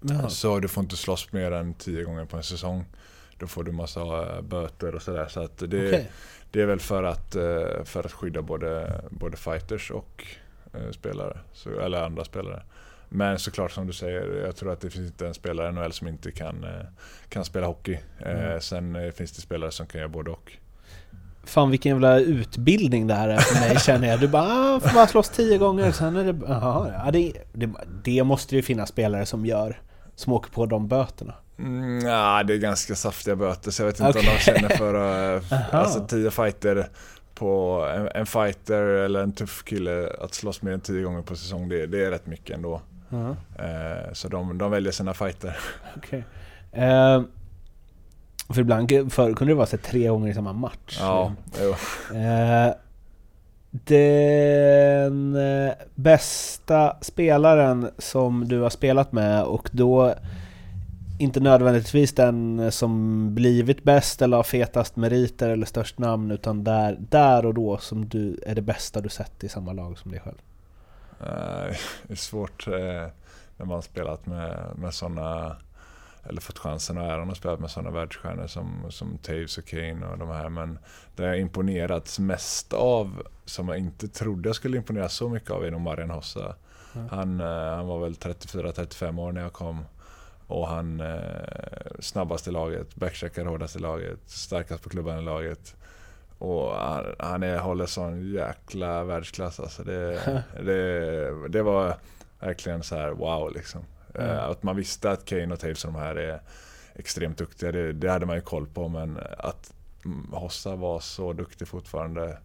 Jaha. 0.01 0.30
Så 0.30 0.60
du 0.60 0.68
får 0.68 0.84
inte 0.84 0.97
slåss 0.97 1.32
mer 1.32 1.51
än 1.51 1.74
10 1.74 2.03
gånger 2.03 2.26
på 2.26 2.38
en 2.38 2.43
säsong. 2.43 2.86
Då 3.38 3.47
får 3.47 3.64
du 3.64 3.72
massa 3.72 4.01
eh, 4.36 4.41
böter 4.41 4.95
och 4.95 5.01
sådär. 5.01 5.28
Så 5.30 5.39
att 5.43 5.57
det, 5.57 5.66
Okej. 5.88 6.10
det 6.51 6.62
är 6.62 6.66
väl 6.66 6.80
för 6.80 7.03
att, 7.03 7.34
för 7.84 8.05
att 8.05 8.12
skydda 8.12 8.41
både, 8.41 9.01
både 9.10 9.38
fighters 9.38 9.91
och 9.91 10.26
spelare. 10.91 11.38
Så, 11.53 11.80
eller 11.80 12.03
andra 12.03 12.24
spelare. 12.26 12.63
Men 13.09 13.39
såklart 13.39 13.72
som 13.72 13.88
du 13.88 13.93
säger, 13.93 14.43
jag 14.45 14.55
tror 14.55 14.72
att 14.74 14.82
det 14.82 14.89
finns 14.89 15.07
inte 15.07 15.28
en 15.28 15.34
spelare 15.34 15.70
i 15.70 15.72
NHL 15.72 15.91
som 15.91 16.07
inte 16.07 16.32
kan, 16.32 16.63
eh, 16.63 16.86
kan 17.30 17.45
spela 17.45 17.67
hockey. 17.67 17.99
Eh, 18.20 18.32
Mm. 18.32 18.61
Sen 18.61 18.95
eh, 18.95 19.11
finns 19.11 19.32
det 19.32 19.41
spelare 19.41 19.72
som 19.72 19.88
kan 19.88 19.99
göra 19.99 20.09
både 20.09 20.32
och. 20.32 20.51
Fan 21.43 21.70
vilken 21.70 21.91
jävla 21.91 22.20
utbildning 22.20 23.07
det 23.07 23.13
här 23.13 23.30
är 23.30 23.38
för 23.38 23.59
mig 23.59 23.80
känner 23.80 24.07
jag. 24.07 24.20
Du 24.20 24.28
bara 24.28 24.76
ah, 24.76 24.80
får 24.80 24.93
bara 24.93 25.07
slåss 25.07 25.30
tio 25.30 25.57
gånger, 25.57 25.91
sen 25.91 26.15
är 26.15 26.34
det... 26.34 26.45
Jaha, 26.47 26.91
ja, 27.05 27.11
det, 27.11 27.34
det, 27.53 27.70
det 28.03 28.24
måste 28.24 28.55
ju 28.55 28.61
finnas 28.61 28.89
spelare 28.89 29.26
som 29.26 29.45
gör. 29.45 29.82
Som 30.15 30.34
åker 30.34 30.51
på 30.51 30.65
de 30.65 30.88
böterna. 30.88 31.34
Mm, 31.59 32.05
ja, 32.05 32.43
det 32.43 32.53
är 32.53 32.57
ganska 32.57 32.95
saftiga 32.95 33.36
böter 33.36 33.72
så 33.72 33.82
jag 33.82 33.88
vet 33.88 33.99
inte 33.99 34.20
Okej. 34.20 34.30
om 34.30 34.36
de 34.36 34.41
känner 34.41 34.70
för 34.70 34.93
att... 34.93 35.51
Aha. 35.51 35.78
alltså 35.78 36.07
10 36.07 36.32
fighter 36.32 36.89
på 37.39 37.85
en, 37.95 38.09
en 38.15 38.25
fighter 38.25 38.81
eller 38.81 39.23
en 39.23 39.31
tuff 39.31 39.63
kille 39.63 40.09
att 40.21 40.33
slåss 40.33 40.61
mer 40.61 40.71
än 40.71 40.81
10 40.81 41.03
gånger 41.03 41.21
på 41.21 41.35
säsong, 41.35 41.69
det, 41.69 41.87
det 41.87 42.05
är 42.05 42.11
rätt 42.11 42.27
mycket 42.27 42.55
ändå. 42.55 42.81
Ja, 43.09 43.35
Eh, 43.63 44.13
så 44.13 44.27
de, 44.27 44.57
de 44.57 44.71
väljer 44.71 44.91
sina 44.91 45.13
fighter. 45.13 45.57
okej. 45.97 46.23
Eh, 46.71 47.21
för 48.49 48.61
ibland 48.61 49.13
förr 49.13 49.33
kunde 49.33 49.53
det 49.53 49.57
vara 49.57 49.67
så 49.67 49.77
tre 49.77 50.07
gånger 50.07 50.31
i 50.31 50.33
samma 50.33 50.53
match. 50.53 50.97
Ja, 50.99 51.33
jo. 51.61 51.69
Eh, 52.17 52.73
den 53.71 55.35
eh, 55.35 55.73
bästa 55.95 56.97
spelaren 57.01 57.89
som 57.97 58.47
du 58.47 58.59
har 58.59 58.69
spelat 58.69 59.11
med 59.11 59.43
och 59.43 59.69
då 59.71 60.13
inte 61.20 61.39
nödvändigtvis 61.39 62.13
den 62.13 62.72
som 62.72 63.36
blivit 63.36 63.84
bäst 63.84 64.22
eller 64.22 64.38
har 64.38 64.43
fetast 64.43 64.95
meriter 64.95 65.49
eller 65.49 65.65
störst 65.65 65.99
namn 65.99 66.32
utan 66.32 66.63
där, 66.63 66.97
där 66.99 67.45
och 67.45 67.53
då 67.53 67.78
som 67.78 68.09
du 68.09 68.39
är 68.45 68.55
det 68.55 68.61
bästa 68.61 69.01
du 69.01 69.09
sett 69.09 69.43
i 69.43 69.49
samma 69.49 69.74
lag 69.74 69.97
som 69.97 70.11
dig 70.11 70.20
själv. 70.20 70.38
Eh, 71.20 71.76
det 72.03 72.13
är 72.13 72.15
svårt 72.15 72.67
eh, 72.67 72.74
när 73.57 73.65
man 73.65 73.70
har 73.70 73.82
spelat 73.82 74.26
med, 74.26 74.72
med 74.76 74.93
sådana 74.93 75.55
eller 76.24 76.41
fått 76.41 76.57
chansen 76.57 76.97
och 76.97 77.03
äran 77.03 77.30
att 77.30 77.38
spela 77.38 77.57
med 77.57 77.72
sådana 77.72 77.91
världsstjärnor 77.91 78.47
som, 78.47 78.86
som 78.89 79.17
Taves 79.17 79.57
och 79.57 79.65
Kane 79.65 80.05
och 80.05 80.17
de 80.17 80.30
här. 80.30 80.49
Men 80.49 80.80
det 81.15 81.24
jag 81.24 81.39
imponerats 81.39 82.20
mest 82.20 82.74
av, 82.74 83.28
som 83.45 83.67
jag 83.67 83.78
inte 83.78 84.07
trodde 84.07 84.49
jag 84.49 84.55
skulle 84.55 84.78
imponeras 84.78 85.13
så 85.13 85.30
mycket 85.30 85.51
av, 85.51 85.65
är 85.65 85.72
nog 85.72 85.82
Marian 85.82 86.09
Hossa. 86.09 86.55
Ja. 86.93 87.01
Han, 87.11 87.39
eh, 87.39 87.76
han 87.76 87.88
var 87.88 87.99
väl 87.99 88.13
34-35 88.13 89.20
år 89.20 89.32
när 89.32 89.41
jag 89.41 89.53
kom. 89.53 89.86
Och 90.50 90.68
han 90.68 91.00
eh, 91.00 91.91
snabbast 92.00 92.47
i 92.47 92.52
laget, 92.52 92.95
backcheckar 92.95 93.45
hårdast 93.45 93.76
i 93.76 93.80
laget, 93.80 94.20
starkast 94.26 94.84
på 94.84 94.89
klubban 94.89 95.20
i 95.20 95.22
laget. 95.22 95.76
Och 96.38 96.76
han, 96.76 97.06
han 97.20 97.43
är, 97.43 97.58
håller 97.58 97.86
sån 97.86 98.32
jäkla 98.34 99.04
världsklass 99.04 99.60
alltså. 99.60 99.84
Det, 99.84 100.20
det, 100.64 101.47
det 101.50 101.62
var 101.62 101.95
verkligen 102.39 102.84
så 102.84 102.95
här 102.95 103.10
wow 103.12 103.52
liksom. 103.54 103.82
Mm. 104.16 104.30
Eh, 104.30 104.43
Att 104.43 104.64
man 104.64 104.76
visste 104.76 105.12
att 105.12 105.26
Kane 105.26 105.54
och 105.54 105.60
Taves 105.60 105.86
och 105.86 105.91
de 105.93 106.00
här 106.00 106.16
är 106.16 106.39
extremt 106.95 107.38
duktiga, 107.38 107.72
det, 107.72 107.93
det 107.93 108.12
hade 108.12 108.26
man 108.26 108.36
ju 108.36 108.41
koll 108.41 108.68
på. 108.68 108.88
Men 108.88 109.20
att 109.38 109.74
mm, 110.06 110.28
Hossa 110.34 110.76
var 110.76 111.00
så 111.00 111.34
duktig 111.34 111.68
fortfarande 111.68 112.38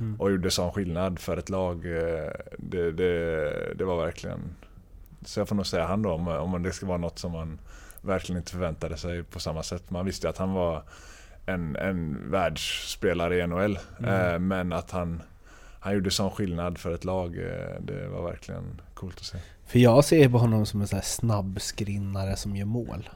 Mm. 0.00 0.20
och 0.20 0.30
gjorde 0.30 0.50
sån 0.50 0.72
skillnad 0.72 1.18
för 1.18 1.36
ett 1.36 1.48
lag. 1.48 1.86
eh, 1.86 2.30
Det, 2.58 2.92
det, 2.92 3.74
det 3.74 3.84
var 3.84 4.04
verkligen... 4.04 4.40
Så 5.26 5.40
jag 5.40 5.48
får 5.48 5.56
nog 5.56 5.66
säga 5.66 5.86
han 5.86 6.02
då, 6.02 6.12
om, 6.12 6.28
om 6.28 6.62
det 6.62 6.72
ska 6.72 6.86
vara 6.86 6.98
något 6.98 7.18
som 7.18 7.32
man 7.32 7.58
verkligen 8.00 8.38
inte 8.38 8.52
förväntade 8.52 8.96
sig 8.96 9.22
på 9.22 9.40
samma 9.40 9.62
sätt. 9.62 9.90
Man 9.90 10.06
visste 10.06 10.26
ju 10.26 10.30
att 10.30 10.38
han 10.38 10.52
var 10.52 10.82
en, 11.46 11.76
en 11.76 12.30
världsspelare 12.30 13.38
i 13.38 13.46
NHL. 13.46 13.78
Mm. 13.98 14.34
Eh, 14.34 14.38
men 14.38 14.72
att 14.72 14.90
han, 14.90 15.22
han 15.80 15.94
gjorde 15.94 16.10
sån 16.10 16.30
skillnad 16.30 16.78
för 16.78 16.94
ett 16.94 17.04
lag, 17.04 17.36
eh, 17.38 17.80
det 17.80 18.08
var 18.08 18.30
verkligen 18.30 18.80
coolt 18.94 19.18
att 19.18 19.24
se. 19.24 19.38
För 19.66 19.78
jag 19.78 20.04
ser 20.04 20.28
på 20.28 20.38
honom 20.38 20.66
som 20.66 20.80
en 20.80 20.86
sån 20.86 20.96
här 20.96 21.04
snabb 21.04 21.60
skrinnare 21.60 22.36
som 22.36 22.56
gör 22.56 22.66
mål. 22.66 23.08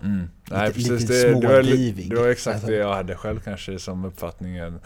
Nej, 0.51 0.69
lite 0.69 0.91
precis, 0.91 1.09
det, 1.09 1.41
det, 1.41 1.47
var, 1.49 1.63
det 2.09 2.17
var 2.17 2.29
exakt 2.29 2.55
Alltså. 2.55 2.71
det 2.71 2.77
jag 2.77 2.95
hade 2.95 3.15
själv 3.15 3.41
kanske 3.41 3.79
som 3.79 4.05
uppfattningen. 4.05 4.81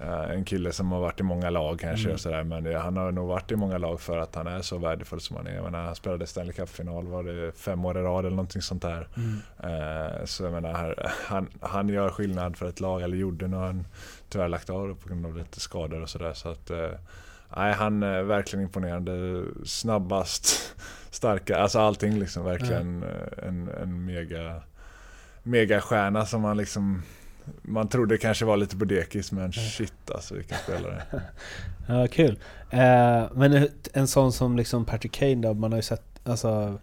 Eh, 0.00 0.30
en 0.30 0.44
kille 0.44 0.72
som 0.72 0.92
har 0.92 1.00
varit 1.00 1.20
i 1.20 1.22
många 1.22 1.50
lag 1.50 1.80
kanske 1.80 2.04
Mm. 2.06 2.14
och 2.14 2.20
sådär. 2.20 2.44
Men 2.44 2.74
han 2.74 2.96
har 2.96 3.12
nog 3.12 3.28
varit 3.28 3.52
i 3.52 3.56
många 3.56 3.78
lag 3.78 4.00
för 4.00 4.18
att 4.18 4.34
han 4.34 4.46
är 4.46 4.62
så 4.62 4.78
värdefull 4.78 5.20
som 5.20 5.36
han 5.36 5.46
är. 5.46 5.54
Jag 5.54 5.64
menar, 5.64 5.84
han 5.84 5.94
spelade 5.94 6.26
Stanley 6.26 6.52
Cup-final, 6.52 7.06
var 7.06 7.22
det 7.22 7.52
fem 7.52 7.84
år 7.84 7.98
i 7.98 8.02
rad 8.02 8.24
eller 8.24 8.36
någonting 8.36 8.62
sånt 8.62 8.82
där. 8.82 9.08
Mm. 9.16 9.38
Eh, 9.62 10.24
så 10.24 10.44
jag 10.44 10.52
menar, 10.52 10.94
han, 11.26 11.48
han 11.60 11.88
gör 11.88 12.08
skillnad 12.10 12.56
för 12.56 12.66
ett 12.68 12.80
lag, 12.80 13.02
eller 13.02 13.16
gjorde 13.16 13.46
har 13.48 13.66
han 13.66 13.84
tyvärr 14.28 14.48
lagt 14.48 14.70
av 14.70 14.94
på 15.02 15.08
grund 15.08 15.26
av 15.26 15.36
lite 15.36 15.60
skador 15.60 16.02
och 16.02 16.08
sådär. 16.08 16.32
Så 16.32 16.48
att, 16.48 16.70
eh, 16.70 16.90
nej, 17.56 17.72
han 17.72 18.02
är 18.02 18.22
verkligen 18.22 18.62
imponerande. 18.62 19.44
Snabbast, 19.64 20.74
starka, 21.10 21.56
alltså 21.58 21.78
allting 21.80 22.18
liksom. 22.18 22.44
Verkligen 22.44 23.02
eh, 23.02 23.48
en, 23.48 23.68
en 23.82 24.04
mega, 24.04 24.62
mega 25.42 25.80
stjärna 25.80 26.26
som 26.26 26.40
man 26.42 26.56
liksom 26.56 27.02
man 27.62 27.88
trodde 27.88 28.18
kanske 28.18 28.44
var 28.44 28.56
lite 28.56 28.76
på 28.76 28.84
dekis 28.84 29.32
men 29.32 29.52
shit 29.52 30.10
alltså 30.10 30.34
vilken 30.34 30.58
spelare. 30.58 31.02
Ja, 31.88 32.06
kul. 32.06 32.38
Eh, 32.70 33.24
men 33.34 33.68
en 33.92 34.08
sån 34.08 34.32
som 34.32 34.56
liksom 34.56 34.84
Patrick 34.84 35.12
Kane 35.12 35.34
då, 35.34 35.54
man 35.54 35.72
har 35.72 35.78
ju 35.78 35.82
sett, 35.82 36.20
alltså, 36.24 36.78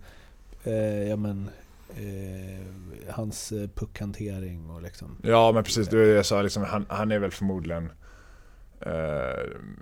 eh, 0.64 0.74
ja 1.10 1.16
men, 1.16 1.50
eh, 1.96 3.14
hans 3.14 3.52
eh, 3.52 3.70
puckhantering 3.76 4.70
och 4.70 4.82
liksom. 4.82 5.18
Ja 5.24 5.52
men 5.52 5.64
precis, 5.64 5.88
det 5.88 6.06
det 6.06 6.12
jag 6.12 6.26
sa, 6.26 6.42
liksom, 6.42 6.64
han, 6.64 6.86
han 6.90 7.12
är 7.12 7.20
väl 7.20 7.32
förmodligen 7.32 7.90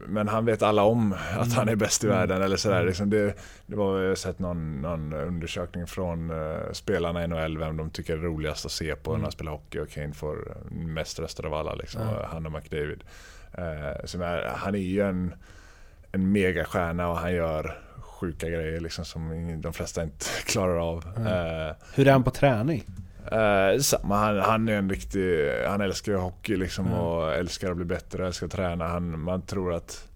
men 0.08 0.28
han 0.28 0.46
vet 0.46 0.62
alla 0.62 0.84
om 0.84 1.16
att 1.38 1.54
han 1.54 1.70
är 1.70 1.76
bäst 1.76 2.04
i 2.04 2.08
Mm. 2.08 2.18
världen 2.20 2.42
eller 2.42 2.58
sådär. 2.58 2.76
Mm. 2.76 2.88
Liksom 2.88 3.10
det, 3.10 3.34
det 3.66 3.76
var, 3.76 4.00
jag 4.02 4.08
har 4.10 4.16
sett 4.16 4.40
någon, 4.40 4.82
någon 4.82 5.14
undersökning 5.14 5.88
från 5.88 6.30
eh, 6.30 6.72
spelarna 6.72 7.24
i 7.24 7.28
NHL 7.28 7.58
vem 7.58 7.78
de 7.78 7.90
tycker 7.90 8.14
är 8.14 8.18
roligast 8.18 8.66
att 8.66 8.72
se 8.72 8.96
på 8.96 9.10
Mm. 9.12 9.22
när 9.22 9.28
de 9.30 9.32
spelar 9.32 9.52
hockey 9.52 9.80
och 9.80 9.90
Kane 9.90 10.14
får 10.14 10.58
mest 10.72 11.20
röster 11.20 11.46
av 11.46 11.54
alla. 11.54 11.74
Liksom, 11.76 12.02
och 12.02 12.26
han 12.26 12.46
och 12.46 12.52
McDavid. 12.52 13.04
Eh, 13.54 14.06
som 14.06 14.22
är, 14.22 14.52
han 14.56 14.76
är 14.76 14.80
ju 14.80 15.02
en, 15.02 15.34
en 16.12 16.32
megastjärna 16.32 17.10
och 17.10 17.18
han 17.18 17.34
gör 17.34 17.80
sjuka 18.02 18.50
grejer 18.50 18.80
liksom, 18.80 19.06
som 19.06 19.54
de 19.62 19.74
flesta 19.74 20.04
inte 20.04 20.26
klarar 20.46 20.90
av. 20.90 21.06
Mm. 21.18 21.28
Eh, 21.28 21.74
Hur 21.96 22.08
är 22.08 22.12
han 22.12 22.24
på 22.24 22.32
träning? 22.32 22.84
Eh, 23.32 23.80
samma, 23.80 24.16
han, 24.18 24.40
han 24.40 24.70
är 24.70 24.74
en 24.74 24.90
riktig, 24.90 25.52
han 25.68 25.82
älskar 25.82 26.12
ju 26.12 26.18
hockey 26.18 26.56
liksom 26.56 26.86
Mm. 26.88 27.00
och 27.00 27.34
älskar 27.34 27.72
att 27.72 27.76
bli 27.78 27.86
bättre, 27.86 28.28
älskar 28.28 28.46
att 28.46 28.52
träna. 28.52 28.88
Han, 28.88 29.20
man 29.20 29.42
tror 29.42 29.74
att, 29.74 30.08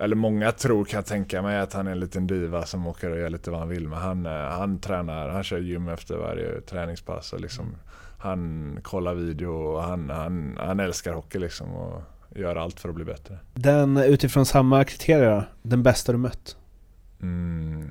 eller 0.00 0.16
många 0.16 0.52
tror 0.52 0.84
kan 0.84 0.98
jag 0.98 1.06
tänka 1.06 1.42
mig 1.42 1.58
att 1.60 1.72
han 1.72 1.86
är 1.86 1.90
en 1.92 2.00
liten 2.00 2.26
diva 2.26 2.66
som 2.66 2.86
åker 2.86 3.10
och 3.10 3.18
gör 3.18 3.28
lite 3.30 3.50
vad 3.50 3.60
han 3.60 3.68
vill. 3.68 3.88
Men 3.88 3.98
han, 3.98 4.26
eh, 4.26 4.32
han 4.32 4.78
tränar, 4.78 5.28
han 5.28 5.44
kör 5.44 5.58
gym 5.58 5.88
efter 5.88 6.16
varje 6.16 6.60
träningspass 6.60 7.32
och 7.32 7.40
liksom, 7.40 7.76
han 8.18 8.78
kollar 8.82 9.14
video 9.14 9.50
och 9.52 9.82
han, 9.82 10.10
han, 10.10 10.56
han 10.60 10.80
älskar 10.80 11.12
hockey 11.12 11.38
liksom 11.38 11.74
och 11.74 12.02
gör 12.36 12.56
allt 12.56 12.80
för 12.80 12.88
att 12.88 12.94
bli 12.94 13.04
bättre. 13.04 13.38
Den 13.54 13.96
utifrån 13.96 14.46
samma 14.46 14.84
kriterier 14.84 15.44
den 15.62 15.82
bästa 15.82 16.12
du 16.12 16.18
mött? 16.18 16.56
Mm. 17.22 17.90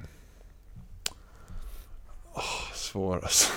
Åh, 2.33 2.73
svår 2.73 3.15
alltså. 3.15 3.51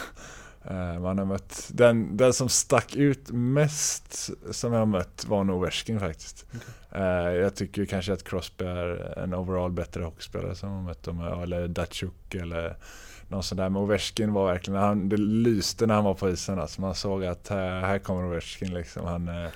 Eh, 0.70 1.00
Man 1.00 1.18
har 1.18 1.24
mött, 1.24 1.70
den, 1.72 2.16
den 2.16 2.32
som 2.32 2.48
stack 2.48 2.96
ut 2.96 3.30
mest 3.32 4.30
som 4.50 4.72
jag 4.72 4.78
har 4.80 4.86
mött 4.86 5.24
var 5.28 5.44
nog 5.44 5.56
Ovechkin 5.56 6.00
faktiskt. 6.00 6.46
Eh, 6.92 7.02
Jag 7.30 7.54
tycker 7.54 7.84
kanske 7.84 8.12
att 8.12 8.24
Crosby 8.24 8.64
är 8.64 9.18
en 9.18 9.34
overall 9.34 9.72
bättre 9.72 10.02
hockeyspelare 10.04 10.54
som 10.54 10.72
jag 10.72 10.82
mött 10.84 11.02
dem, 11.02 11.20
eller 11.42 11.68
Datsjuk 11.68 12.34
eller 12.34 12.76
någon 13.28 13.42
sån 13.42 13.58
där. 13.58 13.68
Men 13.68 13.82
Ovechkin 13.82 14.32
var 14.32 14.46
verkligen, 14.46 14.80
han, 14.80 15.08
det 15.08 15.16
lyste 15.16 15.86
när 15.86 15.94
han 15.94 16.04
var 16.04 16.14
på 16.14 16.30
isen. 16.30 16.58
Alltså 16.58 16.80
man 16.80 16.94
såg 16.94 17.24
att 17.24 17.48
här, 17.48 17.80
här 17.80 17.98
kommer 17.98 18.24
Ovechkin 18.24 18.74
liksom. 18.74 19.04
Han, 19.06 19.28
eh, 19.28 19.50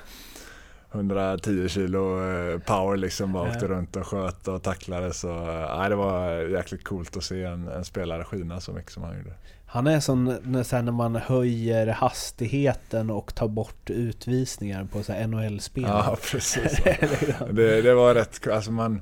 110 0.93 1.69
kilo 1.69 2.23
eh, 2.31 2.59
power 2.59 2.97
liksom 2.97 3.33
bara 3.33 3.51
åkte 3.51 3.69
runt 3.69 3.97
och 3.97 4.07
sköt 4.07 4.49
och 4.49 4.63
tacklade. 4.63 5.13
Så 5.13 5.29
eh, 5.31 5.89
det 5.89 5.95
var 5.97 6.31
jäkligt 6.31 6.85
coolt 6.85 7.17
att 7.17 7.25
se 7.25 7.45
en, 7.45 7.69
en 7.69 7.85
spelare 7.85 8.25
skina 8.25 8.61
så 8.61 8.73
mycket 8.73 8.93
som 8.93 9.03
han 9.03 9.17
gjorde. 9.19 9.33
Han 9.71 9.87
är 9.87 10.01
som 10.01 10.39
när, 10.43 10.63
så 10.63 10.77
här, 10.77 10.83
när 10.83 10.93
man 10.93 11.17
höjer 11.17 11.87
hastigheten 11.87 13.11
och 13.11 13.35
tar 13.35 13.49
bort 13.49 13.91
utvisningar 13.91 14.85
på 14.85 14.99
NHL-spel. 15.27 15.85
Ja, 15.89 16.17
precis. 16.31 16.81
det, 17.51 17.83
det 17.83 17.95
var 17.95 18.15
rätt 18.15 18.49
alltså 18.49 18.73
man, 18.73 19.01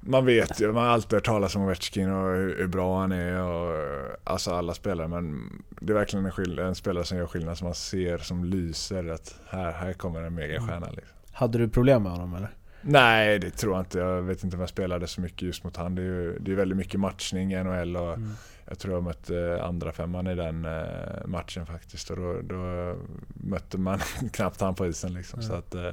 man 0.00 0.26
vet 0.26 0.60
ju, 0.60 0.72
man 0.72 0.82
har 0.84 0.90
alltid 0.90 1.12
hört 1.12 1.24
talas 1.26 1.56
om 1.56 1.62
Ovechkin 1.62 2.12
och 2.12 2.32
hur, 2.34 2.58
hur 2.58 2.66
bra 2.66 3.00
han 3.00 3.12
är 3.12 3.42
och 3.42 3.76
alltså 4.24 4.50
alla 4.54 4.74
spelare 4.74 5.08
men 5.08 5.52
det 5.80 5.92
är 5.92 5.94
verkligen 5.94 6.26
en, 6.26 6.32
skill- 6.32 6.58
en 6.58 6.74
spelare 6.74 7.04
som 7.04 7.18
gör 7.18 7.26
skillnad 7.26 7.58
som 7.58 7.64
man 7.64 7.74
ser 7.74 8.18
som 8.18 8.44
lyser 8.44 9.08
att 9.10 9.34
här, 9.48 9.72
här 9.72 9.92
kommer 9.92 10.22
en 10.22 10.34
megastjärna 10.34 10.86
liksom. 10.86 11.16
Hade 11.32 11.58
du 11.58 11.68
problem 11.68 12.02
med 12.02 12.12
honom 12.12 12.34
eller? 12.34 12.50
Nej, 12.82 13.38
det 13.38 13.50
tror 13.50 13.74
jag 13.74 13.80
inte. 13.80 13.98
Jag 13.98 14.22
vet 14.22 14.44
inte 14.44 14.56
om 14.56 14.60
jag 14.60 14.68
spelade 14.68 15.06
så 15.06 15.20
mycket 15.20 15.42
just 15.42 15.64
mot 15.64 15.76
han. 15.76 15.94
Det 15.94 16.02
är 16.02 16.06
ju 16.06 16.38
det 16.38 16.52
är 16.52 16.56
väldigt 16.56 16.78
mycket 16.78 17.00
matchning 17.00 17.52
i 17.52 17.64
NHL 17.64 17.96
och 17.96 18.14
Mm. 18.14 18.30
Jag 18.72 18.78
tror 18.78 18.94
jag 18.94 19.02
mötte 19.02 19.62
andra 19.62 19.92
femman 19.92 20.26
i 20.26 20.34
den 20.34 20.64
eh, 20.64 21.26
matchen 21.26 21.66
faktiskt. 21.66 22.10
Och 22.10 22.16
då, 22.16 22.40
då 22.42 22.94
mötte 23.34 23.78
man 23.78 23.98
knappt 24.32 24.60
han 24.60 24.74
på 24.74 24.86
isen 24.86 25.14
liksom. 25.14 25.40
Ja. 25.42 25.48
Så 25.48 25.54
att, 25.54 25.74
eh, 25.74 25.92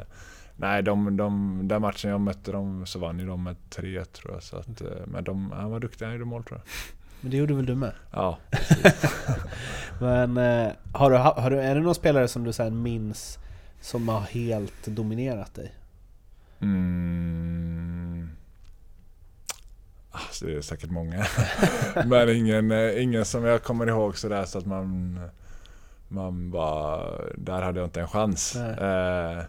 nej, 0.56 0.84
de, 0.84 1.18
de, 1.18 1.62
den 1.68 1.82
matchen 1.82 2.12
jag 2.12 2.22
mötte 2.22 2.52
dem 2.52 2.86
så 2.86 3.00
vann 3.00 3.20
ju 3.20 3.28
de 3.28 3.44
med 3.44 3.56
3 3.70 4.06
tror 4.06 4.34
jag. 4.34 4.44
Så 4.44 4.58
att, 4.58 4.82
eh, 4.82 4.88
men 5.06 5.24
de, 5.24 5.52
han 5.52 5.72
var 5.72 5.80
duktig, 5.80 6.06
han 6.06 6.14
gjorde 6.14 6.26
mål 6.26 6.44
tror 6.44 6.60
jag. 6.60 6.68
Men 7.22 7.32
det 7.32 7.38
gjorde 7.38 7.54
väl 7.54 7.66
du 7.66 7.76
med? 7.76 7.92
Ja, 8.12 8.38
Men 10.00 10.38
eh, 10.38 10.72
har 10.94 11.12
du, 11.12 11.18
har 11.18 11.50
du, 11.50 11.60
är 11.60 11.76
det 11.76 11.82
någon 11.82 11.96
spelare 11.96 12.28
som 12.28 12.44
du 12.44 12.52
här 12.60 12.70
minns 12.70 13.38
som 13.82 14.10
har 14.10 14.22
helt 14.22 14.86
dominerat 14.86 15.56
dig? 15.56 15.74
Mm. 16.60 17.79
Alltså, 20.12 20.46
det 20.46 20.58
är 20.58 20.62
säkert 20.62 20.90
många. 20.90 21.26
Men 22.06 22.30
ingen, 22.30 22.72
eh, 22.72 23.04
ingen 23.04 23.26
som 23.26 23.44
jag 23.44 23.64
kommer 23.64 23.88
ihåg 23.88 24.18
sådär 24.18 24.46
så 24.46 24.58
att 24.58 24.66
man, 24.66 25.20
man 26.08 26.52
bara, 26.52 27.12
där 27.38 27.62
hade 27.62 27.80
jag 27.80 27.88
inte 27.88 28.02
en 28.02 28.08
chans. 28.08 28.56
Eh, 28.56 29.44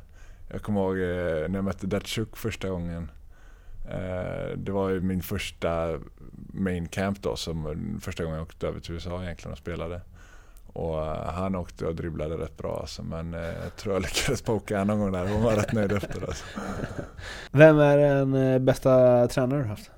jag 0.53 0.63
kommer 0.63 0.81
ihåg 0.81 0.99
eh, 0.99 1.49
när 1.49 1.59
jag 1.59 1.65
mötte 1.65 1.87
Datsjuk 1.87 2.37
första 2.37 2.69
gången. 2.69 3.11
Eh, 3.91 4.57
det 4.57 4.73
var 4.73 4.89
ju 4.89 5.01
min 5.01 5.23
första 5.23 5.99
main 6.53 6.89
camp 6.89 7.23
då, 7.23 7.37
som 7.37 7.99
första 8.03 8.25
gången 8.25 8.39
jag 8.39 8.47
åkte 8.47 8.69
över 8.69 8.81
till 8.81 8.95
USA 8.95 9.23
egentligen 9.23 9.53
och 9.53 9.59
spelade. 9.59 10.01
Och 10.67 11.07
eh, 11.07 11.31
han 11.33 11.55
åkte 11.55 11.87
och 11.87 11.95
dribblade 11.95 12.37
rätt 12.37 12.57
bra 12.57 12.79
alltså, 12.81 13.03
men 13.03 13.35
eh, 13.35 13.41
jag 13.41 13.77
tror 13.77 13.95
jag 13.95 14.03
lyckades 14.03 14.43
poka 14.43 14.79
honom 14.79 14.99
någon 14.99 15.13
gång 15.13 15.13
där 15.13 15.35
och 15.35 15.43
var 15.43 15.57
rätt 15.57 15.73
nöjd 15.73 15.93
efter. 15.93 16.27
Alltså. 16.27 16.45
Vem 17.51 17.79
är 17.79 17.99
den 17.99 18.65
bästa 18.65 19.27
tränare 19.29 19.63
du 19.63 19.69
haft? 19.69 19.91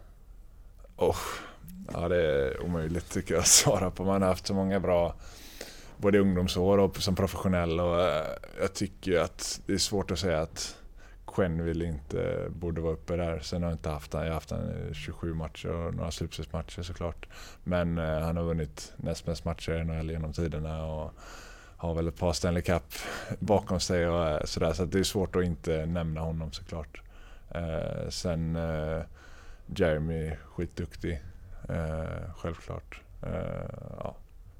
Ja, 1.92 2.08
det 2.08 2.22
är 2.22 2.62
omöjligt 2.62 3.10
tycker 3.10 3.34
jag 3.34 3.40
att 3.40 3.46
svara 3.46 3.90
på. 3.90 4.04
Man 4.04 4.22
har 4.22 4.28
haft 4.28 4.46
så 4.46 4.54
många 4.54 4.80
bra 4.80 5.14
både 5.96 6.18
i 6.18 6.20
ungdomsår 6.20 6.78
och 6.78 6.96
som 6.96 7.14
professionell 7.14 7.80
och 7.80 8.00
eh, 8.00 8.26
jag 8.60 8.74
tycker 8.74 9.20
att 9.20 9.60
det 9.66 9.72
är 9.72 9.78
svårt 9.78 10.10
att 10.10 10.18
säga 10.18 10.40
att 10.40 10.76
Quenneville 11.26 11.84
inte 11.84 12.46
borde 12.48 12.80
vara 12.80 12.92
uppe 12.92 13.16
där. 13.16 13.38
Sen 13.38 13.62
har 13.62 13.70
jag 13.70 13.74
inte 13.74 13.90
haft 13.90 14.12
han. 14.12 14.22
Jag 14.22 14.28
har 14.28 14.34
haft 14.34 14.50
han 14.50 14.60
i 14.90 14.94
27 14.94 15.34
matcher 15.34 15.68
och 15.68 15.94
några 15.94 16.10
slutspelsmatcher 16.10 16.82
såklart. 16.82 17.26
Men 17.64 17.98
eh, 17.98 18.20
han 18.20 18.36
har 18.36 18.44
vunnit 18.44 18.92
näst 18.96 19.26
mest 19.26 19.44
matcher 19.44 19.72
i 19.72 19.84
NHL 19.84 20.10
genom 20.10 20.32
tiderna 20.32 20.86
och 20.86 21.14
har 21.76 21.94
väl 21.94 22.08
ett 22.08 22.18
par 22.18 22.32
Stanley 22.32 22.62
Cup 22.62 22.94
bakom 23.38 23.80
sig 23.80 24.08
och 24.08 24.28
eh, 24.28 24.44
sådär. 24.44 24.72
Så 24.72 24.82
att 24.82 24.92
det 24.92 24.98
är 24.98 25.04
svårt 25.04 25.36
att 25.36 25.44
inte 25.44 25.86
nämna 25.86 26.20
honom 26.20 26.52
såklart. 26.52 27.02
Eh, 27.50 28.08
sen 28.08 28.56
eh, 28.56 29.02
Jeremy, 29.66 30.30
skitduktig. 30.44 31.22
Eh, 31.68 32.34
självklart. 32.36 33.00
Eh, 33.22 33.30
ja. 33.98 34.16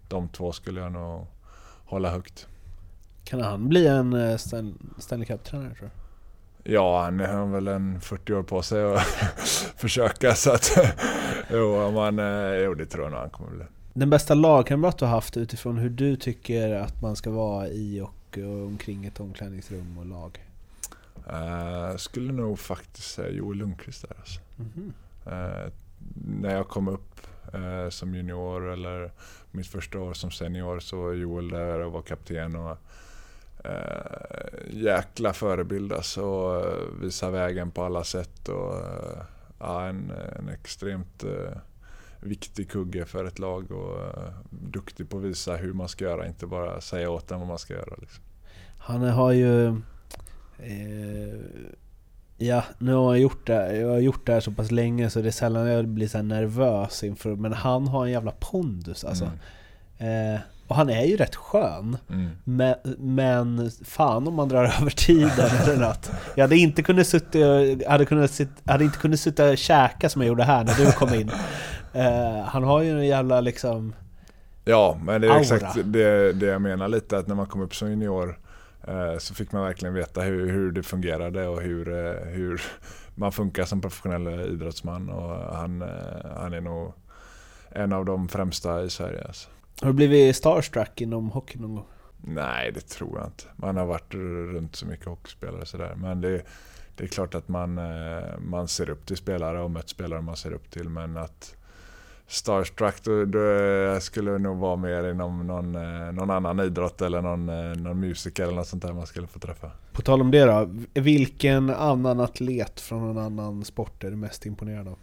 De 0.08 0.28
två 0.28 0.52
skulle 0.52 0.80
jag 0.80 0.92
nog 0.92 1.26
hålla 1.84 2.10
högt. 2.10 2.46
Kan 3.24 3.40
han 3.40 3.68
bli 3.68 3.86
en 3.86 4.12
eh, 4.12 4.36
Stan- 4.36 4.94
Stanley 4.98 5.26
Cup-tränare 5.26 5.74
tror 5.74 5.90
du? 6.64 6.72
Ja, 6.72 7.02
han 7.02 7.20
har 7.20 7.46
väl 7.46 7.68
en 7.68 8.00
40 8.00 8.34
år 8.34 8.42
på 8.42 8.62
sig 8.62 8.94
att 8.94 9.02
försöka 9.76 10.34
så 10.34 10.50
att 10.52 10.70
jo, 11.50 11.76
om 11.82 11.94
han, 11.96 12.18
eh, 12.18 12.52
jo, 12.54 12.74
det 12.74 12.86
tror 12.86 13.04
jag 13.04 13.10
nog 13.12 13.20
han 13.20 13.30
kommer 13.30 13.50
bli. 13.50 13.64
Den 13.94 14.10
bästa 14.10 14.34
lagkamrat 14.34 14.98
du 14.98 15.04
har 15.04 15.12
haft 15.12 15.36
utifrån 15.36 15.78
hur 15.78 15.90
du 15.90 16.16
tycker 16.16 16.74
att 16.74 17.02
man 17.02 17.16
ska 17.16 17.30
vara 17.30 17.68
i 17.68 18.00
och 18.00 18.38
eh, 18.38 18.66
omkring 18.66 19.04
ett 19.06 19.20
omklädningsrum 19.20 19.98
och 19.98 20.06
lag? 20.06 20.46
Eh, 21.30 21.96
skulle 21.96 22.32
nog 22.32 22.58
faktiskt 22.58 23.10
säga 23.14 23.30
Joel 23.30 23.58
Lundqvist 23.58 24.02
där 24.08 24.16
alltså. 24.18 24.40
Mhm. 24.62 24.92
Eh, 25.26 25.72
när 26.24 26.54
jag 26.54 26.68
kom 26.68 26.88
upp 26.88 27.20
eh, 27.54 27.88
som 27.88 28.14
junior 28.14 28.72
eller 28.72 29.12
mitt 29.50 29.66
första 29.66 29.98
år 30.00 30.14
som 30.14 30.30
senior 30.30 30.80
så 30.80 31.02
var 31.02 31.12
Joel 31.12 31.48
där 31.48 31.80
och 31.80 31.92
var 31.92 32.02
kapten 32.02 32.56
och 32.56 32.76
eh, 33.64 34.70
jäkla 34.70 35.32
förebild 35.32 35.92
alltså. 35.92 36.22
Och, 36.22 36.76
Visa 37.02 37.30
vägen 37.30 37.70
på 37.70 37.84
alla 37.84 38.04
sätt 38.04 38.48
och 38.48 38.76
eh, 38.76 39.22
ja, 39.58 39.86
en, 39.86 40.12
en 40.38 40.48
extremt 40.48 41.24
eh, 41.24 41.58
viktig 42.20 42.70
kugge 42.70 43.04
för 43.04 43.24
ett 43.24 43.38
lag 43.38 43.70
och 43.70 44.00
eh, 44.00 44.32
duktig 44.50 45.08
på 45.08 45.18
att 45.18 45.24
visa 45.24 45.56
hur 45.56 45.72
man 45.72 45.88
ska 45.88 46.04
göra, 46.04 46.26
inte 46.26 46.46
bara 46.46 46.80
säga 46.80 47.10
åt 47.10 47.28
den 47.28 47.38
vad 47.38 47.48
man 47.48 47.58
ska 47.58 47.74
göra. 47.74 47.96
Liksom. 47.98 48.24
Han 48.78 49.02
har 49.02 49.32
ju... 49.32 49.66
Eh, 50.58 51.34
ja, 52.46 52.64
nu 52.78 52.94
har 52.94 53.14
jag 53.14 53.22
gjort 53.22 53.46
det, 53.46 53.76
jag 53.76 53.88
har 53.88 53.98
gjort 53.98 54.26
det 54.26 54.32
här 54.32 54.40
så 54.40 54.50
pass 54.50 54.70
länge 54.70 55.10
så 55.10 55.20
det 55.20 55.28
är 55.28 55.30
sällan 55.30 55.66
jag 55.66 55.88
blir 55.88 56.08
så 56.08 56.22
nervös 56.22 57.04
inför... 57.04 57.36
Men 57.36 57.52
han 57.52 57.88
har 57.88 58.06
en 58.06 58.12
jävla 58.12 58.30
pondus 58.30 59.04
alltså. 59.04 59.30
Mm. 59.98 60.34
Eh, 60.34 60.40
och 60.66 60.76
han 60.76 60.90
är 60.90 61.04
ju 61.04 61.16
rätt 61.16 61.36
skön. 61.36 61.96
Mm. 62.10 62.30
Men, 62.44 62.74
men 62.98 63.70
fan 63.84 64.28
om 64.28 64.34
man 64.34 64.48
drar 64.48 64.64
över 64.80 64.90
tiden 64.90 65.50
eller 65.62 65.76
något. 65.76 66.10
Jag 66.34 66.44
hade 66.44 66.56
inte 66.56 66.82
kunnat 66.82 67.06
sitta, 67.06 67.38
hade 67.88 68.04
kunnat 68.04 68.30
sitta, 68.30 68.72
hade 68.72 68.84
inte 68.84 68.98
kunnat 68.98 69.20
sitta 69.20 69.50
och 69.50 69.58
käka 69.58 70.08
som 70.08 70.22
jag 70.22 70.28
gjorde 70.28 70.44
här 70.44 70.64
när 70.64 70.74
du 70.74 70.92
kom 70.92 71.14
in. 71.14 71.30
Eh, 71.92 72.42
han 72.44 72.64
har 72.64 72.82
ju 72.82 72.90
en 72.90 73.06
jävla 73.06 73.40
liksom... 73.40 73.94
Ja, 74.64 74.98
men 75.04 75.20
det 75.20 75.26
är 75.26 75.30
Aura. 75.30 75.40
exakt 75.40 75.76
det, 75.84 76.32
det 76.32 76.46
jag 76.46 76.62
menar 76.62 76.88
lite 76.88 77.18
att 77.18 77.26
när 77.26 77.34
man 77.34 77.46
kom 77.46 77.60
upp 77.60 77.74
som 77.74 77.90
junior 77.90 78.38
så 79.18 79.34
fick 79.34 79.52
man 79.52 79.62
verkligen 79.62 79.94
veta 79.94 80.20
hur, 80.20 80.50
hur 80.50 80.72
det 80.72 80.82
fungerade 80.82 81.48
och 81.48 81.62
hur, 81.62 81.88
eh, 81.88 82.26
hur 82.26 82.62
man 83.14 83.32
funkar 83.32 83.64
som 83.64 83.80
professionell 83.80 84.40
idrottsman 84.52 85.08
och 85.08 85.56
han, 85.56 85.82
eh, 85.82 86.36
han 86.36 86.52
är 86.52 86.60
nog 86.60 86.92
en 87.70 87.92
av 87.92 88.04
de 88.04 88.28
främsta 88.28 88.84
i 88.84 88.90
Sverige. 88.90 89.24
Alltså. 89.24 89.48
Har 89.80 89.88
du 89.88 89.94
blivit 89.94 90.36
starstruck 90.36 91.00
inom 91.00 91.30
hockey 91.30 91.58
någon 91.58 91.74
gång? 91.74 91.86
Nej, 92.20 92.72
det 92.72 92.80
tror 92.80 93.18
jag 93.18 93.26
inte. 93.26 93.44
Man 93.56 93.76
har 93.76 93.86
varit 93.86 94.14
runt 94.14 94.76
så 94.76 94.86
mycket 94.86 95.06
hockeyspelare 95.06 95.66
sådär. 95.66 95.94
Men 95.96 96.20
det, 96.20 96.42
det 96.96 97.04
är 97.04 97.08
klart 97.08 97.34
att 97.34 97.48
man, 97.48 97.78
eh, 97.78 98.38
man 98.38 98.68
ser 98.68 98.90
upp 98.90 99.06
till 99.06 99.16
spelare 99.16 99.60
och 99.60 99.70
mött 99.70 99.88
spelare 99.88 100.20
man 100.20 100.36
ser 100.36 100.52
upp 100.52 100.70
till. 100.70 100.88
Men 100.88 101.16
att 101.16 101.56
starstruck, 102.32 103.02
då, 103.02 103.24
då 103.24 104.00
skulle 104.00 104.30
det 104.30 104.38
nog 104.38 104.58
vara 104.58 104.76
mer 104.76 105.10
inom 105.10 105.46
någon, 105.46 105.74
eh, 105.74 106.12
någon 106.12 106.30
annan 106.30 106.60
idrott 106.60 107.02
eller 107.02 107.22
någon, 107.22 107.48
eh, 107.48 107.76
någon 107.76 108.00
musiker 108.00 108.42
eller 108.42 108.54
något 108.54 108.66
sånt 108.66 108.82
där 108.82 108.92
man 108.92 109.06
skulle 109.06 109.26
få 109.26 109.38
träffa. 109.38 109.70
På 109.92 110.02
tal 110.02 110.20
om 110.20 110.30
det 110.30 110.44
då, 110.44 110.70
vilken 110.94 111.70
annan 111.70 112.20
atlet 112.20 112.80
från 112.80 113.10
en 113.10 113.18
annan 113.18 113.64
sport 113.64 114.04
är 114.04 114.10
du 114.10 114.16
mest 114.16 114.46
imponerad 114.46 114.88
av? 114.88 114.98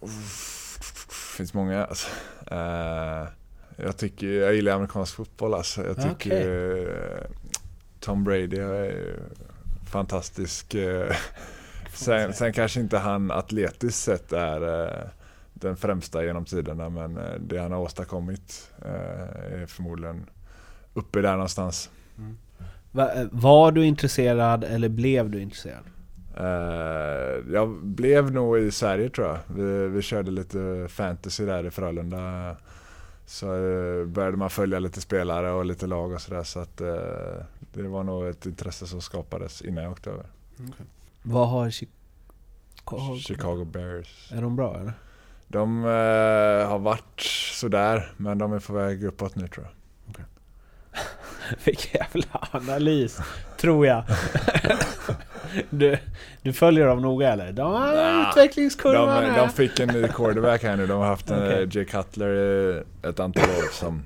Det 0.00 1.36
finns 1.36 1.54
många 1.54 1.84
alltså. 1.84 2.08
Eh, 2.46 3.28
jag 3.76 3.96
tycker, 3.96 4.26
jag 4.26 4.54
gillar 4.54 4.72
amerikansk 4.72 5.14
fotboll 5.14 5.54
alltså. 5.54 5.86
Jag 5.86 6.02
tycker 6.02 6.76
eh, 6.76 7.24
Tom 8.00 8.24
Brady 8.24 8.56
är 8.56 9.16
fantastisk. 9.90 10.76
Sen, 11.94 12.32
sen 12.32 12.52
kanske 12.52 12.80
inte 12.80 12.98
han 12.98 13.30
atletiskt 13.30 14.02
sett 14.02 14.32
är 14.32 15.10
den 15.62 15.76
främsta 15.76 16.24
genom 16.24 16.44
tiderna 16.44 16.88
men 16.88 17.16
eh, 17.16 17.34
det 17.40 17.58
han 17.58 17.72
har 17.72 17.78
åstadkommit 17.78 18.70
eh, 18.84 19.60
är 19.60 19.66
förmodligen 19.66 20.26
uppe 20.94 21.20
där 21.20 21.32
någonstans. 21.32 21.90
Va, 22.90 23.12
eh, 23.12 23.26
var 23.30 23.72
du 23.72 23.84
intresserad 23.84 24.64
eller 24.64 24.88
blev 24.88 25.30
du 25.30 25.40
intresserad? 25.40 25.84
Jag 27.52 27.68
blev 27.82 28.32
nog 28.32 28.58
i 28.58 28.70
Sverige 28.70 29.08
tror 29.08 29.26
jag. 29.26 29.38
Vi, 29.56 29.88
vi 29.88 30.02
körde 30.02 30.30
lite 30.30 30.86
fantasy 30.88 31.46
där 31.46 31.66
i 31.66 31.70
Frölunda. 31.70 32.56
Så 33.26 33.46
började 34.06 34.36
man 34.36 34.50
följa 34.50 34.78
lite 34.78 35.00
spelare 35.00 35.50
och 35.52 35.64
lite 35.64 35.86
lag 35.86 36.12
och 36.12 36.20
sådär. 36.20 36.42
Så 36.42 36.60
att 36.60 36.76
det 37.72 37.82
var 37.82 38.02
nog 38.02 38.26
ett 38.26 38.46
intresse 38.46 38.86
som 38.86 39.00
skapades 39.00 39.62
innan 39.62 39.84
jag 39.84 39.92
åkte 39.92 40.10
över. 40.10 40.26
Vad 41.22 41.48
har 41.48 41.70
Chicago... 41.70 43.16
Chicago 43.18 43.64
Bears. 43.64 44.32
Är 44.32 44.42
de 44.42 44.56
bra 44.56 44.80
eller? 44.80 44.92
De 45.52 45.84
eh, 45.84 46.68
har 46.68 46.78
varit 46.78 47.20
sådär, 47.52 48.12
men 48.16 48.38
de 48.38 48.52
är 48.52 48.58
på 48.58 48.72
väg 48.72 49.04
uppåt 49.04 49.36
nu 49.36 49.48
tror 49.48 49.66
jag. 49.66 49.74
Vilken 51.64 52.00
jävla 52.00 52.48
analys, 52.50 53.18
tror 53.56 53.86
jag. 53.86 54.04
du, 55.70 55.98
du 56.42 56.52
följer 56.52 56.86
dem 56.86 57.02
noga 57.02 57.32
eller? 57.32 57.52
De 57.52 57.72
har 57.72 57.92
Nah, 57.94 58.28
utvecklingskurvan 58.30 59.22
De, 59.22 59.36
de 59.36 59.50
fick 59.50 59.80
en 59.80 59.88
ny 59.88 60.08
quarterback 60.08 60.62
här 60.62 60.76
nu. 60.76 60.86
De 60.86 60.98
har 60.98 61.06
haft 61.06 61.30
en 61.30 61.42
eh, 61.42 61.68
Jay 61.70 61.84
Cutler 61.84 62.34
i 62.34 62.82
ett 63.02 63.20
antal 63.20 63.44
år 63.44 63.72
som 63.72 64.04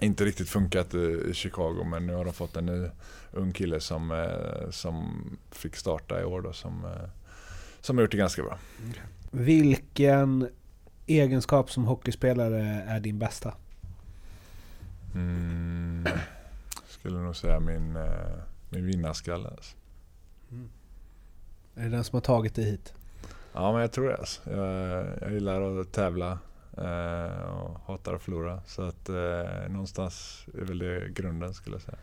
inte 0.00 0.24
riktigt 0.24 0.48
funkat 0.48 0.94
i, 0.94 1.30
Chicago. 1.34 1.84
Men 1.84 2.06
nu 2.06 2.14
har 2.14 2.24
de 2.24 2.34
fått 2.34 2.56
en 2.56 2.66
ny 2.66 2.88
ung 3.32 3.52
kille 3.52 3.80
som, 3.80 4.10
eh, 4.10 4.70
som 4.70 5.24
fick 5.50 5.76
starta 5.76 6.20
i 6.20 6.24
år 6.24 6.40
då, 6.40 6.52
som, 6.52 6.84
eh, 6.84 7.08
som 7.80 7.96
har 7.96 8.02
gjort 8.02 8.10
det 8.10 8.16
ganska 8.16 8.42
bra. 8.42 8.58
Vilken 9.30 10.48
egenskap 11.06 11.70
som 11.70 11.84
hockeyspelare 11.84 12.84
är 12.86 13.00
din 13.00 13.18
bästa? 13.18 13.54
Mm, 15.14 16.06
skulle 16.88 17.18
nog 17.18 17.36
säga 17.36 17.60
min, 17.60 17.96
eh, 17.96 18.02
min 18.70 18.86
vinnarskalle. 18.86 19.48
Alltså. 19.48 19.76
Är 21.74 21.82
det 21.82 21.88
den 21.88 22.04
som 22.04 22.16
har 22.16 22.20
tagit 22.20 22.54
dig 22.54 22.64
hit? 22.64 22.94
Ja 23.52 23.72
men 23.72 23.80
jag 23.80 23.92
tror 23.92 24.08
det 24.08 24.16
alltså. 24.16 24.50
jag, 24.50 25.06
jag 25.20 25.32
gillar 25.32 25.80
att 25.80 25.92
tävla 25.92 26.38
eh, 26.76 27.42
och 27.42 27.80
hatar 27.86 28.14
att 28.14 28.22
förlora. 28.22 28.60
Så 28.66 28.82
att 28.82 29.08
eh, 29.08 29.68
någonstans 29.68 30.46
är 30.60 30.64
väl 30.64 30.78
det 30.78 31.08
grunden 31.14 31.54
skulle 31.54 31.76
jag 31.76 31.82
säga. 31.82 31.98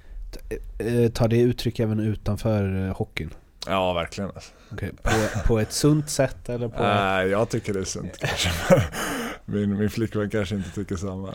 Eh, 0.79 1.11
Tar 1.11 1.27
det 1.27 1.41
uttryck 1.41 1.79
även 1.79 1.99
utanför 1.99 2.89
hockeyn? 2.89 3.33
Ja 3.69 3.93
verkligen 3.93 4.29
alltså. 4.35 4.51
Okej, 4.71 4.91
På, 5.03 5.11
på 5.47 5.59
ett 5.59 5.71
sunt 5.71 6.09
sätt 6.09 6.49
eller 6.49 6.67
på 6.67 6.73
ett... 6.75 6.79
Nej, 6.81 7.27
jag 7.27 7.49
tycker 7.49 7.73
det 7.73 7.79
är 7.79 7.83
sunt 7.83 8.17
kanske. 8.19 8.49
min, 9.45 9.77
min 9.77 9.89
flickvän 9.89 10.29
kanske 10.29 10.55
inte 10.55 10.69
tycker 10.71 10.95
samma. 10.95 11.33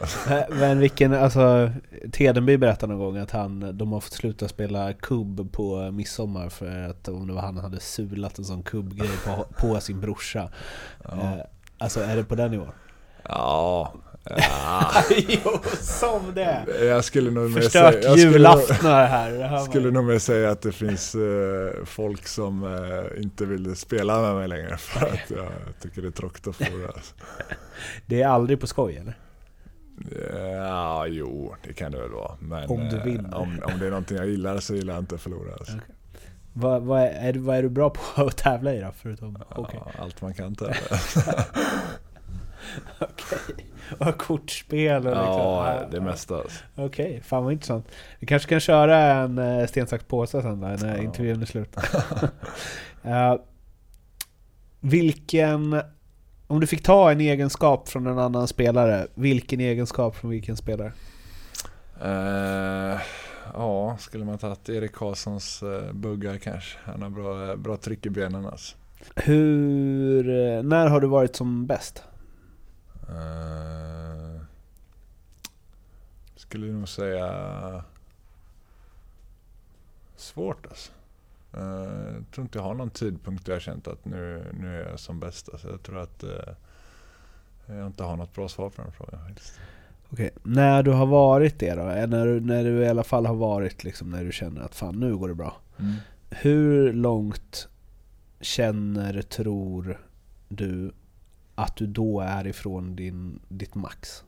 Men 0.51 0.79
vilken, 0.79 1.15
alltså 1.15 1.71
Tedenby 2.13 2.57
berättade 2.57 2.93
någon 2.93 3.01
gång 3.05 3.17
att 3.23 3.31
han, 3.31 3.79
de 3.79 3.93
har 3.93 4.01
fått 4.01 4.13
sluta 4.13 4.49
spela 4.49 4.93
kubb 4.93 5.53
på 5.53 5.91
midsommar 5.93 6.49
för 6.49 6.89
att 6.91 7.09
om 7.09 7.27
det 7.27 7.33
var 7.33 7.43
han 7.43 7.57
hade 7.59 7.81
sulat 7.81 8.39
en 8.39 8.45
sån 8.45 8.63
kubbgrej 8.63 9.11
på, 9.27 9.47
på 9.59 9.81
sin 9.81 10.01
brorsa. 10.01 10.51
Eh, 11.05 11.33
Alltså 11.79 12.01
är 12.01 12.17
det 12.17 12.25
på 12.25 12.35
den 12.35 12.51
nivån? 12.51 12.73
Ja, 13.29 13.93
ja. 14.25 14.93
jo, 15.29 15.59
som 15.81 16.35
det! 16.35 16.65
jag 16.85 17.05
skulle 17.05 17.31
nog 17.31 17.55
Förstört 17.55 17.73
säga, 17.73 18.03
jag 18.03 18.03
skulle, 18.19 18.25
nog- 18.25 18.33
julaftnar 18.33 19.07
här. 19.07 19.33
Det 19.33 19.45
här 19.47 19.59
skulle 19.59 19.91
nog 19.91 20.05
mer 20.05 20.19
säga 20.19 20.51
att 20.51 20.63
det 20.63 20.73
finns 20.73 21.15
eh, 21.15 21.85
folk 21.85 22.27
som 22.27 22.65
eh, 22.65 23.23
inte 23.23 23.45
vill 23.47 23.77
spela 23.77 24.21
med 24.23 24.35
mig 24.35 24.49
längre 24.49 24.77
för 24.77 25.07
att 25.07 25.31
jag 25.37 25.49
tycker 25.83 26.03
det 26.03 26.09
är 26.09 26.13
tråkigt 26.13 26.47
att 26.47 26.57
förlora. 26.57 26.87
Alltså. 26.95 27.15
Det 28.07 28.23
är 28.23 28.29
aldrig 28.29 28.61
på 28.61 28.67
skoj 28.67 28.97
eller? 28.97 29.19
Ja, 30.57 31.07
jo, 31.07 31.55
det 31.67 31.73
kan 31.73 31.93
det 31.93 31.99
väl 31.99 32.11
vara. 32.11 32.37
Men 32.41 32.71
Om 32.71 32.89
du 32.89 32.97
eh, 32.97 33.05
vinner. 33.05 33.35
om, 33.35 33.61
om 33.65 33.79
det 33.79 33.87
är 33.87 33.91
någonting 33.91 34.17
jag 34.17 34.27
gillar 34.27 34.59
så 34.61 34.75
gillar 34.75 34.95
jag 34.95 35.03
inte 35.03 35.15
att 35.15 35.21
förlora. 35.21 35.53
Alltså. 35.53 35.73
Vad, 36.53 36.83
vad, 36.83 37.01
är, 37.03 37.33
vad 37.35 37.57
är 37.57 37.63
du 37.63 37.69
bra 37.69 37.91
på 37.91 38.01
att 38.27 38.37
tävla 38.37 38.75
i 38.75 38.81
då? 38.81 38.93
Förutom 39.03 39.43
hockey? 39.49 39.77
Ja, 39.85 39.91
allt 40.03 40.21
man 40.23 40.35
kan 40.35 40.55
tävla. 40.55 40.75
Okej. 42.99 43.67
Och 43.99 44.19
kortspel 44.19 44.97
och 45.07 45.17
liksom. 45.17 45.41
ja, 45.41 45.81
det 45.91 46.01
mesta. 46.01 46.35
Alltså. 46.37 46.65
Okej, 46.77 47.21
fan 47.25 47.45
vad 47.45 47.53
intressant. 47.53 47.89
Vi 48.19 48.27
kanske 48.27 48.49
kan 48.49 48.61
köra 48.61 48.99
en 48.99 49.39
uh, 49.39 49.67
sten, 49.67 49.87
sax, 49.87 50.05
påse 50.05 50.43
sen 50.43 50.61
då, 50.61 50.67
när 50.67 50.97
Ja. 50.97 51.03
intervjun 51.03 51.43
är 51.43 51.47
slut. 51.47 51.77
Eh, 53.05 53.35
vilken... 54.81 55.81
Om 56.47 56.61
du 56.61 56.67
fick 56.67 56.83
ta 56.83 57.11
en 57.13 57.21
egenskap 57.21 57.89
från 57.89 58.07
en 58.07 58.19
annan 58.19 58.49
spelare, 58.49 59.07
vilken 59.15 59.61
egenskap 59.61 60.17
från 60.17 60.31
vilken 60.31 60.57
spelare? 60.57 60.93
Eh, 62.03 63.01
ja, 63.55 63.97
skulle 63.99 64.25
man 64.25 64.39
tagit 64.39 64.69
Erik 64.69 64.93
Karlssons 64.93 65.63
uh, 65.63 65.93
buggar 65.93 66.37
kanske. 66.37 66.79
Han 66.85 67.03
har 67.03 67.11
bra, 67.11 67.57
bra 67.57 67.77
tryck 67.77 68.07
i 68.07 68.11
benen 68.11 68.47
alltså. 68.47 68.77
Hur... 69.17 70.29
eh, 70.29 70.63
När 70.63 70.87
har 70.89 71.01
du 71.01 71.07
varit 71.07 71.37
som 71.37 71.67
bäst? 71.67 72.03
Eh, 73.09 74.41
skulle 76.37 76.73
nog 76.73 76.89
säga 76.89 77.85
svårt 80.17 80.67
alltså. 80.67 80.93
Eh, 81.53 82.15
jag 82.15 82.25
tror 82.35 82.45
inte 82.45 82.59
jag 82.59 82.65
har 82.65 82.75
någon 82.75 82.91
tidpunkt 82.91 83.47
där 83.47 83.53
jag 83.53 83.63
känt 83.63 83.89
att 83.89 84.05
nu, 84.05 84.45
nu 84.61 84.83
är 84.83 84.89
jag 84.89 85.01
som 85.01 85.21
bäst. 85.21 85.49
Alltså, 85.53 85.71
jag 85.71 85.83
tror 85.83 85.99
att 85.99 86.23
eh, 86.23 86.55
jag 87.67 87.87
inte 87.87 88.05
har 88.05 88.17
något 88.17 88.35
bra 88.35 88.49
svar 88.49 88.71
på 88.71 88.83
den 88.83 88.93
frågan 88.93 89.27
faktiskt. 89.27 89.61
Okej, 90.11 90.31
när 90.43 90.83
du 90.83 90.91
har 90.91 91.07
varit 91.07 91.59
det 91.59 91.75
då? 91.75 91.83
När 91.83 92.27
du, 92.27 92.41
när 92.41 92.65
du 92.65 92.83
i 92.83 92.89
alla 92.89 93.05
fall 93.05 93.27
har 93.27 93.35
varit 93.35 93.85
liksom, 93.85 94.11
när 94.11 94.25
du 94.25 94.33
känner 94.33 94.61
att 94.61 94.75
fan 94.75 95.01
nu 95.01 95.17
går 95.17 95.29
det 95.29 95.35
bra. 95.35 95.57
Hur 96.31 96.93
långt 96.93 97.69
känner, 98.41 99.23
tror 99.23 100.01
du 100.49 100.93
att 101.63 101.77
du 101.77 101.87
då 101.87 102.21
är 102.21 102.47
ifrån 102.47 102.97
din, 102.97 103.41
ditt 103.49 103.75
max? 103.75 104.25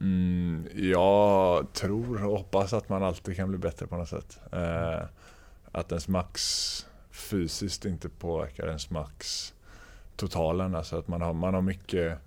Mm, 0.00 0.68
jag 0.74 1.72
tror 1.72 2.24
och 2.24 2.38
hoppas 2.38 2.72
att 2.72 2.88
man 2.88 3.02
alltid 3.02 3.36
kan 3.36 3.48
bli 3.48 3.58
bättre 3.58 3.86
på 3.86 3.96
något 3.96 4.08
sätt. 4.08 4.40
Eh, 4.52 5.00
att 5.72 5.92
ens 5.92 6.08
max 6.08 6.40
fysiskt 7.10 7.84
inte 7.84 8.08
påverkar 8.08 8.66
ens 8.66 8.90
max 8.90 9.54
totalen. 10.16 10.74
Alltså 10.74 10.98
att 10.98 11.08
man 11.08 11.22
har, 11.22 11.32
man 11.32 11.54
har 11.54 11.62
mycket 11.62 12.18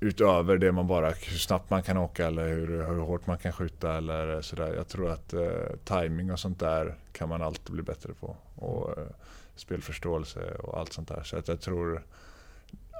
utöver 0.00 0.58
det 0.58 0.72
man 0.72 0.86
bara, 0.86 1.06
hur 1.06 1.38
snabbt 1.38 1.70
man 1.70 1.82
kan 1.82 1.96
åka 1.96 2.26
eller 2.26 2.48
hur, 2.48 2.86
hur 2.86 3.00
hårt 3.00 3.26
man 3.26 3.38
kan 3.38 3.52
skjuta 3.52 3.96
eller 3.96 4.40
sådär. 4.40 4.74
Jag 4.74 4.88
tror 4.88 5.10
att 5.10 5.32
eh, 5.32 5.76
timing 5.84 6.32
och 6.32 6.38
sånt 6.38 6.60
där 6.60 6.94
kan 7.12 7.28
man 7.28 7.42
alltid 7.42 7.72
bli 7.72 7.82
bättre 7.82 8.12
på. 8.14 8.36
Och 8.54 8.98
eh, 8.98 9.04
spelförståelse 9.56 10.54
och 10.54 10.78
allt 10.78 10.92
sånt 10.92 11.08
där. 11.08 11.22
Så 11.22 11.36
att 11.36 11.48
jag 11.48 11.60
tror 11.60 12.02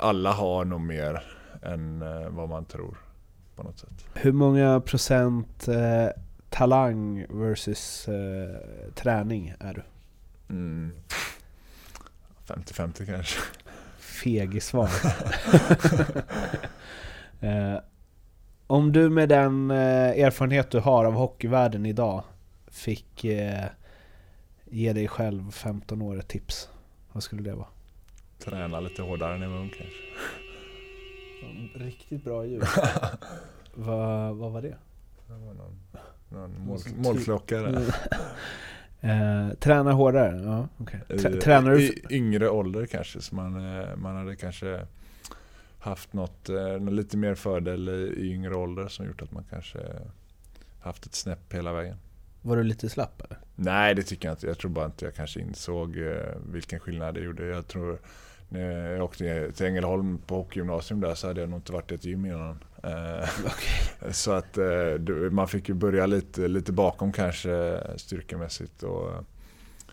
alla 0.00 0.32
har 0.32 0.64
nog 0.64 0.80
mer 0.80 1.22
än 1.62 2.02
eh, 2.02 2.28
vad 2.28 2.48
man 2.48 2.64
tror 2.64 2.98
på 3.56 3.62
något 3.62 3.78
sätt. 3.78 4.06
Hur 4.14 4.32
många 4.32 4.80
procent 4.80 5.68
eh, 5.68 6.08
talang 6.50 7.26
versus 7.28 8.08
eh, 8.08 8.56
träning 8.94 9.54
är 9.60 9.74
du? 9.74 9.82
Mm. 10.54 10.92
50-50 12.46 13.06
kanske. 13.06 13.40
Feg 13.98 14.54
i 14.54 14.60
svar. 14.60 14.90
eh, 17.40 17.78
om 18.66 18.92
du 18.92 19.10
med 19.10 19.28
den 19.28 19.70
eh, 19.70 20.24
erfarenhet 20.24 20.70
du 20.70 20.80
har 20.80 21.04
av 21.04 21.14
hockeyvärlden 21.14 21.86
idag 21.86 22.24
fick 22.66 23.24
eh, 23.24 23.64
ge 24.64 24.92
dig 24.92 25.08
själv 25.08 25.50
15 25.50 26.02
år 26.02 26.18
ett 26.18 26.28
tips, 26.28 26.68
vad 27.12 27.22
skulle 27.22 27.42
det 27.42 27.54
vara? 27.54 27.68
Träna 28.44 28.80
lite 28.80 29.02
hårdare 29.02 29.34
än 29.34 29.42
jag 29.42 29.48
var 29.50 29.58
ung 29.58 29.70
kanske. 29.78 29.94
Riktigt 31.84 32.24
bra 32.24 32.46
ljud. 32.46 32.62
vad, 33.74 34.36
vad 34.36 34.52
var 34.52 34.62
det? 34.62 34.76
Det 35.26 35.32
var 35.32 35.38
någon, 35.54 35.78
någon 36.28 36.66
mål, 36.66 36.78
målklocka 36.96 37.58
där. 37.58 37.94
Eh, 39.00 39.48
tränar 39.54 39.92
hårdare? 39.92 40.42
Ja. 40.44 40.68
Trä- 41.08 41.36
I, 41.36 41.40
Tränar 41.40 41.70
du... 41.70 41.82
I 41.82 42.02
yngre 42.10 42.48
ålder 42.48 42.86
kanske, 42.86 43.20
så 43.20 43.34
man, 43.34 43.78
eh, 43.78 43.96
man 43.96 44.16
hade 44.16 44.36
kanske 44.36 44.86
haft 45.78 46.12
något, 46.12 46.48
eh, 46.48 46.56
något 46.80 46.94
lite 46.94 47.16
mer 47.16 47.34
fördel 47.34 47.88
i, 47.88 47.92
i 47.92 48.32
yngre 48.32 48.54
ålder 48.56 48.88
som 48.88 49.06
gjort 49.06 49.22
att 49.22 49.32
man 49.32 49.44
kanske 49.50 49.78
haft 50.80 51.06
ett 51.06 51.14
snäpp 51.14 51.52
hela 51.54 51.72
vägen. 51.72 51.96
Var 52.42 52.56
du 52.56 52.62
lite 52.62 52.88
slapp 52.88 53.20
eller? 53.20 53.38
Nej 53.54 53.94
det 53.94 54.02
tycker 54.02 54.28
jag 54.28 54.32
inte. 54.32 54.46
Jag 54.46 54.58
tror 54.58 54.70
bara 54.70 54.86
inte 54.86 55.04
jag 55.04 55.14
kanske 55.14 55.40
insåg 55.40 55.98
eh, 55.98 56.16
vilken 56.52 56.80
skillnad 56.80 57.14
det 57.14 57.20
gjorde. 57.20 57.46
Jag 57.46 57.66
tror 57.66 57.98
när 58.54 58.92
jag 58.92 59.04
åkte 59.04 59.52
till 59.52 59.66
Ängelholm 59.66 60.18
på 60.26 60.34
hockeygymnasium 60.34 61.00
där 61.00 61.14
så 61.14 61.26
hade 61.26 61.40
jag 61.40 61.50
nog 61.50 61.58
inte 61.58 61.72
varit 61.72 61.92
i 61.92 61.94
ett 61.94 62.04
gym 62.04 62.26
innan. 62.26 62.58
Eh, 62.82 63.28
Så 64.10 64.32
att 64.32 64.58
eh, 64.58 65.10
man 65.30 65.48
fick 65.48 65.68
ju 65.68 65.74
börja 65.74 66.06
lite, 66.06 66.48
lite 66.48 66.72
bakom 66.72 67.12
kanske 67.12 67.80
styrkemässigt 67.96 68.82
och 68.82 69.10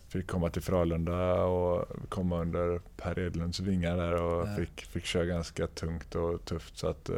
fick 0.08 0.28
komma 0.28 0.50
till 0.50 0.62
Frölunda 0.62 1.44
och 1.44 1.86
komma 2.10 2.42
under 2.42 2.80
Per 2.98 3.20
Edlunds 3.20 3.60
vingar 3.60 3.98
där 3.98 4.22
och 4.22 4.48
Ja. 4.48 4.56
fick, 4.58 4.82
fick 4.86 5.06
köra 5.06 5.26
ganska 5.26 5.68
tungt 5.68 6.16
och 6.16 6.46
tufft. 6.46 6.78
Så 6.78 6.88
att 6.88 7.10
eh, 7.10 7.16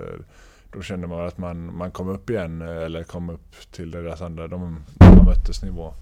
då 0.73 0.81
kände 0.81 1.07
man 1.07 1.27
att 1.27 1.37
man, 1.37 1.75
man 1.75 1.91
kom 1.91 2.09
upp 2.09 2.29
igen 2.29 2.61
eh, 2.61 2.77
eller 2.77 3.03
kom 3.03 3.29
upp 3.29 3.71
till 3.71 3.91
deras 3.91 4.21
andra, 4.21 4.47
de, 4.47 4.83
de 4.99 5.25
möttes 5.25 5.63
nivå. 5.63 5.93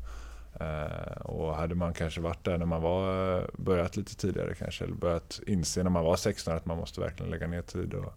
Eh, 0.61 1.21
och 1.21 1.55
hade 1.55 1.75
man 1.75 1.93
kanske 1.93 2.21
varit 2.21 2.43
där 2.43 2.57
när 2.57 2.65
man 2.65 2.81
var, 2.81 3.37
eh, 3.37 3.43
börjat 3.53 3.97
lite 3.97 4.15
tidigare 4.15 4.55
kanske, 4.55 4.83
eller 4.83 4.95
börjat 4.95 5.39
inse 5.47 5.83
när 5.83 5.89
man 5.89 6.03
var 6.03 6.15
16 6.15 6.55
att 6.55 6.65
man 6.65 6.77
måste 6.77 7.01
verkligen 7.01 7.31
lägga 7.31 7.47
ner 7.47 7.61
tid 7.61 7.93
och, 7.93 8.13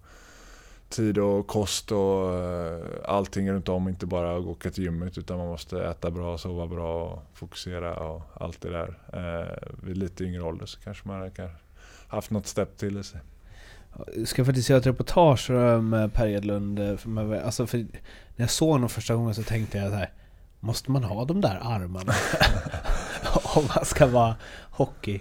tid 0.88 1.18
och 1.18 1.46
kost 1.46 1.92
och 1.92 2.34
eh, 2.34 2.84
allting 3.04 3.52
runt 3.52 3.68
om, 3.68 3.88
inte 3.88 4.06
bara 4.06 4.38
åka 4.38 4.70
till 4.70 4.84
gymmet 4.84 5.18
utan 5.18 5.38
man 5.38 5.46
måste 5.46 5.84
äta 5.84 6.10
bra, 6.10 6.38
sova 6.38 6.66
bra 6.66 7.04
och 7.04 7.22
fokusera 7.34 7.96
och 7.96 8.22
allt 8.34 8.60
det 8.60 8.70
där. 8.70 8.98
Eh, 9.12 9.72
vid 9.82 9.96
lite 9.96 10.24
yngre 10.24 10.42
ålder 10.42 10.66
så 10.66 10.80
kanske 10.80 11.08
man 11.08 11.20
hade 11.20 11.50
haft 12.08 12.30
något 12.30 12.46
stepp 12.46 12.76
till 12.76 12.98
i 12.98 13.04
sig. 13.04 13.20
Jag 14.16 14.28
ska 14.28 14.44
faktiskt 14.44 14.70
göra 14.70 14.80
ett 14.80 14.86
reportage 14.86 15.50
med 15.82 16.04
eh, 16.04 16.08
Per 16.08 16.28
Edlund. 16.28 16.78
Eh, 16.78 16.96
för 16.96 17.34
alltså 17.34 17.66
för 17.66 17.78
när 17.78 17.88
jag 18.36 18.50
såg 18.50 18.70
honom 18.70 18.88
första 18.88 19.14
gången 19.14 19.34
så 19.34 19.42
tänkte 19.42 19.78
jag 19.78 19.90
så 19.90 19.96
här. 19.96 20.10
Måste 20.64 20.90
man 20.90 21.04
ha 21.04 21.24
de 21.24 21.40
där 21.40 21.58
armarna? 21.62 22.12
Om 23.56 23.64
man 23.76 23.84
ska 23.84 24.06
vara 24.06 24.36
hockey 24.70 25.20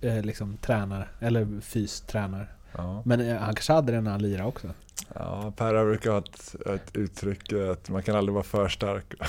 eh, 0.00 0.22
liksom 0.22 0.56
tränare, 0.56 1.08
eller 1.20 1.60
fystränare. 1.60 2.46
Ja. 2.72 3.02
Men 3.04 3.20
eh, 3.20 3.36
han 3.36 3.54
kanske 3.54 3.72
hade 3.72 3.92
det 3.92 4.00
när 4.00 4.10
han 4.10 4.22
lirade 4.22 4.48
också. 4.48 4.68
Ja, 5.14 5.52
Per 5.56 5.84
brukar 5.84 6.10
ha 6.10 6.18
ett, 6.18 6.54
ett 6.66 6.96
uttryck 6.96 7.52
eh, 7.52 7.70
att 7.70 7.88
man 7.88 8.02
kan 8.02 8.16
aldrig 8.16 8.34
vara 8.34 8.44
för 8.44 8.68
stark. 8.68 9.14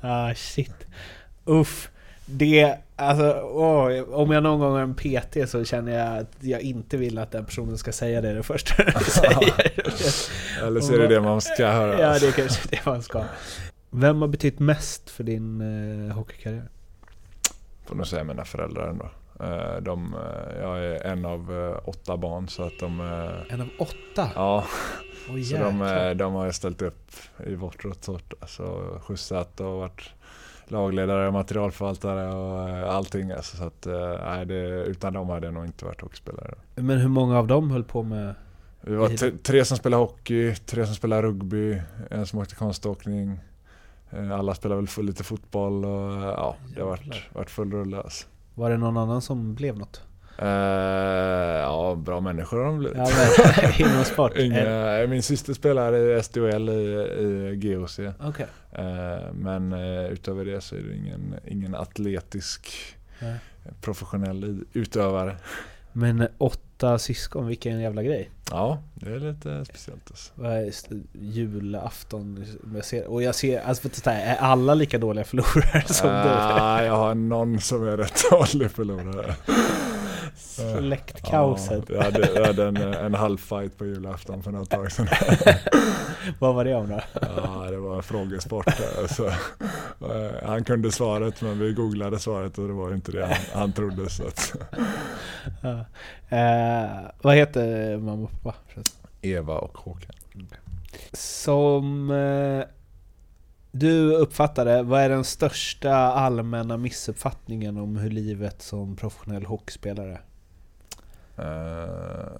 Ah 0.00 0.34
shit. 0.34 0.86
Uff. 1.44 1.90
Det, 2.26 2.76
alltså, 2.96 3.40
åh, 3.42 4.02
om 4.12 4.30
jag 4.30 4.42
någon 4.42 4.60
gång 4.60 4.76
är 4.76 4.82
en 4.82 4.94
PT 4.94 5.50
så 5.50 5.64
känner 5.64 5.98
jag 5.98 6.18
att 6.18 6.36
jag 6.40 6.60
inte 6.60 6.96
vill 6.96 7.18
att 7.18 7.30
den 7.30 7.44
personen 7.44 7.78
ska 7.78 7.92
säga 7.92 8.20
det 8.20 8.34
det 8.34 8.42
första 8.42 8.84
den 8.84 9.00
säger. 9.04 9.72
Eller 10.66 10.80
så 10.80 10.94
är 10.94 10.98
det 10.98 11.06
det 11.06 11.20
man 11.20 11.40
ska 11.40 11.66
höra. 11.66 12.00
Ja, 12.00 12.18
det 12.18 12.26
är 12.26 12.32
kanske 12.32 12.68
det 12.68 12.86
man 12.86 13.02
ska. 13.02 13.24
Vem 13.90 14.20
har 14.20 14.28
betytt 14.28 14.58
mest 14.58 15.10
för 15.10 15.24
din 15.24 15.60
eh, 16.08 16.14
hockeykarriär? 16.14 16.68
Får 17.86 17.94
nog 17.94 18.06
säga 18.06 18.24
mina 18.24 18.44
föräldrar 18.44 18.88
ändå. 18.88 19.10
Eh, 19.40 19.76
De, 19.82 20.14
eh, 20.14 20.60
jag 20.60 20.78
är 20.84 21.04
en 21.06 21.24
av 21.24 21.70
eh, 21.74 21.88
åtta 21.88 22.16
barn 22.16 22.48
så 22.48 22.62
att 22.62 22.78
de... 22.80 23.00
En 23.48 23.60
av 23.60 23.68
åtta? 23.78 24.30
Ja, 24.34 24.64
Oj 25.30 25.44
så 25.44 25.56
de, 25.56 26.14
de 26.16 26.34
har 26.34 26.50
ställt 26.50 26.82
upp 26.82 27.10
i 27.46 27.54
vårt 27.54 27.82
sort. 28.00 28.32
Alltså 28.40 28.84
skjutsat 29.02 29.60
och 29.60 29.66
varit 29.76 30.10
lagledare, 30.70 31.30
materialförvaltare 31.30 32.32
och 32.34 32.68
eh, 32.68 32.94
allting. 32.94 33.30
Alltså, 33.30 33.56
så 33.56 33.64
att, 33.64 33.86
eh, 33.86 34.18
nej, 34.24 34.46
det, 34.46 34.84
utan 34.84 35.12
dem 35.12 35.28
hade 35.28 35.46
jag 35.46 35.54
nog 35.54 35.64
inte 35.64 35.84
varit 35.84 36.00
hockeyspelare. 36.00 36.54
Men 36.74 36.98
hur 36.98 37.08
många 37.08 37.38
av 37.38 37.46
dem 37.46 37.70
höll 37.70 37.84
på 37.84 38.02
med... 38.02 38.34
Vi 38.80 38.94
var 38.94 39.38
tre, 39.42 39.64
som 39.64 39.76
spelade 39.76 40.02
hockey, 40.02 40.54
tre 40.54 40.86
som 40.86 40.94
spelade 40.94 41.22
rugby, 41.22 41.80
en 42.10 42.26
som 42.26 42.38
åkte 42.38 42.54
konståkning. 42.54 43.40
Eh, 44.10 44.32
Alla 44.32 44.54
spelar 44.54 44.76
väl 44.76 44.86
full, 44.88 45.06
lite 45.06 45.24
fotboll 45.24 45.84
och 45.84 46.12
ja, 46.12 46.56
det 46.74 46.80
har 46.80 46.88
varit, 46.88 47.34
varit 47.34 47.50
full 47.50 47.72
rulle 47.72 47.96
alltså. 47.96 48.26
Var 48.54 48.70
det 48.70 48.76
någon 48.76 48.96
annan 48.96 49.22
som 49.22 49.54
blev 49.54 49.78
något? 49.78 50.02
Eh, 50.38 50.48
ja, 51.60 51.94
bra 51.98 52.20
människor 52.20 52.58
har 52.58 52.64
de 52.64 52.78
blivit. 52.78 52.98
Ja, 52.98 53.08
men, 53.78 53.80
inom 53.90 54.04
sport? 54.04 54.32
Eh, 54.36 54.46
Inga, 54.46 55.06
min 55.06 55.22
syster 55.22 55.54
spelar 55.54 55.96
i 55.96 56.22
SDHL 56.22 56.68
i, 56.68 56.72
i 56.72 57.56
GOC. 57.56 58.00
Okej. 58.20 58.46
Eh, 58.72 59.32
men 59.32 59.72
eh, 59.72 60.04
utöver 60.06 60.44
det 60.44 60.60
så 60.60 60.74
är 60.76 60.80
det 60.80 60.96
ingen, 60.96 61.34
ingen 61.46 61.74
atletisk 61.74 62.68
Nej. 63.18 63.36
professionell 63.80 64.64
utövare. 64.72 65.36
Men 65.96 66.28
åtta 66.38 66.98
syskon, 66.98 67.46
vilken 67.46 67.80
jävla 67.80 68.02
grej. 68.02 68.30
Ja, 68.50 68.82
det 68.94 69.10
är 69.10 69.18
lite 69.18 69.64
speciellt 69.64 70.10
alltså. 70.10 70.32
Julafton, 71.12 72.44
jag 72.74 72.84
ser, 72.84 73.06
och 73.06 73.22
jag 73.22 73.34
ser, 73.34 73.60
alltså 73.60 73.88
är 74.04 74.36
alla 74.36 74.74
lika 74.74 74.98
dåliga 74.98 75.24
förlorare 75.24 75.82
som 75.86 76.08
du? 76.08 76.14
Ah, 76.14 76.84
jag 76.84 76.96
har 76.96 77.14
någon 77.14 77.60
som 77.60 77.88
är 77.88 77.96
rätt 77.96 78.30
dålig 78.30 78.70
förlorare. 78.70 79.34
Släktkaoset. 80.36 81.84
Ja, 81.88 81.94
jag 81.94 82.02
hade, 82.02 82.30
jag 82.34 82.46
hade 82.46 82.64
en, 82.66 82.76
en 82.76 83.14
halv 83.14 83.38
fight 83.38 83.78
på 83.78 83.86
julafton 83.86 84.42
för 84.42 84.50
något 84.50 84.70
tag 84.70 84.92
sedan. 84.92 85.06
Vad 86.38 86.54
var 86.54 86.64
det 86.64 86.74
om 86.74 86.88
då? 86.88 87.00
Ja, 87.22 87.66
det 87.70 87.76
var 87.76 87.96
en 87.96 88.02
frågesport. 88.02 88.66
Så, 89.08 89.26
eh, 89.26 90.46
han 90.46 90.64
kunde 90.64 90.92
svaret 90.92 91.40
men 91.42 91.58
vi 91.58 91.72
googlade 91.72 92.18
svaret 92.18 92.58
och 92.58 92.68
det 92.68 92.74
var 92.74 92.94
inte 92.94 93.12
det 93.12 93.26
han, 93.26 93.36
han 93.52 93.72
trodde. 93.72 94.10
Så 94.10 94.26
att, 94.26 94.54
Ja. 95.62 95.84
Eh, 96.36 96.90
vad 97.22 97.36
heter 97.36 97.96
mamma 97.96 98.24
och 98.24 98.42
pappa? 98.42 98.80
Eva 99.22 99.54
och 99.58 99.78
Håkan. 99.78 100.12
Som 101.12 102.10
eh, 102.10 102.64
du 103.76 104.14
uppfattade, 104.14 104.82
vad 104.82 105.00
är 105.00 105.08
den 105.08 105.24
största 105.24 105.94
allmänna 105.94 106.76
missuppfattningen 106.76 107.76
om 107.76 107.96
hur 107.96 108.10
livet 108.10 108.62
som 108.62 108.96
professionell 108.96 109.44
hockeyspelare? 109.44 110.18
Eh, 111.38 112.32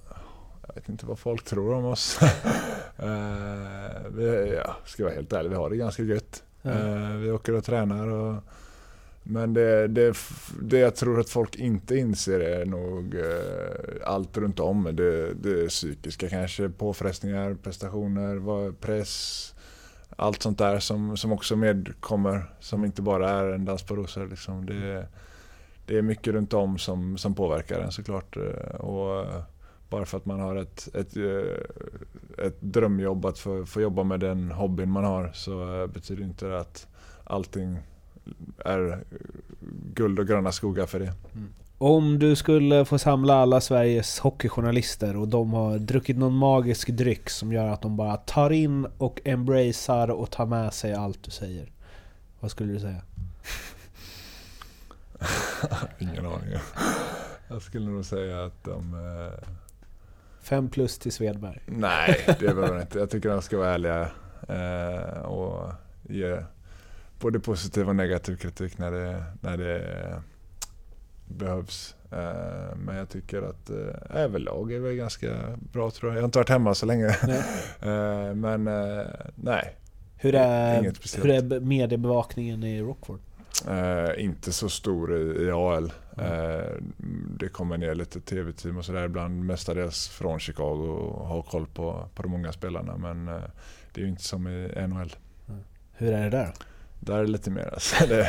jag 0.67 0.75
vet 0.75 0.89
inte 0.89 1.07
vad 1.07 1.19
folk 1.19 1.45
tror 1.45 1.75
om 1.75 1.85
oss. 1.85 2.19
Eh, 2.99 4.11
vi, 4.11 4.55
ja, 4.65 4.77
ska 4.85 5.03
jag 5.03 5.07
vara 5.07 5.15
helt 5.15 5.33
ärlig, 5.33 5.51
vi 5.51 5.57
har 5.57 5.71
det 5.71 5.77
ganska 5.77 6.03
gött. 6.03 6.43
Eh, 6.63 7.11
vi 7.11 7.31
åker 7.31 7.53
och 7.53 7.65
tränar. 7.65 8.09
Och, 8.09 8.43
men 9.23 9.55
det, 9.55 9.89
det, 9.89 10.17
det 10.63 10.79
jag 10.79 10.97
tror 10.97 11.21
att 11.21 11.29
folk 11.29 11.57
inte 11.57 11.97
inser 11.97 12.41
är 12.41 12.65
nog 12.65 13.17
allt 14.05 14.37
runt 14.37 14.61
om. 14.61 14.89
Det, 14.93 15.35
det 15.35 15.69
psykiska 15.69 16.29
kanske, 16.29 16.69
påfrestningar, 16.69 17.55
prestationer, 17.55 18.73
press. 18.73 19.54
Allt 20.17 20.43
sånt 20.43 20.59
där 20.59 20.79
som, 20.79 21.17
som 21.17 21.33
också 21.33 21.57
medkommer, 21.57 22.45
som 22.61 22.85
inte 22.85 23.03
bara 23.03 23.31
är 23.31 23.47
en 23.47 23.65
dans 23.65 23.83
på 23.83 23.97
rosor. 23.97 24.29
Liksom. 24.29 24.67
Det, 24.67 25.07
det 25.87 25.99
är 25.99 26.03
mycket 26.03 26.33
runt 26.33 26.53
om 26.53 26.79
som, 26.79 27.19
som 27.19 27.35
påverkar 27.35 27.81
en 27.81 27.93
såklart. 27.93 28.37
eh, 28.37 28.75
Och 28.81 29.21
eh, 29.21 29.43
bara 29.91 30.05
för 30.05 30.17
att 30.17 30.27
man 30.27 30.41
har 30.41 30.57
ett, 30.57 30.89
ett, 30.95 31.17
eh, 31.17 32.47
ett 32.47 32.61
drömjobb 32.61 33.27
att 33.27 33.39
få, 33.39 33.67
få 33.67 33.81
jobba 33.81 34.03
med 34.03 34.21
den 34.21 34.51
hobbyn 34.51 34.91
man 34.91 35.05
har 35.05 35.31
så 35.35 35.87
betyder 35.95 36.25
inte 36.25 36.47
det 36.47 36.61
att 36.61 36.87
allting 37.25 37.79
är 38.65 39.05
guld 39.95 40.19
och 40.19 40.27
gröna 40.27 40.53
skogar 40.53 40.87
för 40.87 41.01
det. 41.01 41.13
Om 41.87 42.19
du 42.19 42.37
skulle 42.37 42.85
få 42.85 42.99
samla 42.99 43.35
alla 43.35 43.61
Sveriges 43.61 44.19
hockeyjournalister 44.19 45.17
och 45.17 45.29
de 45.29 45.53
har 45.53 45.79
druckit 45.79 46.19
någon 46.19 46.37
magisk 46.37 46.89
dryck 46.89 47.31
som 47.31 47.53
gör 47.53 47.69
att 47.69 47.83
de 47.83 47.97
bara 47.97 48.17
tar 48.17 48.51
in 48.51 48.87
och 48.99 49.21
embracear 49.25 50.11
och 50.11 50.31
tar 50.31 50.47
med 50.47 50.75
sig 50.75 50.95
allt 50.95 51.23
du 51.23 51.31
säger. 51.31 51.73
Vad 52.41 52.51
skulle 52.51 52.73
du 52.73 52.81
säga? 52.81 53.03
Ingen 55.99 56.27
aning. 56.27 56.59
Jag 57.49 57.63
skulle 57.63 57.91
nog 57.91 58.05
säga 58.05 58.45
att 58.45 58.65
de... 58.65 58.95
Eh, 58.95 59.49
Fem 60.41 60.69
plus 60.69 60.99
till 60.99 61.13
Svedberg. 61.13 61.61
nej, 61.67 62.25
det 62.27 62.55
behöver 62.55 62.75
de 62.75 62.81
inte. 62.81 62.99
Jag 62.99 63.11
tycker 63.11 63.29
de 63.29 63.43
ska 63.43 63.59
vara 63.59 63.75
ärliga 63.75 64.11
eh, 64.49 65.19
och 65.19 65.73
ge 66.03 66.37
både 67.21 67.41
positiv 67.41 67.89
och 67.89 67.97
negativ 67.97 68.37
kritik 68.37 68.79
när 68.79 68.91
det, 68.91 69.25
när 69.41 69.57
det 69.57 70.23
behövs. 71.27 71.95
Eh, 72.13 72.77
men 72.77 72.97
jag 72.97 73.09
tycker 73.09 73.43
att 73.43 73.71
eh, 73.71 74.17
överlag 74.23 74.73
är 74.73 74.79
väl 74.81 74.95
ganska 74.95 75.29
bra 75.73 75.91
tror 75.91 76.11
jag. 76.13 76.17
Jag 76.17 76.23
har 76.23 76.27
inte 76.29 76.39
varit 76.39 76.49
hemma 76.49 76.75
så 76.75 76.87
länge. 76.87 77.17
Nej. 77.27 77.43
Eh, 77.83 78.35
men 78.35 78.65
nej, 79.35 79.77
Hur 80.17 80.35
är, 80.35 80.83
hur 81.23 81.31
är 81.31 81.43
be- 81.43 81.61
mediebevakningen 81.61 82.63
i 82.65 82.83
Rockford? 82.83 83.19
Eh, 83.69 84.25
inte 84.25 84.53
så 84.53 84.69
stor 84.69 85.17
i, 85.17 85.45
i 85.47 85.51
AL. 85.51 85.93
Eh, 86.19 86.73
det 87.39 87.49
kommer 87.49 87.79
ner 87.79 87.95
lite 87.95 88.21
tv-team 88.21 88.77
och 88.79 88.85
sådär 88.85 89.05
ibland, 89.05 89.45
mestadels 89.45 90.09
från 90.09 90.39
Chicago 90.41 90.87
och 90.89 91.27
har 91.27 91.43
koll 91.43 91.67
på, 91.67 92.09
på 92.15 92.23
de 92.23 92.35
unga 92.35 92.53
spelarna. 92.53 92.97
Men 92.97 93.29
eh, 93.29 93.43
det 93.93 94.01
är 94.01 94.05
ju 94.05 94.11
inte 94.11 94.23
som 94.25 94.47
i 94.49 94.87
NHL. 94.89 95.17
Hur 95.93 96.13
är 96.13 96.23
det 96.25 96.31
där? 96.31 96.53
Där 97.01 97.19
är 97.19 97.23
det 97.23 97.31
lite 97.31 97.51
mer. 97.51 97.71
Alltså, 97.73 98.07
det, 98.09 98.29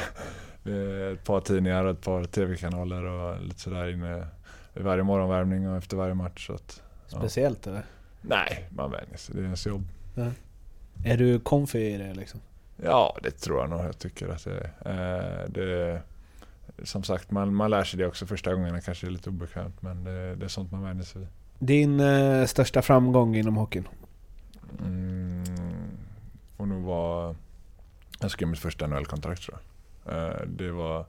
ett 1.14 1.24
par 1.24 1.42
tidningar 1.42 1.86
och 1.86 1.92
ett 1.92 2.02
par 2.02 2.24
tv-kanaler 2.24 3.04
och 3.04 3.42
lite 3.42 3.60
sådär 3.60 3.88
inne 3.88 4.28
i 4.74 4.80
varje 4.80 5.04
morgonvärmning 5.04 5.70
och 5.70 5.78
efter 5.78 5.98
varje 5.98 6.14
match. 6.14 6.48
Så 6.48 6.54
att, 6.54 6.82
ja. 7.10 7.18
Speciellt 7.18 7.68
eller? 7.68 7.86
Nej, 8.22 8.68
man 8.70 8.92
vänjer 8.92 9.18
sig. 9.18 9.36
Det 9.36 9.42
är 9.42 9.44
ens 9.44 9.68
jobb. 9.68 9.88
Är 11.04 11.18
du 11.18 11.40
comfy 11.40 11.80
i 11.80 11.98
det 11.98 12.14
liksom? 12.14 12.40
Ja, 12.84 13.18
det 13.24 13.32
tror 13.32 13.60
jag 13.60 13.70
nog. 13.70 13.80
Jag 13.80 13.98
tycker 13.98 14.30
att 14.30 14.44
det 14.44 14.72
är. 14.80 15.44
Eh, 15.44 15.50
det, 15.50 16.02
som 16.84 17.04
sagt, 17.04 17.32
man, 17.32 17.56
man 17.56 17.70
lär 17.70 17.84
sig 17.84 17.98
det 18.00 18.08
också 18.08 18.26
första 18.26 18.54
gångerna. 18.54 18.82
kanske 18.82 19.08
är 19.08 19.12
lite 19.12 19.30
obekvämt, 19.30 19.82
men 19.82 20.04
det, 20.04 20.36
det 20.36 20.46
är 20.46 20.50
sånt 20.50 20.72
man 20.72 20.84
vänjer 20.84 21.04
sig 21.04 21.22
vid. 21.22 21.30
Din 21.60 22.00
eh, 22.00 22.46
största 22.46 22.82
framgång 22.82 23.36
inom 23.36 23.56
hockeyn? 23.56 23.88
Mm, 24.80 25.44
får 26.58 26.66
nog 26.66 26.84
vara... 26.84 27.36
Jag 28.20 28.32
skrev 28.32 28.50
mitt 28.50 28.60
första 28.60 28.88
NHL-kontrakt 28.88 29.42
tror 29.42 29.58
jag. 29.58 29.75
Eh, 30.06 30.42
det 30.48 30.72
var 30.72 31.06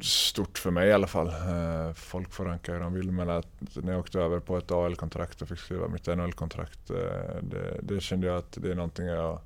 stort 0.00 0.58
för 0.58 0.70
mig 0.70 0.88
i 0.88 0.92
alla 0.92 1.06
fall. 1.06 1.28
Eh, 1.28 1.92
folk 1.92 2.32
får 2.32 2.44
ranka 2.44 2.72
hur 2.72 2.80
de 2.80 2.92
vill 2.94 3.12
men 3.12 3.30
att 3.30 3.46
när 3.74 3.92
jag 3.92 4.00
åkte 4.00 4.20
över 4.20 4.40
på 4.40 4.56
ett 4.56 4.70
AL-kontrakt 4.70 5.42
och 5.42 5.48
fick 5.48 5.58
skriva 5.58 5.88
mitt 5.88 6.06
NHL-kontrakt. 6.06 6.90
Eh, 6.90 6.96
det, 7.42 7.78
det 7.82 8.00
kände 8.00 8.26
jag 8.26 8.36
att 8.36 8.58
det 8.60 8.70
är 8.70 8.74
någonting 8.74 9.06
jag 9.06 9.40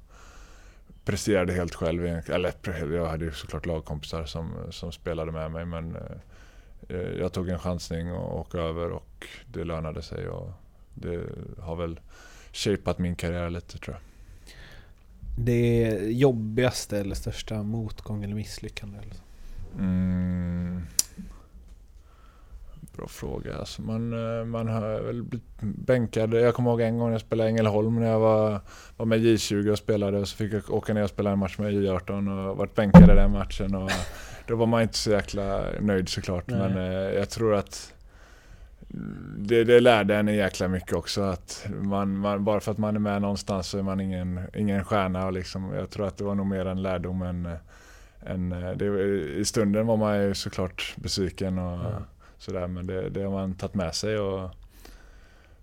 presterade 1.05 1.53
helt 1.53 1.75
själv. 1.75 2.07
Eller 2.07 2.53
jag 2.95 3.07
hade 3.07 3.25
ju 3.25 3.33
såklart 3.33 3.67
lagkompisar 3.67 4.25
som, 4.25 4.55
som 4.71 4.93
spelade 4.93 5.33
med 5.33 5.51
mig 5.51 5.65
men 5.65 5.97
jag 7.19 7.33
tog 7.33 7.49
en 7.49 7.59
chansning 7.59 8.13
och 8.13 8.41
åkte 8.41 8.59
över 8.59 8.91
och 8.91 9.27
det 9.47 9.65
lönade 9.65 10.03
sig. 10.03 10.29
Och 10.29 10.51
det 10.95 11.23
har 11.59 11.77
väl 11.77 12.01
shapat 12.53 12.99
min 12.99 13.17
karriär 13.17 13.51
lite 13.51 13.79
tror 13.79 13.97
jag. 13.97 14.08
Det 15.45 15.99
jobbigaste 16.11 16.99
eller 16.99 17.15
största 17.15 17.63
motgång 17.63 18.25
eller 18.25 18.35
misslyckande? 18.35 18.99
Eller 18.99 19.15
så? 19.15 19.23
Mm. 19.79 20.83
Bra 22.97 23.09
fråga. 23.09 23.57
Alltså 23.57 23.83
man, 23.83 24.13
eh, 24.13 24.45
man 24.45 24.69
har 24.69 25.01
väl 25.01 25.23
blivit 25.23 25.47
bänkad. 25.61 26.35
Jag 26.35 26.55
kommer 26.55 26.71
ihåg 26.71 26.81
en 26.81 26.99
gång 26.99 27.13
jag 27.13 27.21
spelade 27.21 27.49
i 27.49 27.53
Ängelholm 27.53 28.01
när 28.01 28.11
jag 28.11 28.21
var, 28.21 28.61
var 28.97 29.07
med 29.07 29.19
J20 29.19 29.71
och 29.71 29.79
spelade 29.79 30.19
och 30.19 30.29
så 30.29 30.37
fick 30.37 30.53
jag 30.53 30.71
åka 30.71 30.95
ner 30.95 31.03
och 31.03 31.11
spela 31.11 31.31
en 31.31 31.39
match 31.39 31.59
med 31.59 31.73
J18 31.73 32.49
och 32.51 32.57
varit 32.57 32.75
bänkad 32.75 33.03
i 33.11 33.15
den 33.15 33.33
matchen. 33.33 33.75
Och 33.75 33.91
då 34.47 34.57
var 34.57 34.67
man 34.67 34.83
inte 34.83 34.99
så 34.99 35.11
jäkla 35.11 35.65
nöjd 35.81 36.09
såklart. 36.09 36.45
Nej. 36.47 36.59
Men 36.59 36.79
eh, 36.79 37.19
jag 37.19 37.31
tror 37.31 37.55
att 37.55 37.95
det, 39.39 39.65
det 39.65 39.81
lärde 39.81 40.17
en 40.17 40.29
jäkla 40.29 40.69
mycket 40.69 40.93
också. 40.93 41.23
Att 41.23 41.67
man, 41.83 42.17
man, 42.17 42.45
bara 42.45 42.61
för 42.61 42.73
att 42.73 42.79
man 42.79 42.97
är 42.97 43.01
med 43.01 43.23
någonstans 43.23 43.69
så 43.69 43.79
är 43.79 43.83
man 43.83 44.01
ingen, 44.01 44.41
ingen 44.57 44.85
stjärna. 44.85 45.27
Och 45.27 45.33
liksom, 45.33 45.73
jag 45.75 45.91
tror 45.91 46.07
att 46.07 46.17
det 46.17 46.25
var 46.25 46.35
nog 46.35 46.47
mer 46.47 46.67
en 46.67 46.83
lärdom 46.83 47.23
än, 47.23 47.49
än 48.27 48.51
det, 48.51 48.85
I 49.37 49.45
stunden 49.45 49.87
var 49.87 49.97
man 49.97 50.23
ju 50.23 50.35
såklart 50.35 50.95
besviken 50.97 51.59
och 51.59 51.79
Ja. 51.79 52.03
sådär. 52.39 52.67
Men 52.67 52.87
det, 52.87 53.09
det 53.11 53.23
har 53.23 53.31
man 53.31 53.55
tagit 53.55 53.75
med 53.75 53.95
sig 53.95 54.19
och 54.19 54.51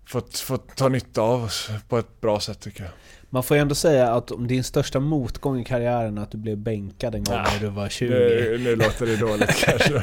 fått, 0.04 0.38
fått 0.38 0.76
ta 0.76 0.88
nytta 0.88 1.20
av 1.22 1.50
på 1.88 1.98
ett 1.98 2.20
bra 2.20 2.40
sätt 2.40 2.60
tycker 2.60 2.82
jag. 2.82 2.92
Man 3.30 3.42
får 3.42 3.56
ju 3.56 3.60
ändå 3.60 3.74
säga 3.74 4.12
att 4.12 4.30
om 4.30 4.46
din 4.46 4.64
största 4.64 5.00
motgång 5.00 5.60
i 5.60 5.64
karriären 5.64 6.18
är 6.18 6.22
att 6.22 6.30
du 6.30 6.38
blev 6.38 6.58
bänkad 6.58 7.14
en 7.14 7.24
gång 7.24 7.34
Nej, 7.36 7.46
när 7.52 7.68
du 7.68 7.74
var 7.74 7.88
20. 7.88 8.08
Nu, 8.10 8.58
nu 8.64 8.76
låter 8.76 9.06
det 9.06 9.16
dåligt 9.16 9.56
kanske. 9.64 10.02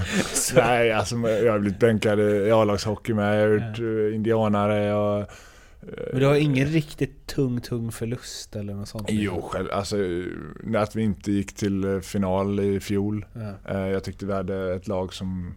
Nej, 0.55 0.91
alltså 0.91 1.15
jag 1.15 1.51
har 1.51 1.59
blivit 1.59 1.79
bänkad 1.79 2.19
i 2.19 2.51
A-lagshockey 2.51 3.13
med. 3.13 3.41
Jag 3.41 3.49
har 3.49 3.53
gjort 3.69 3.79
eh, 3.79 4.15
indianare 4.15 4.93
och... 4.95 5.19
eh, 5.19 5.25
Men 6.11 6.19
du 6.19 6.25
har 6.25 6.35
ingen 6.35 6.67
riktigt 6.67 7.27
tung, 7.27 7.61
tung 7.61 7.91
förlust 7.91 8.55
eller 8.55 8.73
något 8.73 8.87
sånt? 8.87 9.07
Jo, 9.11 9.41
själv, 9.41 9.67
alltså 9.71 9.95
när 10.63 10.79
att 10.79 10.95
vi 10.95 11.01
inte 11.03 11.31
gick 11.31 11.55
till 11.55 11.83
eh, 11.83 11.99
final 11.99 12.59
i 12.59 12.79
fjol. 12.79 13.25
Ja. 13.65 13.87
Jag 13.87 14.03
tyckte 14.03 14.25
vi 14.25 14.33
hade 14.33 14.73
ett 14.73 14.87
lag 14.87 15.13
som 15.13 15.55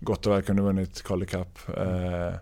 gott 0.00 0.26
och 0.26 0.32
väl 0.32 0.42
kunde 0.42 0.62
vunnit 0.62 1.02
Calder 1.02 1.26
Cup. 1.26 1.58
Eh, 1.76 2.34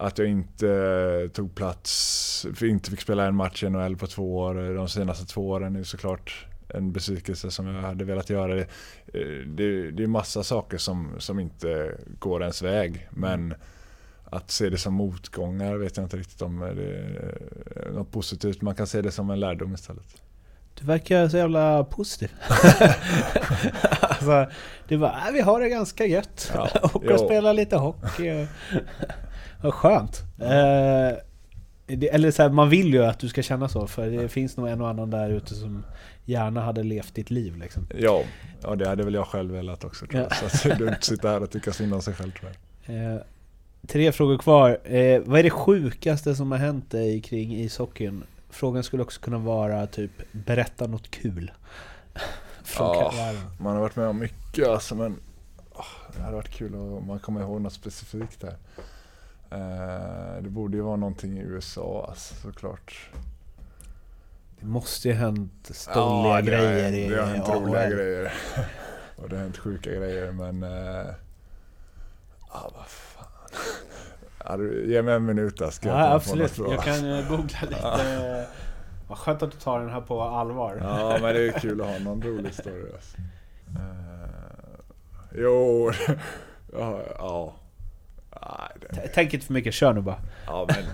Att 0.00 0.18
jag 0.18 0.28
inte 0.28 0.68
eh, 0.68 1.30
tog 1.30 1.54
plats, 1.54 2.46
inte 2.62 2.90
fick 2.90 3.00
spela 3.00 3.26
en 3.26 3.36
match 3.36 3.62
i 3.62 3.70
NHL 3.70 3.96
på 3.96 4.06
två 4.06 4.36
år 4.36 4.68
eh, 4.68 4.74
de 4.74 4.88
senaste 4.88 5.26
två 5.26 5.48
åren 5.48 5.76
är 5.76 5.82
såklart 5.82 6.46
en 6.68 6.92
besvikelse 6.92 7.50
som 7.50 7.66
jag 7.66 7.82
hade 7.82 8.04
velat 8.04 8.30
göra. 8.30 8.54
Det, 8.54 8.66
eh, 9.14 9.46
det, 9.46 9.90
det 9.90 10.02
är 10.02 10.06
massa 10.06 10.42
saker 10.42 10.78
som, 10.78 11.10
som 11.18 11.40
inte 11.40 11.98
går 12.18 12.42
ens 12.42 12.62
väg. 12.62 13.08
Men 13.10 13.54
att 14.24 14.50
se 14.50 14.70
det 14.70 14.78
som 14.78 14.94
motgångar 14.94 15.76
vet 15.76 15.96
jag 15.96 16.06
inte 16.06 16.16
riktigt 16.16 16.42
om 16.42 16.58
det 16.60 17.86
är 17.86 17.92
något 17.92 18.12
positivt. 18.12 18.62
Man 18.62 18.74
kan 18.74 18.86
se 18.86 19.02
det 19.02 19.12
som 19.12 19.30
en 19.30 19.40
lärdom 19.40 19.74
istället. 19.74 20.22
Du 20.74 20.86
verkar 20.86 21.28
så 21.28 21.36
jävla 21.36 21.84
positiv. 21.84 22.32
alltså, 24.00 24.46
du 24.88 24.98
bara, 24.98 25.26
äh, 25.26 25.32
vi 25.32 25.40
har 25.40 25.60
det 25.60 25.68
ganska 25.68 26.06
gött. 26.06 26.52
Ja, 26.54 26.68
och 26.92 27.04
jo. 27.06 27.18
spela 27.18 27.52
lite 27.52 27.76
hockey. 27.76 28.46
Och- 29.60 29.64
Vad 29.64 29.74
skönt. 29.74 30.22
Eh, 30.38 31.18
det, 31.86 32.08
eller 32.08 32.30
så 32.30 32.42
här, 32.42 32.50
man 32.50 32.68
vill 32.68 32.94
ju 32.94 33.04
att 33.04 33.18
du 33.18 33.28
ska 33.28 33.42
känna 33.42 33.68
så, 33.68 33.86
för 33.86 34.10
det 34.10 34.28
finns 34.28 34.56
nog 34.56 34.68
en 34.68 34.80
och 34.80 34.88
annan 34.88 35.10
där 35.10 35.30
ute 35.30 35.54
som 35.54 35.84
gärna 36.24 36.60
hade 36.60 36.82
levt 36.82 37.14
ditt 37.14 37.30
liv 37.30 37.56
liksom. 37.56 37.86
Ja, 37.98 38.22
ja 38.62 38.74
det 38.76 38.88
hade 38.88 39.04
väl 39.04 39.14
jag 39.14 39.26
själv 39.26 39.52
velat 39.52 39.84
också 39.84 40.06
tror 40.06 40.22
jag. 40.22 40.32
Ja. 40.32 40.34
Så 40.34 40.46
att 40.46 40.62
det 40.62 40.70
är 40.70 40.78
dumt 40.78 40.88
att 40.98 41.04
sitta 41.04 41.28
här 41.28 41.42
och 41.42 41.50
tycka 41.50 41.72
synd 41.72 41.94
om 41.94 42.02
sig 42.02 42.14
själv 42.14 42.32
tror 42.32 42.50
jag. 42.86 43.14
Eh, 43.14 43.20
tre 43.86 44.12
frågor 44.12 44.38
kvar. 44.38 44.78
Eh, 44.94 45.20
vad 45.24 45.38
är 45.38 45.42
det 45.42 45.50
sjukaste 45.50 46.34
som 46.34 46.50
har 46.52 46.58
hänt 46.58 46.90
dig 46.90 47.20
kring 47.20 47.56
ishockeyn? 47.60 48.22
Frågan 48.50 48.82
skulle 48.82 49.02
också 49.02 49.20
kunna 49.20 49.38
vara 49.38 49.86
typ, 49.86 50.10
berätta 50.32 50.86
något 50.86 51.10
kul. 51.10 51.50
Från 52.64 52.86
Ja. 52.86 53.10
karriären. 53.10 53.50
Man 53.60 53.72
har 53.74 53.80
varit 53.80 53.96
med 53.96 54.06
om 54.06 54.18
mycket 54.18 54.68
alltså 54.68 54.94
men 54.94 55.16
åh, 55.74 55.84
det 56.16 56.22
hade 56.22 56.36
varit 56.36 56.48
kul 56.50 56.74
om 56.74 57.06
man 57.06 57.18
kommer 57.18 57.40
ihåg 57.40 57.60
något 57.60 57.72
specifikt 57.72 58.40
där. 58.40 58.54
Eh, 59.50 60.42
det 60.42 60.50
borde 60.50 60.76
ju 60.76 60.82
vara 60.82 60.96
någonting 60.96 61.38
i 61.38 61.40
USA 61.40 62.06
alltså, 62.08 62.34
såklart. 62.34 63.10
Det 64.60 64.66
måste 64.66 65.08
ju 65.08 65.14
ha 65.14 65.20
hänt 65.20 65.70
stolliga 65.70 66.34
Ja, 66.34 66.40
grejer 66.40 66.92
i 66.92 67.08
Det 67.08 67.20
har 67.20 67.26
hänt 67.26 67.48
roliga 67.48 67.80
AHL. 67.84 67.92
grejer. 67.92 68.32
och 69.16 69.28
det 69.28 69.36
har 69.36 69.42
hänt 69.42 69.58
sjuka 69.58 69.90
grejer 69.90 70.32
men... 70.32 70.62
Eh, 70.62 71.06
ah, 72.48 72.70
vad 72.76 72.86
fan. 72.86 73.26
Ja, 74.44 74.58
ge 74.86 75.02
mig 75.02 75.14
en 75.14 75.24
minut 75.24 75.58
där 75.58 75.70
ska 75.70 75.88
jag 75.88 75.98
Ja, 75.98 76.08
på 76.08 76.14
absolut. 76.14 76.58
Jag 76.58 76.82
kan 76.84 77.12
eh, 77.12 77.28
googla 77.28 77.58
lite. 77.70 78.46
Vad 79.08 79.18
skönt 79.18 79.42
att 79.42 79.52
du 79.52 79.58
tar 79.58 79.80
den 79.80 79.90
här 79.90 80.00
på 80.00 80.22
allvar. 80.22 80.78
Ja, 80.80 81.18
men 81.22 81.34
det 81.34 81.48
är 81.48 81.58
kul 81.58 81.80
att 81.80 81.86
ha 81.86 81.98
någon 81.98 82.22
rolig 82.22 82.54
story. 82.54 82.92
Alltså. 82.94 83.16
Eh, 83.76 84.80
jo, 85.34 85.90
ja. 86.72 87.00
ja. 87.18 87.54
T- 88.94 89.10
Tänk 89.14 89.34
inte 89.34 89.46
för 89.46 89.52
mycket, 89.54 89.74
kör 89.74 89.92
nu 89.92 90.00
bara. 90.00 90.18
ja, 90.46 90.66
men, 90.68 90.84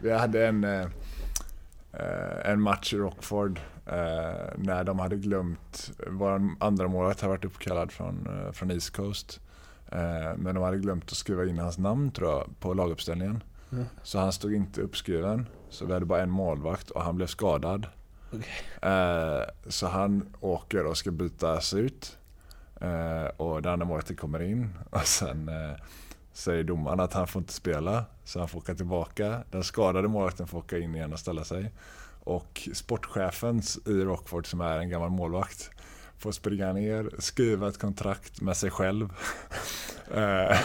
vi 0.00 0.12
hade 0.12 0.46
en, 0.46 0.64
eh, 0.64 0.86
en 2.44 2.60
match 2.60 2.94
i 2.94 2.96
Rockford 2.96 3.60
eh, 3.86 3.94
när 4.56 4.84
de 4.84 4.98
hade 4.98 5.16
glömt, 5.16 5.90
vår 6.06 6.50
andra 6.60 6.88
målvakt 6.88 7.20
hade 7.20 7.30
varit 7.30 7.44
uppkallad 7.44 7.92
från, 7.92 8.44
eh, 8.46 8.52
från 8.52 8.70
East 8.70 8.96
Coast. 8.96 9.40
Men 10.36 10.54
de 10.54 10.56
hade 10.62 10.78
glömt 10.78 11.04
att 11.04 11.16
skriva 11.16 11.44
in 11.44 11.58
hans 11.58 11.78
namn 11.78 12.10
tror 12.10 12.30
jag 12.30 12.60
på 12.60 12.74
laguppställningen. 12.74 13.42
Mm. 13.72 13.84
Så 14.02 14.18
han 14.18 14.32
stod 14.32 14.54
inte 14.54 14.80
uppskriven. 14.80 15.46
Så 15.70 15.86
vi 15.86 15.92
hade 15.92 16.06
bara 16.06 16.22
en 16.22 16.30
målvakt 16.30 16.90
och 16.90 17.02
han 17.02 17.16
blev 17.16 17.26
skadad. 17.26 17.86
Eh, 18.82 19.40
så 19.68 19.86
han 19.86 20.34
åker 20.40 20.86
och 20.86 20.96
ska 20.96 21.10
bytas 21.10 21.74
ut. 21.74 22.18
Och 23.36 23.62
den 23.62 23.72
andra 23.72 23.86
målvakten 23.86 24.16
kommer 24.16 24.42
in. 24.42 24.74
Och 24.90 25.06
sen 25.06 25.50
säger 26.36 26.64
domaren 26.64 27.00
att 27.00 27.12
han 27.12 27.26
får 27.26 27.40
inte 27.40 27.52
spela. 27.52 28.04
Så 28.24 28.38
han 28.38 28.48
får 28.48 28.58
åka 28.58 28.74
tillbaka. 28.74 29.42
Den 29.50 29.64
skadade 29.64 30.08
målvakten 30.08 30.46
får 30.46 30.58
åka 30.58 30.78
in 30.78 30.94
igen 30.94 31.12
och 31.12 31.18
ställa 31.18 31.44
sig. 31.44 31.72
Och 32.24 32.68
sportchefen 32.74 33.62
i 33.86 33.92
Rockford 33.92 34.46
som 34.46 34.60
är 34.60 34.78
en 34.78 34.88
gammal 34.90 35.10
målvakt 35.10 35.70
får 36.18 36.32
springa 36.32 36.72
ner, 36.72 37.10
skriva 37.18 37.68
ett 37.68 37.78
kontrakt 37.78 38.40
med 38.40 38.56
sig 38.56 38.70
själv. 38.70 39.08
Eh, 40.14 40.58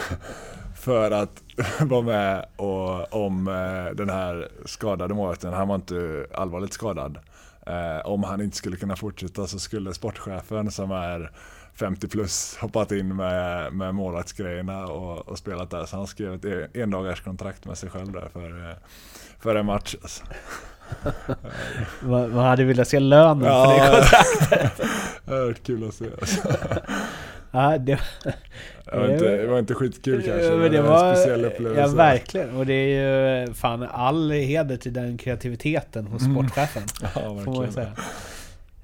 för 0.76 1.10
att 1.10 1.42
vara 1.80 2.02
med 2.02 2.46
och, 2.56 3.14
om 3.26 3.48
eh, 3.48 3.94
den 3.94 4.10
här 4.10 4.48
skadade 4.64 5.14
målvakten, 5.14 5.52
han 5.52 5.68
var 5.68 5.74
inte 5.74 6.26
allvarligt 6.34 6.72
skadad. 6.72 7.18
Eh, 7.66 8.06
om 8.06 8.22
han 8.22 8.40
inte 8.40 8.56
skulle 8.56 8.76
kunna 8.76 8.96
fortsätta 8.96 9.46
så 9.46 9.58
skulle 9.58 9.94
sportchefen 9.94 10.70
som 10.70 10.90
är 10.90 11.32
50 11.74 12.08
plus 12.08 12.56
hoppat 12.60 12.92
in 12.92 13.16
med, 13.16 13.72
med 13.72 13.94
målvaktsgrejerna 13.94 14.86
och, 14.86 15.28
och 15.28 15.38
spelat 15.38 15.70
där. 15.70 15.84
Så 15.84 15.96
han 15.96 16.06
skrev 16.06 16.34
ett 16.34 16.44
en- 16.44 16.82
endagars 16.82 17.20
kontrakt 17.20 17.64
med 17.64 17.78
sig 17.78 17.90
själv 17.90 18.12
där 18.12 18.28
för, 18.32 18.68
eh, 18.70 18.74
för 19.40 19.54
en 19.56 19.66
match. 19.66 19.94
Alltså. 20.02 20.22
Man 22.02 22.32
hade 22.44 22.64
velat 22.64 22.88
se 22.88 23.00
lönen 23.00 23.40
för 23.40 23.46
det 23.68 23.76
Ja, 23.78 23.90
kontraktet. 23.92 24.88
det 25.24 25.30
har 25.34 25.44
varit 25.44 25.62
kul 25.66 25.88
att 25.88 25.94
se. 25.94 26.04
Alltså. 26.20 26.48
Ja, 27.54 27.78
det, 27.78 27.98
Det, 28.84 28.96
var 28.98 29.08
inte, 29.12 29.36
det 29.36 29.46
var 29.46 29.58
inte 29.58 29.74
skitkul 29.74 30.22
kanske, 30.22 30.44
Ja, 30.44 30.56
men 30.56 30.72
det 30.72 30.82
var 30.82 31.08
en 31.10 31.16
speciell 31.16 31.44
upplevelse. 31.44 31.80
Ja, 31.80 31.86
verkligen. 31.88 32.56
Och 32.56 32.66
det 32.66 32.72
är 32.74 33.40
ju 33.46 33.54
fan 33.54 33.82
all 33.92 34.30
heder 34.30 34.76
till 34.76 34.92
den 34.92 35.18
kreativiteten 35.18 36.06
hos 36.06 36.22
Mm. 36.22 36.34
sportchefen. 36.34 36.82
Ja, 37.02 37.08
Får 37.08 37.34
man 37.34 37.44
verkligen. 37.44 37.72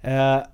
säga. 0.03 0.47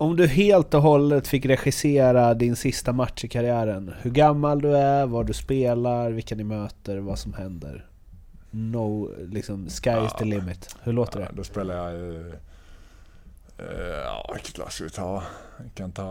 Eh, 0.00 0.06
om 0.06 0.16
du 0.16 0.26
helt 0.26 0.74
och 0.74 0.82
hållet 0.82 1.28
fick 1.28 1.46
regissera 1.46 2.34
din 2.34 2.56
sista 2.56 2.92
match 2.92 3.24
i 3.24 3.28
karriären, 3.28 3.94
hur 4.02 4.10
gammal 4.10 4.62
du 4.62 4.76
är, 4.76 5.06
var 5.06 5.24
du 5.24 5.32
spelar, 5.32 6.10
vilka 6.10 6.34
ni 6.34 6.44
möter, 6.44 6.98
vad 6.98 7.18
som 7.18 7.32
händer. 7.32 7.86
No, 8.50 9.10
liksom, 9.18 9.68
sky 9.68 9.90
is 10.06 10.12
the 10.12 10.24
Ja. 10.24 10.24
limit. 10.24 10.76
Hur 10.82 10.92
låter 10.92 11.20
Ja, 11.20 11.26
det? 11.26 11.32
då 11.36 11.44
spelar 11.44 11.74
jag 11.74 11.94
i... 12.00 12.32
eh, 13.58 13.64
Ja, 14.04 14.30
vilket 14.34 14.58
lag 14.58 14.72
ska 14.72 14.84
vi 14.84 14.90
ta? 14.90 15.22
Vi 15.64 15.70
kan 15.74 15.92
ta 15.92 16.02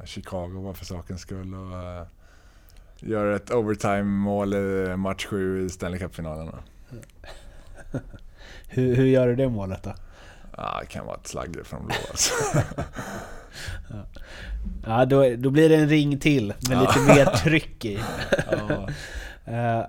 eh, 0.00 0.04
Chicago 0.06 0.62
bara 0.64 0.74
för 0.74 0.84
sakens 0.84 1.20
skull 1.20 1.54
och 1.54 1.70
uh, 1.70 2.02
göra 3.00 3.36
ett 3.36 3.50
overtime-mål 3.50 4.54
i 4.54 4.96
match 4.96 5.26
7 5.26 5.64
i 5.66 5.68
Stanley 5.68 5.98
Cup-finalen. 6.00 6.48
Hur, 8.68 8.94
hur 8.96 9.04
gör 9.06 9.26
du 9.28 9.36
det 9.36 9.48
målet 9.48 9.82
då? 9.82 9.92
Ja, 10.56 10.78
det 10.80 10.86
kan 10.86 11.06
vara 11.06 11.16
ett 11.16 11.26
slagger 11.26 11.62
från 11.62 11.86
blå 11.86 11.94
alltså. 12.10 12.34
Ja, 14.86 15.04
då, 15.04 15.36
då 15.36 15.50
blir 15.50 15.68
det 15.68 15.76
en 15.76 15.88
ring 15.88 16.18
till 16.18 16.54
med 16.68 16.80
lite 16.80 16.98
mer 17.00 17.24
tryck 17.24 17.84
i. 17.84 17.98
Eh, 19.48 19.82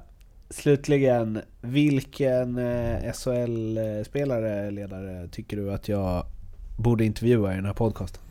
slutligen, 0.49 1.41
vilken 1.61 2.57
eh, 2.57 3.13
SHL-spelare, 3.13 4.71
ledare, 4.71 5.27
tycker 5.27 5.57
du 5.57 5.73
att 5.73 5.87
jag 5.89 6.25
borde 6.77 7.05
intervjua 7.05 7.53
i 7.53 7.55
den 7.55 7.65
här 7.65 7.73
podcasten? 7.73 8.21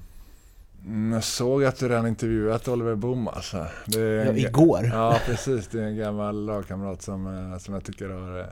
Mm, 0.85 1.13
Jag 1.13 1.25
såg 1.25 1.65
att 1.65 1.79
du 1.79 1.89
redan 1.89 2.07
intervjuat 2.07 2.69
Oliver 2.69 2.95
Boom 2.95 3.29
alltså. 3.29 3.67
Ja, 3.87 4.33
igår. 4.33 4.91
Ja, 4.93 5.21
precis. 5.27 5.69
Det 5.69 5.81
är 5.81 5.85
en 5.85 5.97
gammal 5.97 6.47
lagkamrat 6.47 7.03
som, 7.03 7.27
eh, 7.53 7.59
som 7.59 7.75
jag 7.75 7.85
tycker 7.85 8.09
har 8.09 8.47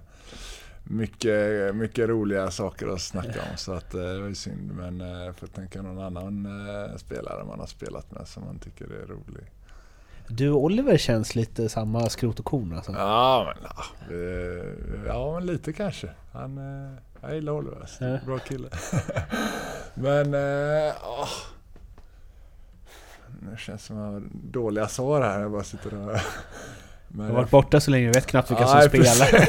mycket, 0.84 1.74
mycket 1.74 2.08
roliga 2.08 2.50
saker 2.50 2.86
att 2.86 3.00
snacka 3.00 3.40
om. 3.50 3.56
Så 3.56 3.72
att, 3.72 3.94
eh, 3.94 4.00
det 4.00 4.20
var 4.20 4.28
ju 4.28 4.34
synd. 4.34 4.72
Men 4.74 5.00
eh, 5.00 5.24
jag 5.24 5.36
får 5.36 5.46
tänka 5.46 5.82
någon 5.82 5.98
annan 5.98 6.46
eh, 6.46 6.96
spelare 6.96 7.44
man 7.44 7.60
har 7.60 7.66
spelat 7.66 8.10
med 8.10 8.28
som 8.28 8.44
man 8.44 8.58
tycker 8.58 8.84
är 8.84 9.06
rolig. 9.06 9.50
Du 10.28 10.50
och 10.50 10.64
Oliver 10.64 10.96
känns 10.96 11.34
lite 11.34 11.68
samma 11.68 12.08
skrot 12.08 12.38
och 12.38 12.44
korn 12.44 12.72
alltså. 12.72 12.92
Ja, 12.92 13.54
men, 13.54 13.70
ja, 13.70 13.84
ja, 15.06 15.34
men 15.34 15.46
lite 15.46 15.72
kanske. 15.72 16.08
Han, 16.32 16.56
jag 17.20 17.34
gillar 17.34 17.52
Oliver. 17.52 17.90
Ja. 18.00 18.18
Bra 18.26 18.38
kille. 18.38 18.68
men, 19.94 20.34
åh. 21.04 21.28
Nu 23.40 23.56
känns 23.56 23.80
det 23.80 23.86
som 23.86 23.98
att 23.98 24.04
jag 24.04 24.12
har 24.12 24.22
dåliga 24.32 24.88
svar 24.88 25.20
här. 25.20 25.40
Jag 25.40 25.50
bara 25.50 25.64
sitter 25.64 25.94
och... 25.94 26.18
Men 27.16 27.26
Jag 27.26 27.32
har 27.32 27.40
varit 27.40 27.50
borta 27.50 27.80
så 27.80 27.90
länge, 27.90 28.06
jag 28.06 28.14
vet 28.14 28.26
knappt 28.26 28.50
vilka 28.50 28.66
som 28.66 28.80
spelar 28.80 29.48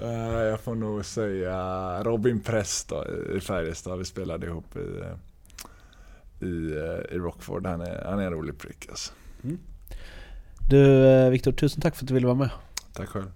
Jag 0.50 0.60
får 0.60 0.74
nog 0.74 1.04
säga 1.04 2.02
Robin 2.02 2.40
Press 2.40 2.84
då, 2.84 3.06
i 3.36 3.40
Färjestad. 3.40 3.98
Vi 3.98 4.04
spelade 4.04 4.46
ihop 4.46 4.76
i, 4.76 5.00
eh, 5.00 6.48
i, 6.48 6.76
eh, 6.76 7.16
i 7.16 7.18
Rockford. 7.18 7.66
Han 7.66 7.80
är, 7.80 8.04
han 8.04 8.18
är 8.18 8.26
en 8.26 8.32
rolig 8.32 8.58
prick 8.58 8.86
alltså. 8.88 9.12
Du 10.68 11.06
eh, 11.06 11.30
Viktor, 11.30 11.52
tusen 11.52 11.80
tack 11.80 11.96
för 11.96 12.04
att 12.04 12.08
du 12.08 12.14
ville 12.14 12.26
vara 12.26 12.36
med. 12.36 12.50
Tack 12.92 13.08
själv. 13.08 13.30